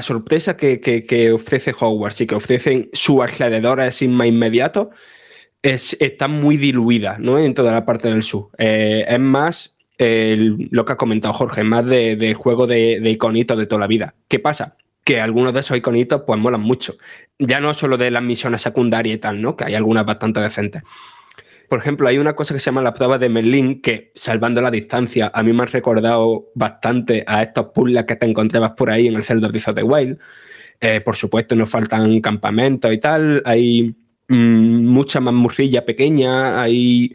[0.00, 4.90] sorpresa que, ofrece Hogwarts y que ofrecen sus alrededores más inmediato
[5.62, 7.38] es, está muy diluida ¿no?
[7.38, 8.50] en toda la parte del sur.
[8.58, 13.66] Eh, es más lo que ha comentado Jorge, más de, juego de, de iconitos de
[13.66, 14.14] toda la vida.
[14.26, 14.76] ¿Qué pasa?
[15.04, 16.94] Que algunos de esos iconitos pues molan mucho.
[17.38, 19.56] Ya no solo de las misiones secundarias y tal, ¿no?
[19.56, 20.82] Que hay algunas bastante decentes.
[21.68, 24.70] Por ejemplo, hay una cosa que se llama la prueba de Merlín, que salvando la
[24.70, 29.06] distancia, a mí me han recordado bastante a estos puzzles que te encontrabas por ahí
[29.08, 30.18] en el Zelda Breath of the Wild.
[30.80, 33.40] Eh, por supuesto, nos faltan campamentos y tal.
[33.46, 33.96] Hay
[34.28, 36.60] mm, mucha mamurrilla pequeña.
[36.60, 37.14] Hay.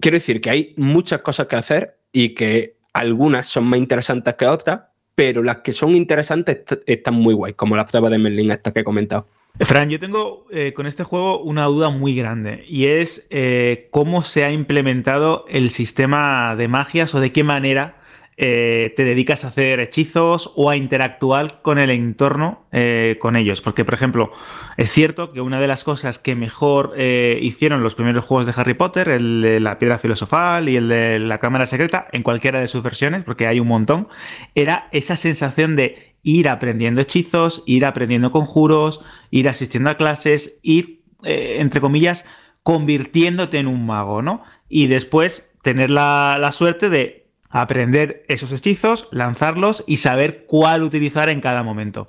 [0.00, 4.46] Quiero decir que hay muchas cosas que hacer y que algunas son más interesantes que
[4.46, 4.80] otras,
[5.14, 8.72] pero las que son interesantes est- están muy guay, como la prueba de Merlín esta
[8.72, 9.26] que he comentado.
[9.60, 14.22] Fran, yo tengo eh, con este juego una duda muy grande y es eh, cómo
[14.22, 17.96] se ha implementado el sistema de magias o de qué manera
[18.38, 23.60] eh, te dedicas a hacer hechizos o a interactuar con el entorno eh, con ellos.
[23.60, 24.32] Porque, por ejemplo,
[24.78, 28.54] es cierto que una de las cosas que mejor eh, hicieron los primeros juegos de
[28.56, 32.60] Harry Potter, el de la piedra filosofal y el de la cámara secreta, en cualquiera
[32.60, 34.08] de sus versiones, porque hay un montón,
[34.54, 41.02] era esa sensación de ir aprendiendo hechizos, ir aprendiendo conjuros, ir asistiendo a clases, ir,
[41.22, 42.26] entre comillas,
[42.62, 44.42] convirtiéndote en un mago, ¿no?
[44.68, 47.21] Y después tener la suerte de
[47.52, 52.08] aprender esos hechizos, lanzarlos y saber cuál utilizar en cada momento.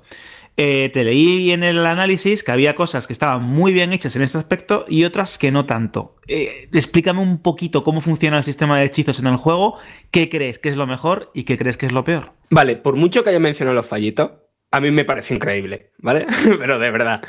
[0.56, 4.22] Eh, te leí en el análisis que había cosas que estaban muy bien hechas en
[4.22, 6.16] este aspecto y otras que no tanto.
[6.28, 9.78] Eh, explícame un poquito cómo funciona el sistema de hechizos en el juego,
[10.12, 12.32] qué crees que es lo mejor y qué crees que es lo peor.
[12.50, 14.30] Vale, por mucho que haya mencionado los fallitos,
[14.70, 16.26] a mí me parece increíble, ¿vale?
[16.58, 17.22] Pero de verdad.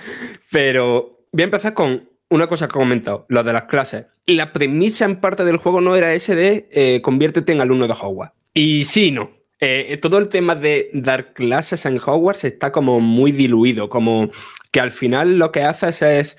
[0.52, 4.06] Pero voy a empezar con una cosa que he comentado, lo de las clases.
[4.26, 7.94] La premisa en parte del juego no era ese de eh, conviértete en alumno de
[7.94, 8.36] Hogwarts.
[8.54, 9.32] Y sí, no.
[9.60, 14.30] Eh, todo el tema de dar clases en Hogwarts está como muy diluido, como
[14.72, 16.38] que al final lo que haces es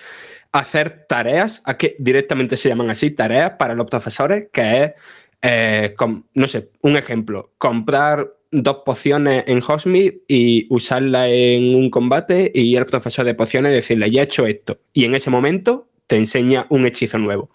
[0.53, 4.93] hacer tareas, a que directamente se llaman así, tareas para los profesores, que es,
[5.43, 5.95] eh,
[6.35, 12.77] no sé, un ejemplo, comprar dos pociones en Hogsmeade y usarla en un combate y
[12.77, 14.81] el profesor de pociones decirle, ya he hecho esto.
[14.93, 17.51] Y en ese momento te enseña un hechizo nuevo.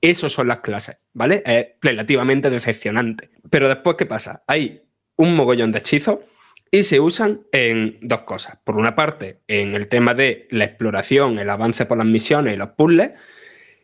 [0.00, 1.42] Esas son las clases, ¿vale?
[1.46, 3.30] Es relativamente decepcionante.
[3.48, 4.42] Pero después, ¿qué pasa?
[4.46, 4.82] Hay
[5.16, 6.18] un mogollón de hechizos
[6.70, 8.58] y se usan en dos cosas.
[8.64, 12.56] Por una parte, en el tema de la exploración, el avance por las misiones y
[12.56, 13.12] los puzzles.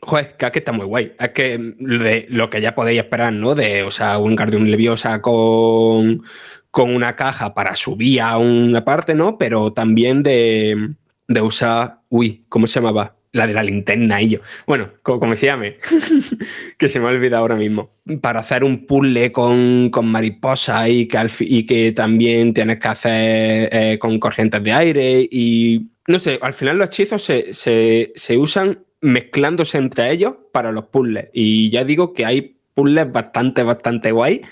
[0.03, 1.13] Joder, que aquí está muy guay.
[1.19, 3.55] Es que de lo que ya podéis esperar, ¿no?
[3.55, 6.23] De, o sea, un Guardian Leviosa con,
[6.71, 9.37] con una caja para subir a una parte, ¿no?
[9.37, 10.95] Pero también de,
[11.29, 11.99] de usar.
[12.09, 13.17] Uy, ¿cómo se llamaba?
[13.33, 14.39] La de la linterna y yo.
[14.67, 15.77] Bueno, como, se llame,
[16.79, 17.91] que se me ha olvidado ahora mismo.
[18.23, 23.69] Para hacer un puzzle con, con mariposas y que, y que también tienes que hacer
[23.71, 25.29] eh, con corrientes de aire.
[25.31, 30.87] Y no sé, al final los hechizos se, se usan mezclándose entre ellos para los
[30.87, 31.29] puzzles.
[31.33, 34.43] Y ya digo que hay puzzles bastante, bastante guay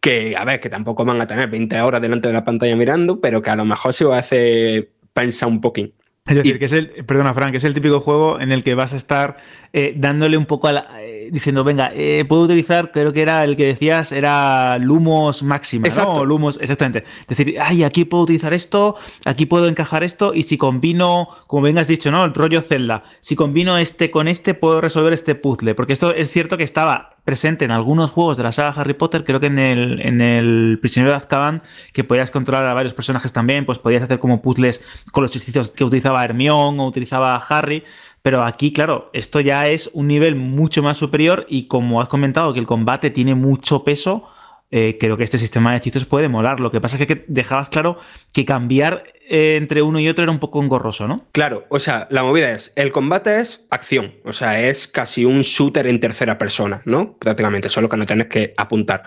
[0.00, 3.20] que, a ver, que tampoco van a tener 20 horas delante de la pantalla mirando,
[3.20, 5.94] pero que a lo mejor se os hace pensar un poquín.
[6.26, 8.74] Es decir, que es el, perdona Frank, que es el típico juego en el que
[8.74, 9.38] vas a estar
[9.72, 13.44] eh, dándole un poco a la, eh, diciendo, venga, eh, puedo utilizar, creo que era
[13.44, 16.12] el que decías, era Lumos máxima, ¿no?
[16.12, 17.04] O Lumos, exactamente.
[17.28, 21.64] Es decir, ay, aquí puedo utilizar esto, aquí puedo encajar esto, y si combino, como
[21.64, 22.24] bien has dicho, ¿no?
[22.24, 25.74] El rollo Zelda, si combino este con este, puedo resolver este puzzle.
[25.74, 29.22] Porque esto es cierto que estaba presente en algunos juegos de la saga Harry Potter,
[29.22, 31.62] creo que en el, en el Prisionero de Azkaban,
[31.92, 34.82] que podías controlar a varios personajes también, pues podías hacer como puzzles
[35.12, 37.84] con los hechizos que utilizaba Hermione o utilizaba Harry,
[38.28, 42.52] pero aquí, claro, esto ya es un nivel mucho más superior y como has comentado
[42.52, 44.28] que el combate tiene mucho peso,
[44.70, 46.60] eh, creo que este sistema de hechizos puede molar.
[46.60, 47.98] Lo que pasa es que dejabas claro
[48.34, 51.24] que cambiar eh, entre uno y otro era un poco engorroso, ¿no?
[51.32, 55.40] Claro, o sea, la movida es, el combate es acción, o sea, es casi un
[55.40, 57.14] shooter en tercera persona, ¿no?
[57.14, 59.04] Prácticamente, solo que no tienes que apuntar.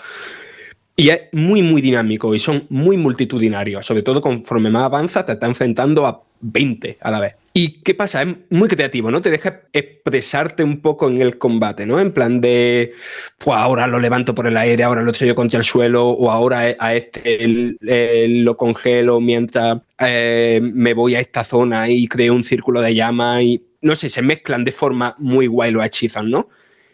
[0.95, 5.33] Y es muy, muy dinámico y son muy multitudinarios, sobre todo conforme más avanza te
[5.33, 7.35] está enfrentando a 20 a la vez.
[7.53, 8.21] ¿Y qué pasa?
[8.21, 9.19] Es muy creativo, ¿no?
[9.19, 11.99] Te deja expresarte un poco en el combate, ¿no?
[11.99, 12.93] En plan de,
[13.37, 16.75] pues ahora lo levanto por el aire, ahora lo yo contra el suelo, o ahora
[16.79, 17.75] a este
[18.29, 23.43] lo congelo mientras eh, me voy a esta zona y creo un círculo de llama
[23.43, 26.47] y, no sé, se mezclan de forma muy guay los hechizos, ¿no?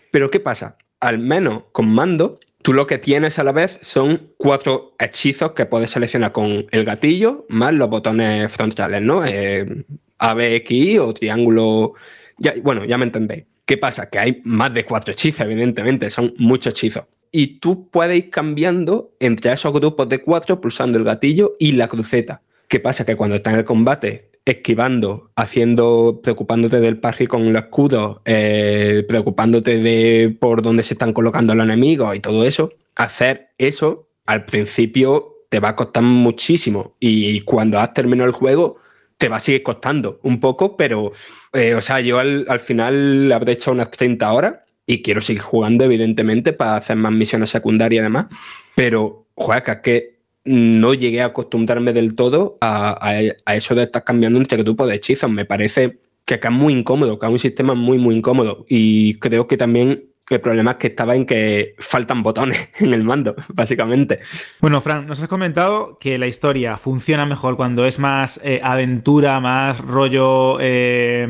[0.10, 0.78] Pero ¿qué pasa?
[1.00, 5.68] Al menos con mando, tú lo que tienes a la vez son cuatro hechizos que
[5.68, 9.24] puedes seleccionar con el gatillo más los botones frontales, ¿no?
[9.24, 9.86] Eh,
[10.18, 11.94] ABX o triángulo.
[12.38, 13.46] Ya, bueno, ya me entendéis.
[13.66, 14.10] ¿Qué pasa?
[14.10, 17.04] Que hay más de cuatro hechizos, evidentemente, son muchos hechizos.
[17.32, 21.88] Y tú puedes ir cambiando entre esos grupos de cuatro pulsando el gatillo y la
[21.88, 22.42] cruceta.
[22.68, 23.06] ¿Qué pasa?
[23.06, 29.06] Que cuando estás en el combate, esquivando, haciendo, preocupándote del parry con los escudos, eh,
[29.08, 34.46] preocupándote de por dónde se están colocando los enemigos y todo eso, hacer eso al
[34.46, 36.96] principio te va a costar muchísimo.
[37.00, 38.78] Y cuando has terminado el juego,
[39.18, 41.12] te va a seguir costando un poco, pero,
[41.54, 45.42] eh, o sea, yo al, al, final habré hecho unas 30 horas y quiero seguir
[45.42, 48.28] jugando, evidentemente, para hacer más misiones secundarias y demás,
[48.76, 52.98] pero, que es que no llegué a acostumbrarme del todo a,
[53.46, 55.30] a, eso de estar cambiando entre grupos de hechizos.
[55.30, 58.66] Me parece que acá es muy incómodo, que es un sistema muy, muy incómodo.
[58.70, 63.04] Y creo que también el problema es que estaba en que faltan botones en el
[63.04, 64.20] mando, básicamente.
[64.60, 69.40] Bueno, Fran, nos has comentado que la historia funciona mejor cuando es más eh, aventura,
[69.40, 71.28] más rollo, eh,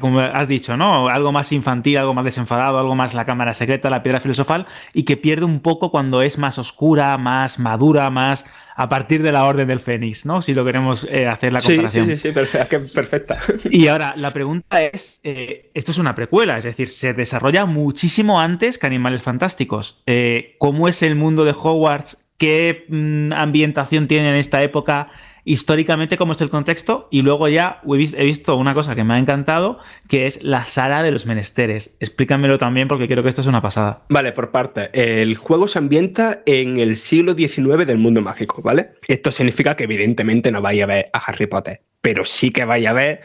[0.00, 1.08] como has dicho, ¿no?
[1.08, 5.04] Algo más infantil, algo más desenfadado, algo más la cámara secreta, la piedra filosofal, y
[5.04, 8.44] que pierde un poco cuando es más oscura, más madura, más
[8.78, 10.40] a partir de la Orden del Fénix, ¿no?
[10.40, 12.06] Si lo queremos eh, hacer la comparación.
[12.06, 12.78] Sí, sí, sí, perfecta.
[12.94, 13.38] perfecta.
[13.72, 18.40] Y ahora, la pregunta es, eh, esto es una precuela, es decir, se desarrolla muchísimo
[18.40, 20.04] antes que Animales Fantásticos.
[20.06, 22.24] Eh, ¿Cómo es el mundo de Hogwarts?
[22.36, 25.10] ¿Qué mm, ambientación tiene en esta época?
[25.48, 29.18] Históricamente cómo es el contexto y luego ya he visto una cosa que me ha
[29.18, 31.96] encantado, que es la sala de los menesteres.
[32.00, 34.02] Explícamelo también porque creo que esto es una pasada.
[34.10, 34.90] Vale, por parte.
[34.92, 38.90] El juego se ambienta en el siglo XIX del mundo mágico, ¿vale?
[39.08, 42.86] Esto significa que evidentemente no vais a ver a Harry Potter, pero sí que vais
[42.86, 43.22] a ver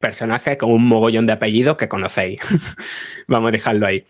[0.00, 2.40] personajes con un mogollón de apellidos que conocéis.
[3.28, 4.04] Vamos a dejarlo ahí.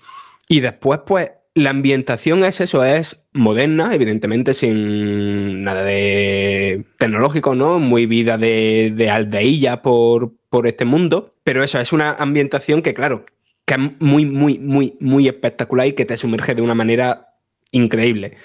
[0.46, 7.78] Y después, pues, la ambientación es eso, es moderna, evidentemente sin nada de tecnológico, ¿no?
[7.78, 12.92] Muy vida de, de aldeilla por, por este mundo, pero eso es una ambientación que,
[12.92, 13.24] claro,
[13.64, 17.38] que es muy, muy, muy, muy espectacular y que te sumerge de una manera
[17.72, 18.36] increíble.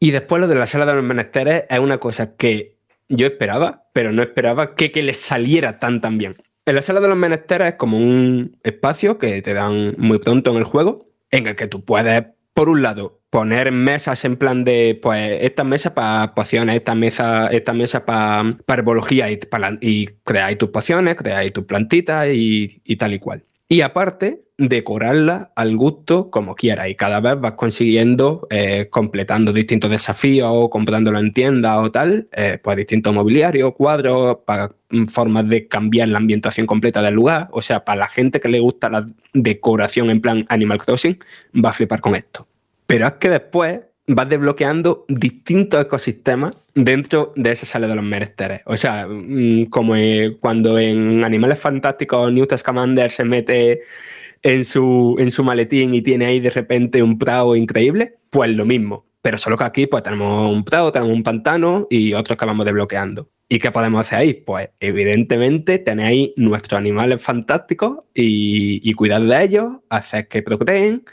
[0.00, 2.76] Y después lo de la sala de los menesteres es una cosa que
[3.08, 6.34] yo esperaba, pero no esperaba que, que les saliera tan tan bien.
[6.66, 10.50] En la sala de los menesteres es como un espacio que te dan muy pronto
[10.50, 12.24] en el juego, en el que tú puedes,
[12.54, 17.46] por un lado, poner mesas en plan de, pues, esta mesa para pociones, esta mesa,
[17.48, 23.14] esta mesa para herbología y, para, y creáis tus pociones, creáis tus plantitas y, tal
[23.14, 23.44] y cual.
[23.72, 26.88] Y aparte, decorarla al gusto como quieras.
[26.88, 32.28] Y cada vez vas consiguiendo, eh, completando distintos desafíos, o comprándolo en tiendas o tal,
[32.32, 37.46] eh, pues distintos mobiliarios, cuadros, para mm, formas de cambiar la ambientación completa del lugar.
[37.52, 41.20] O sea, para la gente que le gusta la decoración en plan Animal Crossing,
[41.64, 42.48] va a flipar con esto.
[42.88, 48.62] Pero es que después vas desbloqueando distintos ecosistemas dentro de esa sala de los menesteres.
[48.66, 53.82] O sea, mm, como eh, cuando en Animales Fantásticos Newt Scamander se mete
[54.42, 58.64] en su, en su maletín y tiene ahí de repente un prado increíble, pues lo
[58.64, 59.06] mismo.
[59.22, 62.64] Pero solo que aquí pues tenemos un prado, tenemos un pantano y otros que vamos
[62.64, 63.28] desbloqueando.
[63.48, 64.34] ¿Y qué podemos hacer ahí?
[64.34, 71.04] Pues evidentemente tenéis nuestros animales fantásticos y, y cuidar de ellos, hacer que procreen,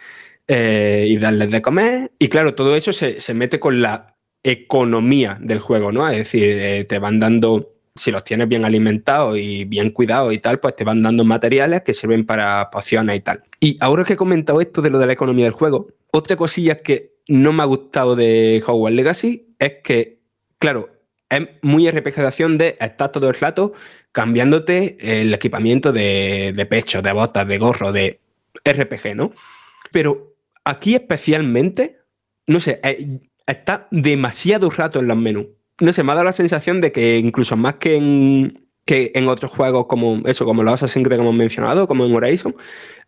[0.47, 2.11] eh, y darles de comer.
[2.19, 6.07] Y claro, todo eso se, se, mete con la economía del juego, ¿no?
[6.09, 10.39] Es decir, eh, te van dando, si los tienes bien alimentados y bien cuidados y
[10.39, 13.43] tal, pues te van dando materiales que sirven para pociones y tal.
[13.59, 16.81] Y ahora que he comentado esto de lo de la economía del juego, otra cosilla
[16.81, 20.21] que no me ha gustado de Hogwarts Legacy es que,
[20.59, 20.89] claro,
[21.29, 23.73] es muy acción de estar todo el rato
[24.13, 28.21] cambiándote el equipamiento de, de pecho, de botas, de gorro, de
[28.63, 29.33] RPG, ¿no?
[29.91, 30.36] Pero
[30.67, 31.97] aquí especialmente,
[32.45, 35.47] no sé, eh, está demasiado rato en los menús.
[35.79, 39.27] No sé, me ha dado la sensación de que incluso más que en, que en
[39.29, 42.55] otros juegos como eso, como los Assassin's Creed que hemos mencionado, como en Horizon,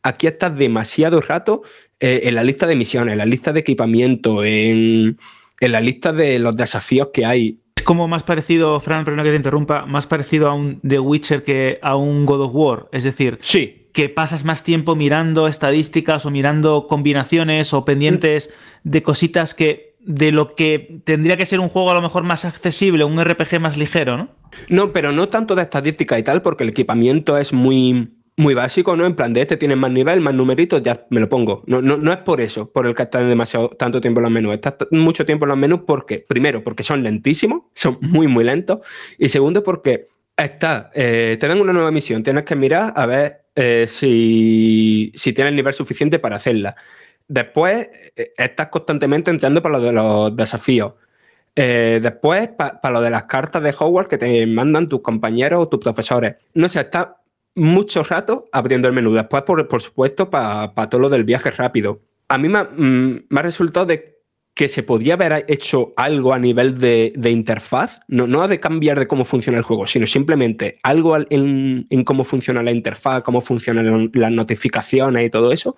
[0.03, 1.63] aquí está demasiado rato
[1.99, 5.17] eh, en la lista de misiones, en la lista de equipamiento, en,
[5.59, 7.59] en la lista de los desafíos que hay.
[7.75, 11.43] Es como más parecido, Fran, perdona que te interrumpa, más parecido a un The Witcher
[11.43, 12.87] que a un God of War.
[12.91, 18.53] Es decir, sí que pasas más tiempo mirando estadísticas o mirando combinaciones o pendientes
[18.83, 22.45] de cositas que de lo que tendría que ser un juego a lo mejor más
[22.45, 24.29] accesible, un RPG más ligero, ¿no?
[24.69, 28.95] No, pero no tanto de estadística y tal, porque el equipamiento es muy, muy básico,
[28.95, 29.05] ¿no?
[29.05, 31.63] En plan, de este tiene más nivel, más numeritos, ya me lo pongo.
[31.67, 34.31] No, no, no es por eso, por el que están demasiado tanto tiempo en los
[34.31, 34.53] menús.
[34.53, 38.79] Estás mucho tiempo en los menús porque, primero, porque son lentísimos, son muy, muy lentos.
[39.17, 40.07] Y segundo, porque
[40.45, 45.33] está, eh, te dan una nueva misión, tienes que mirar a ver eh, si, si
[45.33, 46.75] tienes el nivel suficiente para hacerla.
[47.27, 50.93] Después, eh, estás constantemente entrando para lo de los desafíos.
[51.55, 55.67] Eh, después, para lo de las cartas de Hogwarts que te mandan tus compañeros o
[55.67, 56.35] tus profesores.
[56.53, 57.21] No sé, está
[57.55, 59.13] mucho rato abriendo el menú.
[59.13, 62.01] Después, por, por supuesto, para todo lo del viaje rápido.
[62.29, 64.18] A mí me, mm, me ha resultado de
[64.59, 69.07] que se podría haber hecho algo a nivel de, interfaz, no, no de cambiar de
[69.07, 74.11] cómo funciona el juego, sino simplemente algo en, en cómo funciona la interfaz, cómo funcionan
[74.13, 75.77] las notificaciones y todo eso,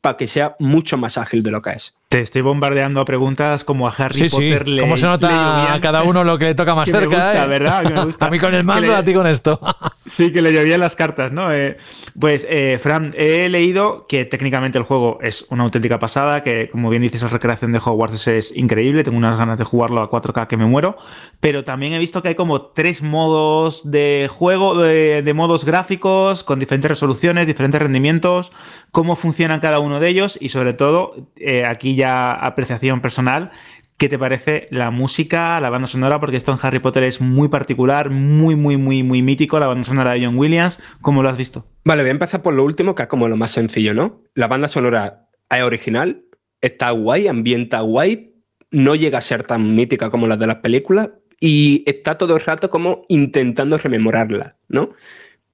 [0.00, 1.94] para que sea mucho más ágil de lo que es.
[2.12, 4.64] Te estoy bombardeando a preguntas como a Harry sí, Potter.
[4.66, 4.78] Sí.
[4.80, 7.08] ¿Cómo se nota a cada uno lo que le toca más que cerca?
[7.08, 7.48] Me gusta, eh?
[7.48, 7.82] ¿verdad?
[7.86, 8.26] Que me gusta.
[8.26, 8.94] a mí con el mando, le...
[8.94, 9.58] a ti con esto.
[10.06, 11.54] sí, que le llovían las cartas, ¿no?
[11.54, 11.78] Eh,
[12.20, 16.90] pues, eh, Fran, he leído que técnicamente el juego es una auténtica pasada, que como
[16.90, 20.48] bien dices, la recreación de Hogwarts es increíble, tengo unas ganas de jugarlo a 4K
[20.48, 20.98] que me muero,
[21.40, 26.44] pero también he visto que hay como tres modos de juego, de, de modos gráficos,
[26.44, 28.52] con diferentes resoluciones, diferentes rendimientos,
[28.90, 31.14] cómo funcionan cada uno de ellos y sobre todo,
[31.66, 33.50] aquí ya apreciación personal.
[33.98, 36.18] ¿Qué te parece la música, la banda sonora?
[36.18, 39.84] Porque esto en Harry Potter es muy particular, muy, muy, muy, muy mítico, la banda
[39.84, 40.82] sonora de John Williams.
[41.00, 41.66] ¿Cómo lo has visto?
[41.84, 44.22] Vale, voy a empezar por lo último, que es como lo más sencillo, ¿no?
[44.34, 46.24] La banda sonora es original,
[46.60, 48.34] está guay, ambienta guay,
[48.72, 52.40] no llega a ser tan mítica como las de las películas y está todo el
[52.40, 54.90] rato como intentando rememorarla, ¿no?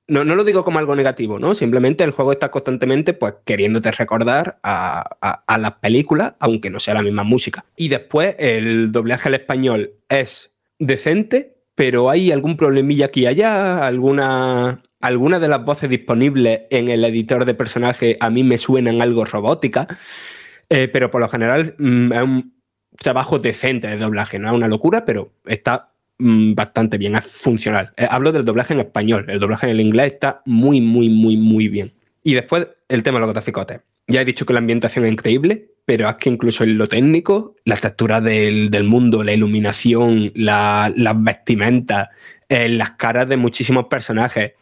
[0.09, 1.55] No, no, lo digo como algo negativo, ¿no?
[1.55, 5.03] Simplemente el juego está constantemente pues queriéndote recordar a,
[5.47, 7.67] a, las películas, aunque no sea la misma música.
[7.77, 13.87] Y después el doblaje al español es decente, pero hay algún problemilla aquí y allá,
[13.87, 19.01] alguna, alguna de las voces disponibles en el editor de personaje a mí me suenan
[19.01, 19.87] algo robótica,
[20.71, 22.59] eh, pero por lo general mm, es un
[22.97, 25.88] trabajo decente de doblaje, no es una locura, pero está
[26.19, 27.93] bastante bien, es funcional.
[27.97, 31.37] Eh, hablo del doblaje en español, el doblaje en el inglés está muy, muy, muy,
[31.37, 31.91] muy bien.
[32.23, 33.81] Y después el tema de los graficotes.
[34.07, 37.57] Ya he dicho que la ambientación es increíble, pero es que incluso en lo técnico,
[37.65, 42.09] la textura del, del mundo, la iluminación, la, las vestimentas,
[42.49, 44.53] eh, las caras de muchísimos personajes,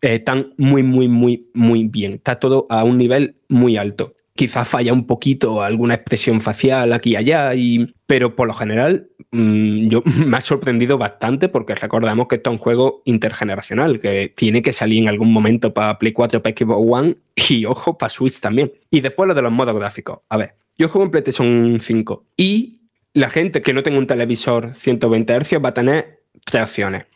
[0.00, 2.14] están muy, muy, muy, muy bien.
[2.14, 4.15] Está todo a un nivel muy alto.
[4.36, 9.08] Quizás falla un poquito alguna expresión facial aquí y allá, y, pero por lo general
[9.32, 14.32] mmm, yo me ha sorprendido bastante porque recordamos que esto es un juego intergeneracional, que
[14.36, 18.10] tiene que salir en algún momento para Play 4, para Xbox One y ojo, para
[18.10, 18.72] Switch también.
[18.90, 20.20] Y después lo de los modos gráficos.
[20.28, 22.80] A ver, yo juego en PlayStation 5 y
[23.14, 27.06] la gente que no tenga un televisor 120 Hz va a tener tres opciones.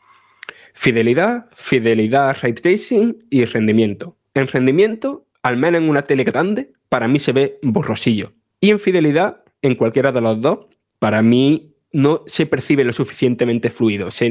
[0.73, 4.17] Fidelidad, fidelidad ray tracing y rendimiento.
[4.33, 8.33] en rendimiento, al menos en una tele grande, para mí se ve borrosillo.
[8.61, 10.67] Y en fidelidad, en cualquiera de los dos,
[10.99, 14.09] para mí no se percibe lo suficientemente fluido.
[14.09, 14.23] Es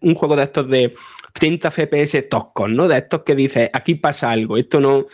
[0.00, 0.94] un juego de estos de
[1.32, 2.88] 30 FPS toscos, ¿no?
[2.88, 5.06] De estos que dices, aquí pasa algo, esto no,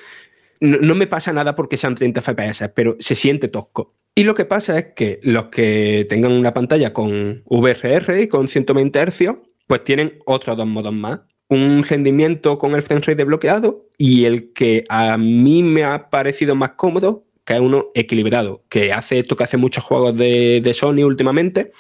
[0.61, 3.95] no, no me pasa nada porque sean 30 FPS, pero se siente tosco.
[4.15, 8.49] Y lo que pasa es que los que tengan una pantalla con VRR y con
[8.49, 9.35] 120 Hz,
[9.67, 11.21] pues tienen otros dos modos más.
[11.49, 16.73] Un rendimiento con el frame desbloqueado y el que a mí me ha parecido más
[16.73, 21.05] cómodo, que es uno equilibrado, que hace esto que hace muchos juegos de, de Sony
[21.05, 21.73] últimamente,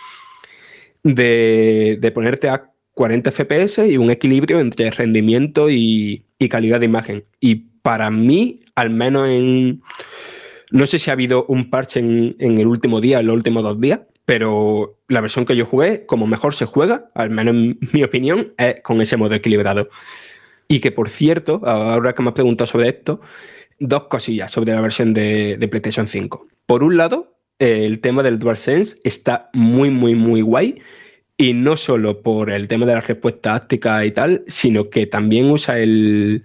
[1.02, 6.86] de, de ponerte a 40 FPS y un equilibrio entre rendimiento y, y calidad de
[6.86, 7.24] imagen.
[7.40, 9.82] Y para mí, al menos en...
[10.70, 13.62] No sé si ha habido un parche en, en el último día, en los últimos
[13.62, 17.78] dos días, pero la versión que yo jugué, como mejor se juega, al menos en
[17.92, 19.88] mi opinión, es con ese modo equilibrado.
[20.68, 23.20] Y que, por cierto, ahora que me has preguntado sobre esto,
[23.78, 26.48] dos cosillas sobre la versión de, PlayStation 5.
[26.66, 30.82] Por un lado, el tema del DualSense está muy, muy, muy guay.
[31.38, 35.50] Y no solo por el tema de la respuesta táctica y tal, sino que también
[35.50, 36.44] usa el,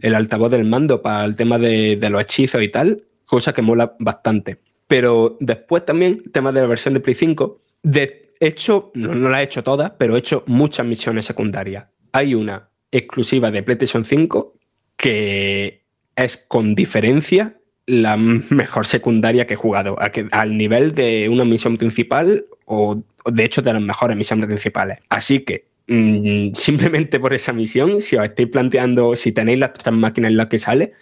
[0.00, 3.62] el altavoz del mando para el tema de, de los hechizos y tal, cosa que
[3.62, 4.58] mola bastante.
[4.86, 9.28] Pero después también, el tema de la versión de Play 5, de hecho, no, no
[9.28, 11.88] la he hecho todas, pero he hecho muchas misiones secundarias.
[12.12, 14.54] Hay una exclusiva de PlayStation 5
[14.96, 15.82] que
[16.16, 17.56] es con diferencia
[17.86, 23.44] la mejor secundaria que he jugado, que- al nivel de una misión principal o de
[23.44, 24.98] hecho de las mejores misiones principales.
[25.08, 29.94] Así que mm, simplemente por esa misión, si os estáis planteando, si tenéis las tres
[29.94, 30.92] máquinas en las que sale,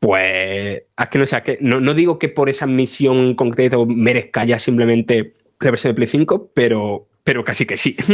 [0.00, 3.86] pues es que no sé, que no, no digo que por esa misión en concreto
[3.86, 7.96] merezca ya simplemente la versión de Play 5, pero, pero casi que sí.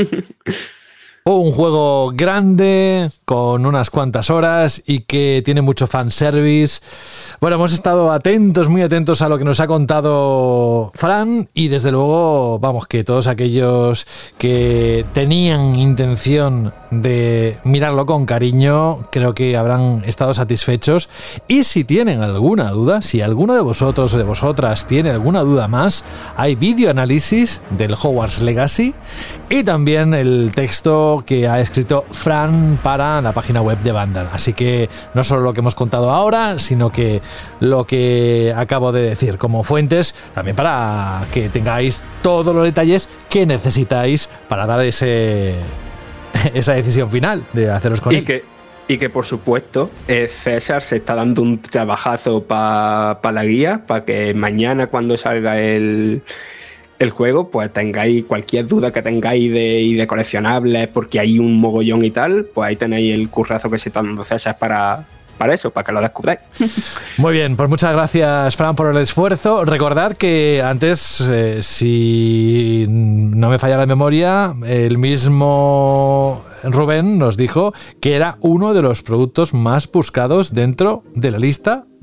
[1.26, 6.82] Un juego grande, con unas cuantas horas y que tiene mucho fanservice.
[7.40, 11.90] Bueno, hemos estado atentos, muy atentos a lo que nos ha contado Fran y desde
[11.90, 14.06] luego, vamos, que todos aquellos
[14.38, 21.08] que tenían intención de mirarlo con cariño, creo que habrán estado satisfechos.
[21.48, 25.66] Y si tienen alguna duda, si alguno de vosotros o de vosotras tiene alguna duda
[25.66, 26.04] más,
[26.36, 28.94] hay vídeo análisis del Hogwarts Legacy
[29.50, 34.30] y también el texto que ha escrito Fran para la página web de Vandal.
[34.32, 37.23] Así que no solo lo que hemos contado ahora, sino que
[37.60, 43.46] lo que acabo de decir como fuentes, también para que tengáis todos los detalles que
[43.46, 45.54] necesitáis para dar ese
[46.54, 48.24] esa decisión final de haceros con y él.
[48.24, 48.44] que,
[48.88, 54.04] y que por supuesto eh, César se está dando un trabajazo para la guía, para
[54.04, 56.22] que mañana cuando salga el,
[56.98, 62.04] el juego, pues tengáis cualquier duda que tengáis de, de coleccionables, porque hay un mogollón
[62.04, 65.06] y tal, pues ahí tenéis el currazo que se está dando César para,
[65.44, 66.40] para eso, para que lo descubráis.
[67.18, 69.66] Muy bien, pues muchas gracias, Fran, por el esfuerzo.
[69.66, 77.74] Recordad que antes, eh, si no me falla la memoria, el mismo Rubén nos dijo
[78.00, 81.84] que era uno de los productos más buscados dentro de la lista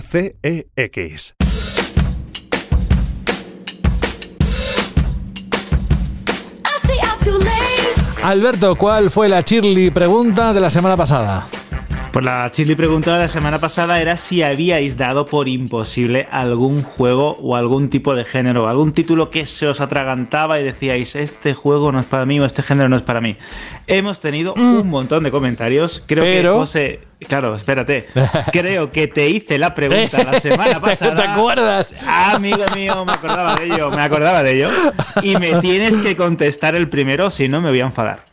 [0.00, 1.34] CEX.
[8.22, 11.46] Alberto, ¿cuál fue la Shirley pregunta de la semana pasada?
[12.16, 16.82] Pues la Chili pregunta de la semana pasada era si habíais dado por imposible algún
[16.82, 21.52] juego o algún tipo de género, algún título que se os atragantaba y decíais, este
[21.52, 23.36] juego no es para mí o este género no es para mí.
[23.86, 26.02] Hemos tenido un montón de comentarios.
[26.06, 27.00] Creo que José.
[27.28, 28.06] Claro, espérate.
[28.50, 31.16] Creo que te hice la pregunta la semana pasada.
[31.16, 31.94] ¿Te acuerdas?
[32.06, 34.70] Amigo mío, me acordaba de ello, me acordaba de ello.
[35.20, 38.24] Y me tienes que contestar el primero, si no me voy a enfadar.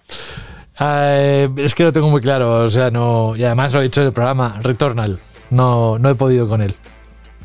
[0.79, 3.35] Eh, es que lo tengo muy claro, o sea, no.
[3.35, 5.19] Y además lo he dicho en el programa, Returnal.
[5.49, 6.75] No, no he podido con él.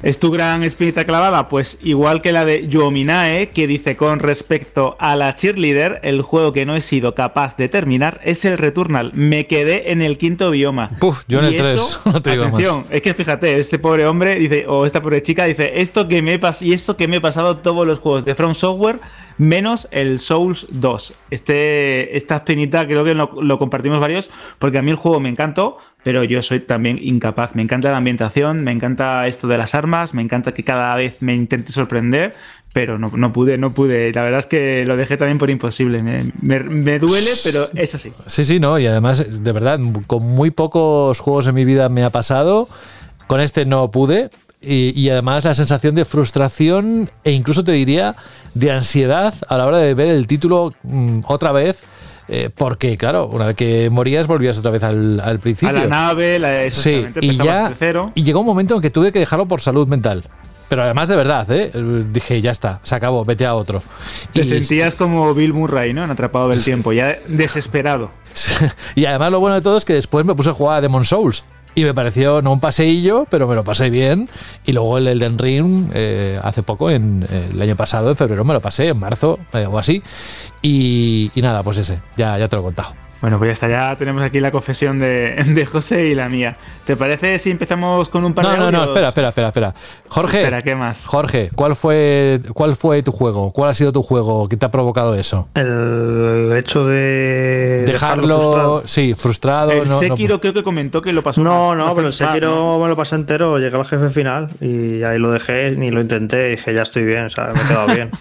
[0.01, 1.49] ¿Es tu gran espinita clavada?
[1.49, 6.53] Pues igual que la de Yominae, que dice con respecto a la cheerleader, el juego
[6.53, 9.11] que no he sido capaz de terminar es el Returnal.
[9.15, 10.91] Me quedé en el quinto bioma.
[11.01, 12.55] Puf, yo en el Y 3, eso, no te digo más.
[12.55, 16.23] atención, es que fíjate, este pobre hombre dice, o esta pobre chica dice, esto que
[16.23, 19.01] me he y esto que me he pasado todos los juegos de From Software,
[19.39, 21.15] menos el Souls 2.
[21.31, 25.29] Este, esta espinita creo que lo, lo compartimos varios, porque a mí el juego me
[25.29, 27.55] encantó, pero yo soy también incapaz.
[27.55, 31.17] Me encanta la ambientación, me encanta esto de las armas, me encanta que cada vez
[31.21, 32.35] me intente sorprender,
[32.73, 34.13] pero no, no pude, no pude.
[34.13, 36.03] La verdad es que lo dejé también por imposible.
[36.03, 38.13] Me, me- me duele, pero es así.
[38.27, 42.05] Sí, sí, no, y además, de verdad, con muy pocos juegos en mi vida me
[42.05, 42.69] ha pasado.
[43.27, 44.31] Con este no pude.
[44.61, 48.17] Y, y además la sensación de frustración e incluso te diría
[48.55, 51.81] de ansiedad a la hora de ver el título mm, otra vez.
[52.29, 55.69] eh, porque, claro, una vez que morías volvías otra vez al, al principio.
[55.71, 58.13] A la nave, la, Sí, exactamente, y empezabas ya de cero.
[58.15, 60.25] y llegó un momento en que tuve que dejarlo por salud mental.
[60.69, 61.71] Pero además de verdad, ¿eh?
[62.13, 63.83] dije, ya está, se acabó, vete a otro.
[64.35, 66.05] Te Y- sentías como Bill Murray, ¿no?
[66.05, 68.11] En Atrapado del Tiempo, ya desesperado.
[68.95, 71.05] y además lo bueno de todo es que después me puse a jugar a Demon
[71.07, 71.45] Souls.
[71.75, 74.29] Y me pareció, no un paseillo, pero me lo pasé bien.
[74.65, 78.45] Y luego el Elden Ring, eh, hace poco, en, eh, el año pasado, en febrero,
[78.45, 80.03] me lo pasé, en marzo eh, o así.
[80.63, 83.08] Y, nada, pues ese, ya, ya te lo he contado.
[83.21, 86.57] Bueno, pues ya está, ya tenemos aquí la confesión de, de José y la mía.
[86.87, 88.91] ¿Te parece si empezamos con un par No, de no, no, audios?
[88.91, 89.75] espera, espera, espera, espera.
[90.09, 91.05] Jorge, Espera, ¿qué más?
[91.05, 93.53] Jorge, ¿cuál fue, ¿cuál fue tu juego?
[93.53, 95.49] ¿Cuál ha sido tu juego que te ha provocado eso?
[95.55, 98.83] El hecho de Dejarlo, frustrado.
[98.87, 99.73] sí, frustrado.
[99.73, 102.07] El no- no- Sekiro creo que comentó que lo pasó No, más- no, más pero
[102.07, 105.91] el Sekiro me lo pasé entero, llegué al jefe final y ahí lo dejé, ni
[105.91, 108.11] lo intenté, dije ya estoy bien, o sea, me he quedado bien.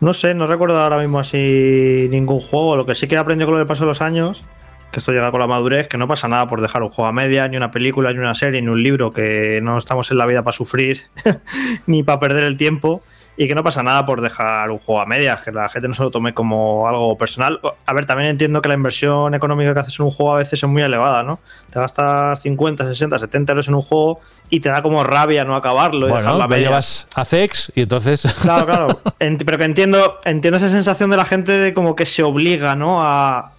[0.00, 3.58] No sé, no recuerdo ahora mismo así ningún juego, lo que sí que aprendido con
[3.58, 4.44] lo que pasó los años,
[4.90, 7.12] que esto llega con la madurez, que no pasa nada por dejar un juego a
[7.12, 10.24] media, ni una película, ni una serie, ni un libro, que no estamos en la
[10.24, 11.02] vida para sufrir,
[11.86, 13.02] ni para perder el tiempo.
[13.36, 15.94] Y que no pasa nada por dejar un juego a medias, que la gente no
[15.94, 17.58] se lo tome como algo personal.
[17.86, 20.62] A ver, también entiendo que la inversión económica que haces en un juego a veces
[20.62, 21.38] es muy elevada, ¿no?
[21.70, 24.20] Te gastas 50, 60, 70 euros en un juego
[24.50, 26.68] y te da como rabia no acabarlo y Bueno, dejarlo a medias.
[26.68, 28.22] llevas a Zex y entonces.
[28.42, 29.00] Claro, claro.
[29.18, 33.00] Pero que entiendo, entiendo esa sensación de la gente de como que se obliga, ¿no?
[33.02, 33.52] A,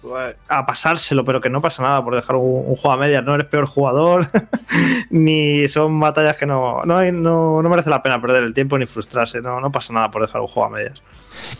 [0.48, 3.24] a pasárselo, pero que no pasa nada por dejar un, un juego a medias.
[3.24, 4.28] No eres peor jugador,
[5.10, 8.86] ni son batallas que no, no, no, no merece la pena perder el tiempo ni
[8.86, 9.40] frustrarse.
[9.40, 11.02] No, no pasa nada por dejar un juego a medias.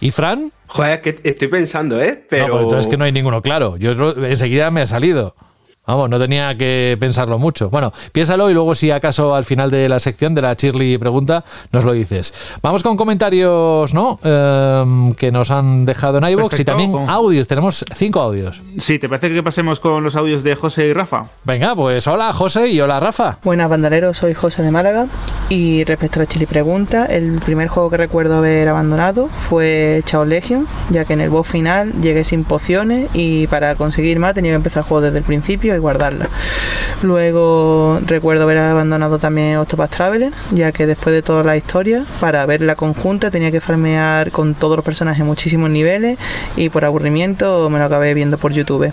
[0.00, 0.52] ¿Y Fran?
[0.66, 2.22] Joder, que estoy pensando, ¿eh?
[2.28, 2.48] Pero.
[2.48, 3.76] No, pues entonces que no hay ninguno claro.
[3.78, 3.92] Yo
[4.24, 5.34] enseguida me ha salido.
[5.84, 7.68] Vamos, no tenía que pensarlo mucho.
[7.68, 11.42] Bueno, piénsalo y luego si acaso al final de la sección de la Shirley pregunta
[11.72, 12.32] nos lo dices.
[12.62, 14.16] Vamos con comentarios, ¿no?
[14.22, 17.48] Em, que nos han dejado en iVoox y también con- audios.
[17.48, 18.62] Tenemos cinco audios.
[18.78, 21.24] Sí, ¿te parece que pasemos con los audios de José y Rafa?
[21.42, 23.38] Venga, pues hola José y hola Rafa.
[23.42, 25.08] Buenas bandoleros, soy José de Málaga
[25.48, 30.24] y respecto a la Chili Pregunta, el primer juego que recuerdo haber abandonado fue Chao
[30.24, 34.52] Legion, ya que en el boss final llegué sin pociones y para conseguir más tenía
[34.52, 36.28] que empezar el juego desde el principio y guardarla.
[37.02, 42.46] Luego recuerdo haber abandonado también Octopath Traveler, ya que después de toda la historia, para
[42.46, 46.16] ver la conjunta tenía que farmear con todos los personajes muchísimos niveles
[46.56, 48.92] y por aburrimiento me lo acabé viendo por YouTube.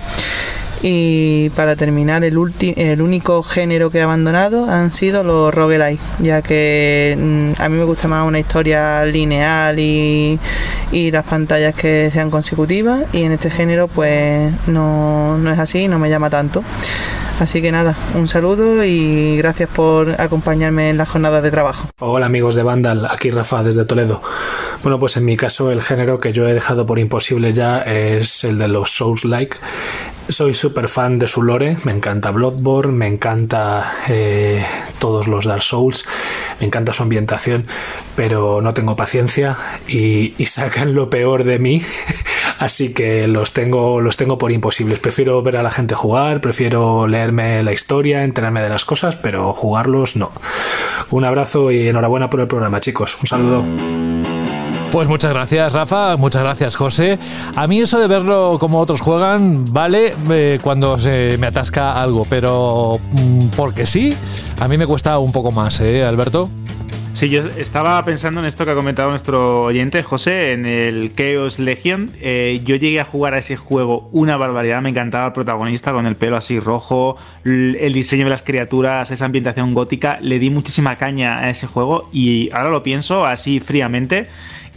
[0.82, 6.00] Y para terminar, el, ulti- el único género que he abandonado han sido los roguelike,
[6.20, 10.40] ya que mm, a mí me gusta más una historia lineal y,
[10.94, 15.90] y las pantallas que sean consecutivas, y en este género pues no, no es así,
[15.90, 16.64] no me llama tanto.
[17.40, 21.88] Así que nada, un saludo y gracias por acompañarme en las jornadas de trabajo.
[22.00, 24.22] Hola amigos de Vandal, aquí Rafa desde Toledo.
[24.84, 28.44] Bueno, pues en mi caso el género que yo he dejado por imposible ya es
[28.44, 29.56] el de los Souls-like.
[30.28, 34.64] Soy súper fan de su lore, me encanta Bloodborne, me encanta eh,
[35.00, 36.06] todos los Dark Souls,
[36.60, 37.66] me encanta su ambientación,
[38.16, 39.58] pero no tengo paciencia
[39.88, 41.82] y, y sacan lo peor de mí,
[42.60, 45.00] así que los tengo, los tengo por imposibles.
[45.00, 49.54] Prefiero ver a la gente jugar, prefiero leerme la historia, enterarme de las cosas, pero
[49.54, 50.32] jugarlos no.
[51.10, 53.18] Un abrazo y enhorabuena por el programa, chicos.
[53.20, 53.64] Un saludo.
[54.92, 56.18] Pues muchas gracias, Rafa.
[56.18, 57.20] Muchas gracias, José.
[57.56, 62.26] A mí eso de verlo como otros juegan, vale eh, cuando se me atasca algo,
[62.28, 64.16] pero mm, porque sí,
[64.60, 66.50] a mí me cuesta un poco más, ¿eh, Alberto?
[67.20, 71.60] Sí, yo estaba pensando en esto que ha comentado nuestro oyente, José, en el Chaos
[71.60, 72.10] Legion.
[72.22, 76.06] Eh, yo llegué a jugar a ese juego una barbaridad, me encantaba el protagonista con
[76.06, 80.18] el pelo así rojo, el diseño de las criaturas, esa ambientación gótica.
[80.22, 84.28] Le di muchísima caña a ese juego y ahora lo pienso así fríamente.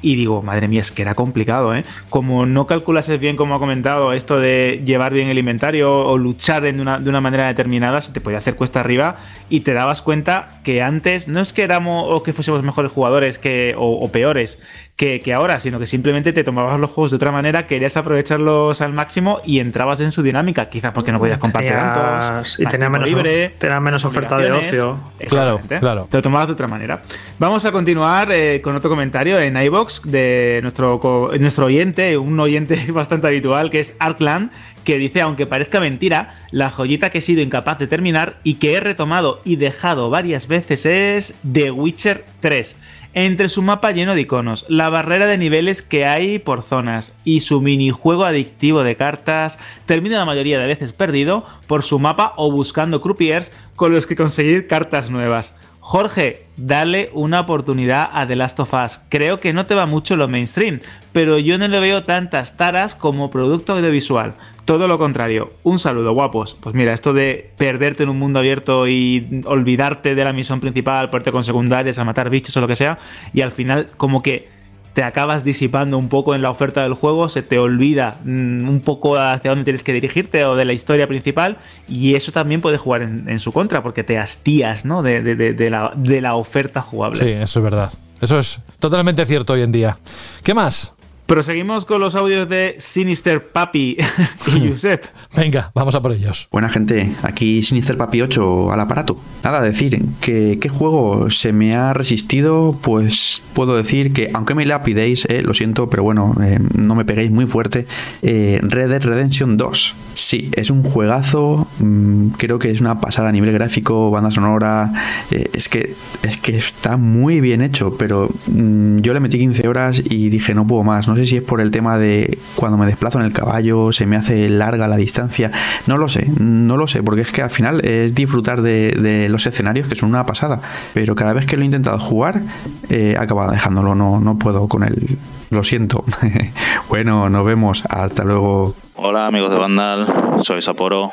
[0.02, 1.84] Y digo, madre mía, es que era complicado, ¿eh?
[2.10, 6.62] Como no calculases bien, como ha comentado, esto de llevar bien el inventario o luchar
[6.62, 9.18] de una, de una manera determinada, se te podía hacer cuesta arriba
[9.48, 13.38] y te dabas cuenta que antes no es que éramos o que fuésemos mejores jugadores
[13.38, 14.58] que, o peores
[14.96, 18.80] que, que ahora, sino que simplemente te tomabas los juegos de otra manera, querías aprovecharlos
[18.82, 22.58] al máximo y entrabas en su dinámica, quizás porque no podías compartir Tenías- tantos.
[22.60, 24.98] y más tenía tiempo menos- libre, tenía menos oferta de ocio.
[25.28, 25.78] Claro, Exactamente.
[25.80, 26.08] claro.
[26.10, 27.02] Te lo tomabas de otra manera.
[27.38, 31.00] Vamos a continuar eh, con otro comentario en iBox de nuestro,
[31.40, 34.50] nuestro oyente, un oyente bastante habitual, que es Arkland,
[34.84, 38.74] que dice, aunque parezca mentira, la joyita que he sido incapaz de terminar y que
[38.74, 42.78] he retomado y dejado varias veces es The Witcher 3.
[43.14, 47.40] Entre su mapa lleno de iconos, la barrera de niveles que hay por zonas y
[47.40, 52.50] su minijuego adictivo de cartas, termino la mayoría de veces perdido por su mapa o
[52.50, 55.54] buscando croupiers con los que conseguir cartas nuevas.
[55.80, 59.00] Jorge, dale una oportunidad a The Last of Us.
[59.08, 60.80] Creo que no te va mucho lo mainstream,
[61.12, 64.36] pero yo no le veo tantas taras como producto audiovisual.
[64.64, 65.52] Todo lo contrario.
[65.64, 66.56] Un saludo, guapos.
[66.60, 71.10] Pues mira, esto de perderte en un mundo abierto y olvidarte de la misión principal,
[71.10, 72.98] ponerte con secundarias, a matar bichos o lo que sea,
[73.34, 74.48] y al final como que
[74.92, 78.80] te acabas disipando un poco en la oferta del juego, se te olvida mm, un
[78.84, 81.56] poco hacia dónde tienes que dirigirte o de la historia principal
[81.88, 85.02] y eso también puede jugar en, en su contra porque te hastías ¿no?
[85.02, 87.16] de, de- de- la, de la oferta jugable.
[87.18, 87.90] Sí, eso es verdad.
[88.20, 89.96] Eso es totalmente cierto hoy en día.
[90.44, 90.94] ¿Qué más?
[91.26, 93.96] Proseguimos con los audios de Sinister Papi
[94.54, 95.06] y Josep.
[95.36, 96.48] Venga, vamos a por ellos.
[96.50, 99.16] Buena gente, aquí Sinister Papi 8 al aparato.
[99.44, 104.66] Nada, decir que qué juego se me ha resistido, pues puedo decir que, aunque me
[104.66, 107.86] lapidéis, eh, lo siento, pero bueno, eh, no me peguéis muy fuerte,
[108.22, 109.94] eh, Red Dead Redemption 2.
[110.14, 114.92] Sí, es un juegazo, mm, creo que es una pasada a nivel gráfico, banda sonora,
[115.30, 119.68] eh, es, que, es que está muy bien hecho, pero mm, yo le metí 15
[119.68, 122.78] horas y dije no puedo más, no sé si es por el tema de cuando
[122.78, 125.50] me desplazo en el caballo, se me hace larga la distancia,
[125.86, 129.28] no lo sé, no lo sé, porque es que al final es disfrutar de, de
[129.28, 130.60] los escenarios que son una pasada,
[130.94, 132.42] pero cada vez que lo he intentado jugar,
[132.88, 135.18] eh, acaba dejándolo, no, no puedo con él,
[135.50, 136.04] lo siento.
[136.88, 138.74] bueno, nos vemos, hasta luego.
[138.94, 140.06] Hola amigos de Vandal,
[140.42, 141.12] soy Sapporo.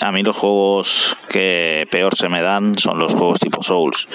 [0.00, 4.08] A mí los juegos que peor se me dan son los juegos tipo Souls.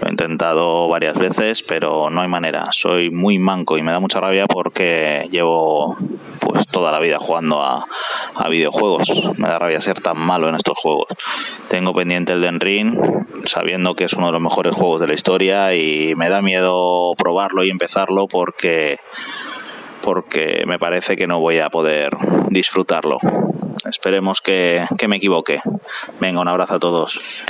[0.00, 2.66] Lo he intentado varias veces, pero no hay manera.
[2.72, 5.96] Soy muy manco y me da mucha rabia porque llevo
[6.38, 7.86] pues toda la vida jugando a,
[8.34, 9.38] a videojuegos.
[9.38, 11.08] Me da rabia ser tan malo en estos juegos.
[11.68, 12.98] Tengo pendiente el Den Ring,
[13.46, 17.14] sabiendo que es uno de los mejores juegos de la historia y me da miedo
[17.16, 18.98] probarlo y empezarlo porque
[20.02, 22.16] porque me parece que no voy a poder
[22.50, 23.18] disfrutarlo.
[23.84, 25.60] Esperemos que, que me equivoque.
[26.20, 27.42] Venga, un abrazo a todos.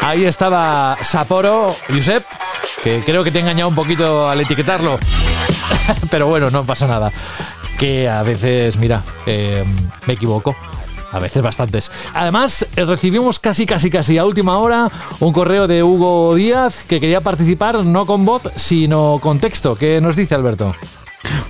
[0.00, 2.24] Ahí estaba Sapporo, Josep,
[2.82, 4.98] que creo que te he engañado un poquito al etiquetarlo.
[6.10, 7.12] Pero bueno, no pasa nada.
[7.78, 9.64] Que a veces, mira, eh,
[10.06, 10.56] me equivoco.
[11.10, 11.90] A veces bastantes.
[12.12, 17.00] Además, eh, recibimos casi, casi, casi a última hora un correo de Hugo Díaz que
[17.00, 19.74] quería participar no con voz, sino con texto.
[19.74, 20.74] ¿Qué nos dice Alberto?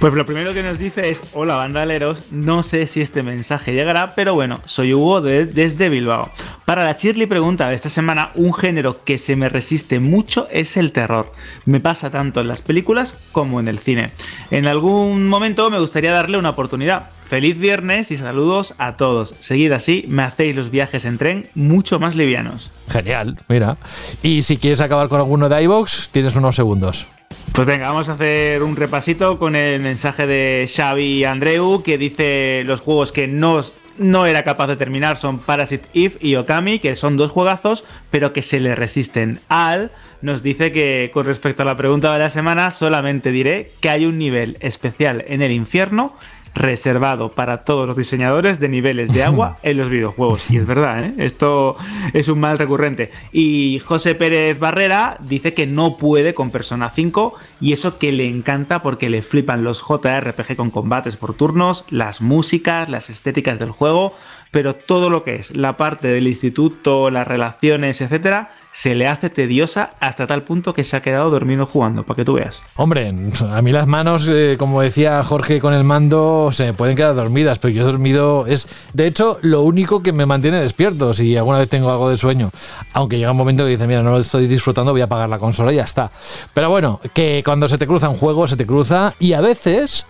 [0.00, 4.14] Pues lo primero que nos dice es, hola bandaleros, no sé si este mensaje llegará,
[4.14, 6.30] pero bueno, soy Hugo de- desde Bilbao.
[6.64, 10.76] Para la Shirley pregunta de esta semana, un género que se me resiste mucho es
[10.76, 11.32] el terror.
[11.64, 14.10] Me pasa tanto en las películas como en el cine.
[14.50, 17.10] En algún momento me gustaría darle una oportunidad.
[17.24, 19.34] Feliz viernes y saludos a todos.
[19.40, 22.70] Seguid así, me hacéis los viajes en tren mucho más livianos.
[22.88, 23.76] Genial, mira.
[24.22, 27.06] Y si quieres acabar con alguno de iVox, tienes unos segundos.
[27.52, 32.62] Pues venga, vamos a hacer un repasito con el mensaje de Xavi Andreu que dice
[32.64, 33.60] los juegos que no,
[33.98, 38.32] no era capaz de terminar son Parasite Eve y Okami, que son dos juegazos, pero
[38.32, 39.40] que se le resisten.
[39.48, 39.90] Al
[40.22, 44.04] nos dice que con respecto a la pregunta de la semana solamente diré que hay
[44.06, 46.16] un nivel especial en el infierno
[46.54, 50.50] reservado para todos los diseñadores de niveles de agua en los videojuegos.
[50.50, 51.14] Y es verdad, ¿eh?
[51.18, 51.76] esto
[52.12, 53.10] es un mal recurrente.
[53.32, 58.26] Y José Pérez Barrera dice que no puede con Persona 5 y eso que le
[58.26, 63.70] encanta porque le flipan los JRPG con combates por turnos, las músicas, las estéticas del
[63.70, 64.14] juego,
[64.50, 69.30] pero todo lo que es la parte del instituto, las relaciones, etcétera, se le hace
[69.30, 72.64] tediosa hasta tal punto que se ha quedado dormido jugando, para que tú veas.
[72.76, 73.12] Hombre,
[73.50, 77.58] a mí las manos, eh, como decía Jorge con el mando, se pueden quedar dormidas,
[77.58, 81.58] pero yo he dormido es, de hecho, lo único que me mantiene despierto si alguna
[81.58, 82.50] vez tengo algo de sueño.
[82.92, 85.38] Aunque llega un momento que dice, mira, no lo estoy disfrutando, voy a apagar la
[85.38, 86.10] consola y ya está.
[86.54, 90.06] Pero bueno, que cuando se te cruza un juego, se te cruza y a veces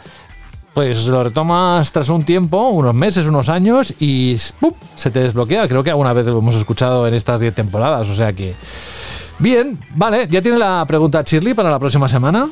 [0.78, 4.72] pues lo retomas tras un tiempo, unos meses, unos años y ¡pum!
[4.94, 5.66] se te desbloquea.
[5.66, 8.54] Creo que alguna vez lo hemos escuchado en estas 10 temporadas, o sea que...
[9.40, 12.48] Bien, vale, ¿ya tiene la pregunta Shirley para la próxima semana?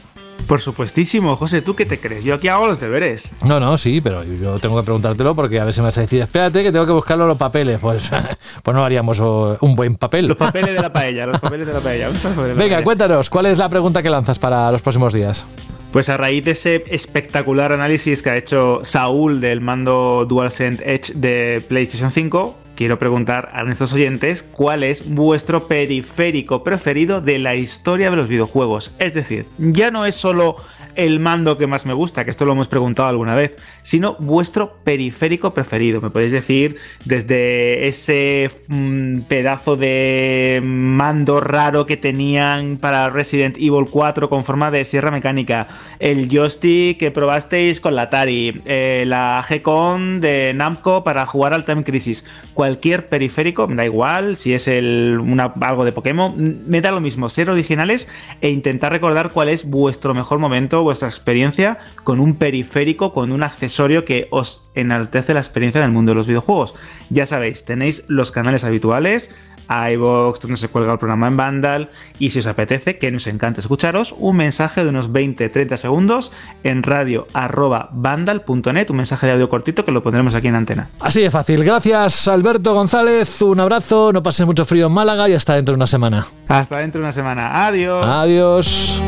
[0.49, 2.25] Por supuestísimo, José, ¿tú qué te crees?
[2.25, 3.33] Yo aquí hago los deberes.
[3.45, 6.01] No, no, sí, pero yo tengo que preguntártelo porque a ver si me vas a
[6.01, 7.79] decir, espérate que tengo que buscarlo los papeles.
[7.79, 8.11] Pues,
[8.65, 10.27] pues no haríamos un buen papel.
[10.27, 12.09] Los papeles de la paella, los papeles de la paella.
[12.25, 12.83] La Venga, paella.
[12.83, 15.47] cuéntanos, ¿cuál es la pregunta que lanzas para los próximos días?
[15.93, 21.13] Pues a raíz de ese espectacular análisis que ha hecho Saúl del mando DualSense Edge
[21.15, 27.57] de PlayStation 5, quiero preguntar a nuestros oyentes cuál es vuestro periférico preferido de la
[27.57, 28.95] historia de los videojuegos.
[28.99, 30.57] Es decir, ya no es solo
[30.97, 34.79] el mando que más me gusta, que esto lo hemos preguntado alguna vez, sino vuestro
[34.83, 36.01] periférico preferido.
[36.01, 43.87] Me podéis decir desde ese mm, pedazo de mando raro que tenían para Resident Evil
[43.91, 49.45] 4 con forma de sierra mecánica, el joystick que probasteis con la Atari, eh, la
[49.47, 52.25] G-Con de Namco para jugar al Time Crisis,
[52.67, 55.21] cualquier periférico, me da igual si es el,
[55.61, 56.35] algo de Pokémon,
[56.67, 58.09] me da lo mismo, ser originales
[58.41, 63.45] e intentar recordar cuál es vuestro mejor momento, vuestra experiencia con un periférico, con un
[63.45, 66.75] accesorio que os enaltece la experiencia del mundo de los videojuegos.
[67.09, 69.33] Ya sabéis, tenéis los canales habituales,
[69.69, 73.61] iVoox, donde se cuelga el programa en Vandal, y si os apetece, que nos encanta
[73.61, 76.33] escucharos, un mensaje de unos 20-30 segundos
[76.65, 80.89] en radio arroba vandal.net, un mensaje de audio cortito que lo pondremos aquí en antena.
[81.01, 81.65] Así de fácil.
[81.65, 83.43] Gracias, Alberto González.
[83.43, 84.13] Un abrazo.
[84.13, 86.27] No pases mucho frío en Málaga y hasta dentro de una semana.
[86.49, 87.67] Hasta dentro de una semana.
[87.67, 88.05] Adiós.
[88.07, 89.03] Adiós.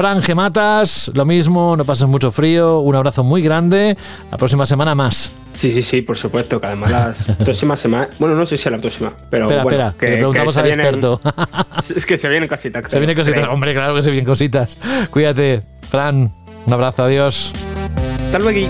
[0.00, 3.98] Fran Gematas, lo mismo, no pases mucho frío, un abrazo muy grande,
[4.30, 5.30] la próxima semana más.
[5.52, 8.08] Sí, sí, sí, por supuesto, que además las próximas semanas.
[8.18, 9.44] Bueno, no sé si es la próxima, pero.
[9.44, 11.20] espera, bueno, espera, que le preguntamos al vienen- experto.
[11.94, 12.90] Es que se vienen cositas.
[12.90, 13.52] Se vienen cositas, creo.
[13.52, 14.78] hombre, claro que se vienen cositas.
[15.10, 15.60] Cuídate,
[15.90, 16.32] Fran,
[16.64, 17.52] un abrazo, adiós.
[18.24, 18.66] Hasta luego.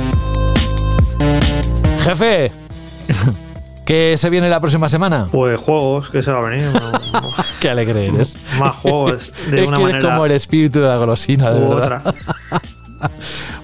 [2.03, 2.51] Jefe,
[3.91, 5.27] ¿qué se viene la próxima semana?
[5.33, 6.69] Pues juegos, que se va a venir.
[7.61, 8.37] Qué alegre eres.
[8.57, 11.61] Más juegos, de es una que eres manera como el espíritu de la golosina, de
[11.61, 12.03] u verdad.
[12.05, 12.15] otra.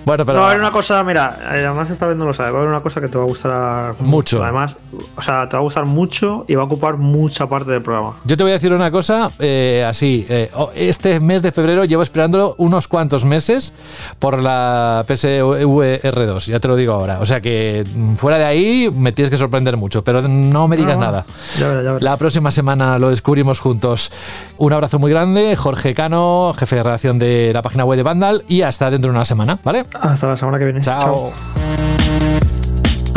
[0.06, 2.32] Bueno, pero No, va a haber una cosa, mira, eh, además esta vez no lo
[2.32, 4.40] sabes, va a haber una cosa que te va a gustar Mucho.
[4.40, 4.76] Además,
[5.16, 8.14] o sea, te va a gustar mucho y va a ocupar mucha parte del programa.
[8.24, 11.84] Yo te voy a decir una cosa, eh, así, eh, oh, este mes de febrero
[11.84, 13.72] llevo esperándolo unos cuantos meses
[14.20, 17.18] por la PSVR 2, ya te lo digo ahora.
[17.20, 20.76] O sea que mm, fuera de ahí me tienes que sorprender mucho, pero no me
[20.76, 21.26] digas No, nada.
[21.58, 21.96] Ya ya.
[21.98, 24.12] La próxima semana lo descubrimos juntos.
[24.58, 28.44] Un abrazo muy grande, Jorge Cano, jefe de redacción de la página web de Vandal,
[28.48, 29.84] y hasta dentro de una semana, ¿vale?
[30.00, 30.80] Hasta la semana que viene.
[30.80, 31.32] Chao.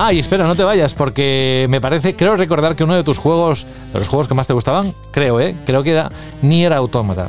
[0.02, 3.18] Ah, y espera, no te vayas, porque me parece, creo recordar que uno de tus
[3.18, 5.54] juegos, de los juegos que más te gustaban, creo, ¿eh?
[5.66, 6.10] Creo que era
[6.42, 7.28] Nier Automata.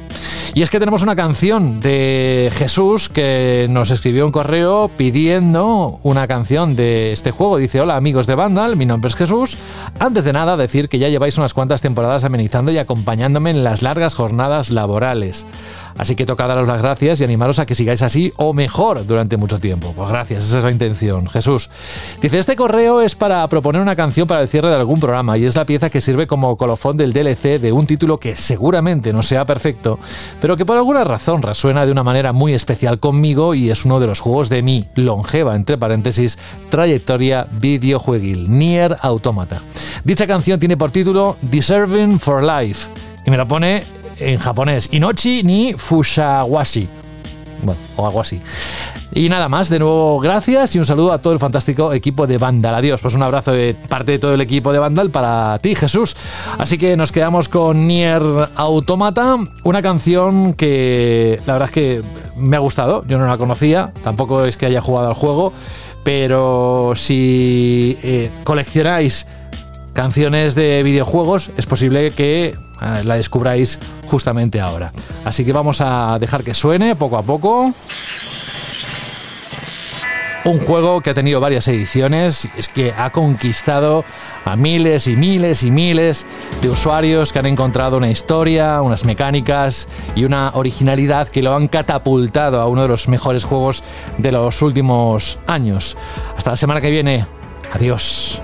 [0.55, 6.29] Y es que tenemos una canción de Jesús que nos escribió un correo pidiendo una
[6.29, 7.57] canción de este juego.
[7.57, 9.59] Dice, hola amigos de Vandal, mi nombre es Jesús.
[9.99, 13.83] Antes de nada, decir que ya lleváis unas cuantas temporadas amenizando y acompañándome en las
[13.83, 15.45] largas jornadas laborales.
[16.01, 19.37] Así que toca daros las gracias y animaros a que sigáis así o mejor durante
[19.37, 19.93] mucho tiempo.
[19.95, 21.29] Pues gracias, esa es la intención.
[21.29, 21.69] Jesús.
[22.23, 25.45] Dice, este correo es para proponer una canción para el cierre de algún programa y
[25.45, 29.23] es la pieza que sirve como colofón del DLC de un título que seguramente no
[29.23, 29.99] sea perfecto,
[30.41, 34.01] pero que por alguna razón resuena de una manera muy especial conmigo y es uno
[34.01, 36.39] de los juegos de mi longeva, entre paréntesis,
[36.71, 39.61] trayectoria videojueguil, Nier Automata.
[40.03, 42.89] Dicha canción tiene por título Deserving for Life
[43.27, 46.89] y me la pone en japonés, Inochi ni Fushawashi.
[47.63, 48.41] Bueno, o algo así.
[49.13, 52.39] Y nada más, de nuevo gracias y un saludo a todo el fantástico equipo de
[52.39, 52.75] Vandal.
[52.75, 56.17] Adiós, pues un abrazo de parte de todo el equipo de Vandal para ti, Jesús.
[56.59, 58.23] Así que nos quedamos con Nier
[58.55, 62.03] Automata, una canción que la verdad es que
[62.37, 65.53] me ha gustado, yo no la conocía, tampoco es que haya jugado al juego,
[66.05, 69.27] pero si eh, coleccionáis
[69.93, 72.55] canciones de videojuegos, es posible que
[73.05, 73.79] la descubráis
[74.09, 74.93] justamente ahora.
[75.25, 77.73] Así que vamos a dejar que suene poco a poco.
[80.45, 84.05] Un juego que ha tenido varias ediciones, es que ha conquistado
[84.47, 86.25] a miles y miles y miles
[86.63, 91.69] de usuarios que han encontrado una historia, unas mecánicas y una originalidad que lo han
[91.69, 93.85] catapultado a uno de los mejores juegos
[94.17, 95.97] de los últimos años.
[96.35, 97.27] Hasta la semana que viene.
[97.73, 98.41] Adiós.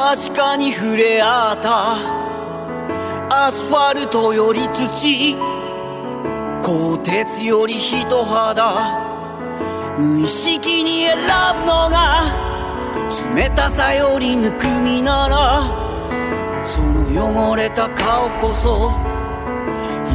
[0.00, 1.92] 確かに触れ合った。
[3.28, 5.36] アスファルトより土。
[6.62, 9.98] 鋼鉄より人肌。
[9.98, 11.16] 無意識に選
[11.58, 12.22] ぶのが。
[13.36, 15.62] 冷たさよりぬくみなら。
[16.64, 18.90] その汚れた顔こそ。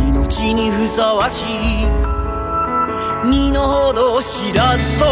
[0.09, 1.45] 命にふさわしい。
[3.23, 5.05] 身の程知らずと。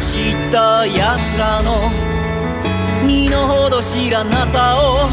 [0.00, 2.09] 罵った奴らの
[3.10, 5.08] 身の程知らなさを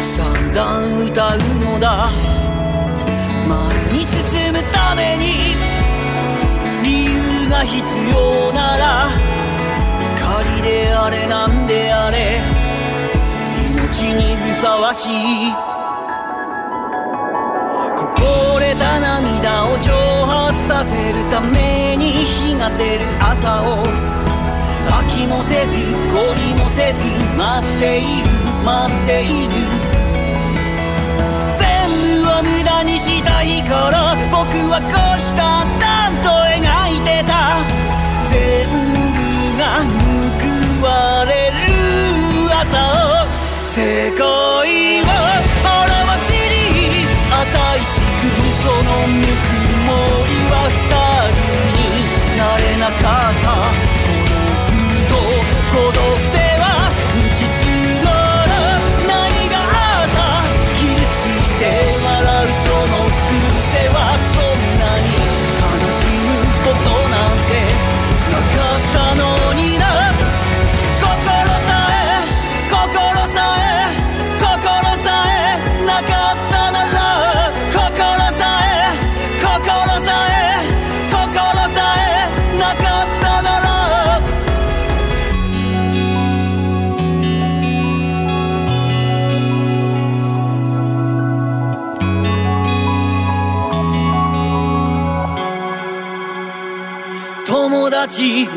[0.00, 2.08] 散々歌うのだ。
[3.46, 3.56] 前
[3.92, 5.54] に進むために
[6.82, 7.78] 理由が必
[8.10, 9.06] 要なら
[10.00, 12.40] 怒りであれなんであれ
[13.76, 15.54] 命にふさわしい。
[17.96, 18.10] こ
[18.54, 19.92] ぼれた涙を蒸
[20.26, 23.86] 発させるために日が照る朝を
[25.12, 27.04] きもせず懲りもせず
[27.36, 28.30] 待っている
[28.64, 29.52] 待っている。
[31.58, 31.64] 全
[32.22, 35.66] 部を無駄にしたいから僕はこうしたん
[36.22, 36.60] と描
[36.96, 37.58] いてた。
[38.30, 38.66] 全
[39.12, 39.18] 部
[39.58, 39.62] が
[40.00, 40.88] 報わ
[41.26, 41.60] れる
[42.48, 43.28] 朝を
[43.66, 45.04] 世界を
[45.68, 45.92] 表
[46.26, 47.40] しに値
[47.84, 48.24] する
[48.62, 49.52] そのぬく
[49.86, 49.90] も
[50.26, 50.80] りは二
[51.28, 51.36] 人
[51.76, 51.80] に
[52.38, 53.91] なれなかった。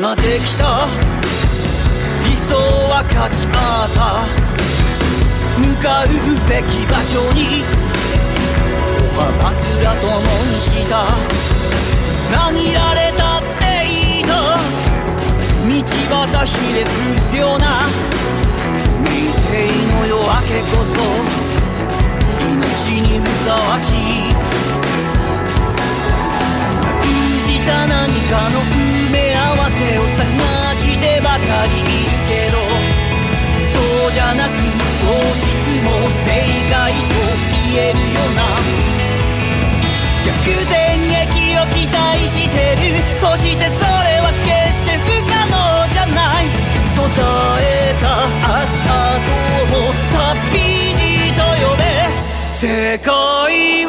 [0.00, 0.86] ができた。
[2.24, 4.26] 理想は勝ち合った。
[5.58, 6.08] 向かう
[6.48, 7.64] べき場所に
[8.94, 10.10] 歩幅すら共
[10.52, 11.04] にした。
[12.28, 14.28] 裏切られたっていいと。
[15.66, 15.72] 道
[16.38, 16.90] 端ひれ伏
[17.30, 17.88] すような。
[19.00, 19.06] 見
[19.48, 20.96] ていの夜明けこそ。
[22.44, 22.52] 命
[23.00, 24.45] にふさわしい。
[27.66, 30.22] た何かの埋め合わせを探
[30.76, 32.58] してばかりいるけど
[33.66, 35.46] そうじゃなく喪失
[35.82, 35.90] も
[36.24, 36.30] 正
[36.70, 36.98] 解と
[37.52, 38.38] 言えるよな。
[40.24, 40.32] 逆
[40.62, 40.74] 転
[41.06, 42.82] 劇を期待してる。
[43.18, 46.44] そしてそれは決して不可能じゃない。
[46.96, 47.20] 途絶
[47.60, 48.26] えた
[48.62, 48.90] 足跡
[49.70, 49.74] も
[50.10, 50.58] 旅
[50.94, 50.98] 路
[51.36, 51.82] と呼べ。
[52.52, 53.12] 世界
[53.84, 53.88] を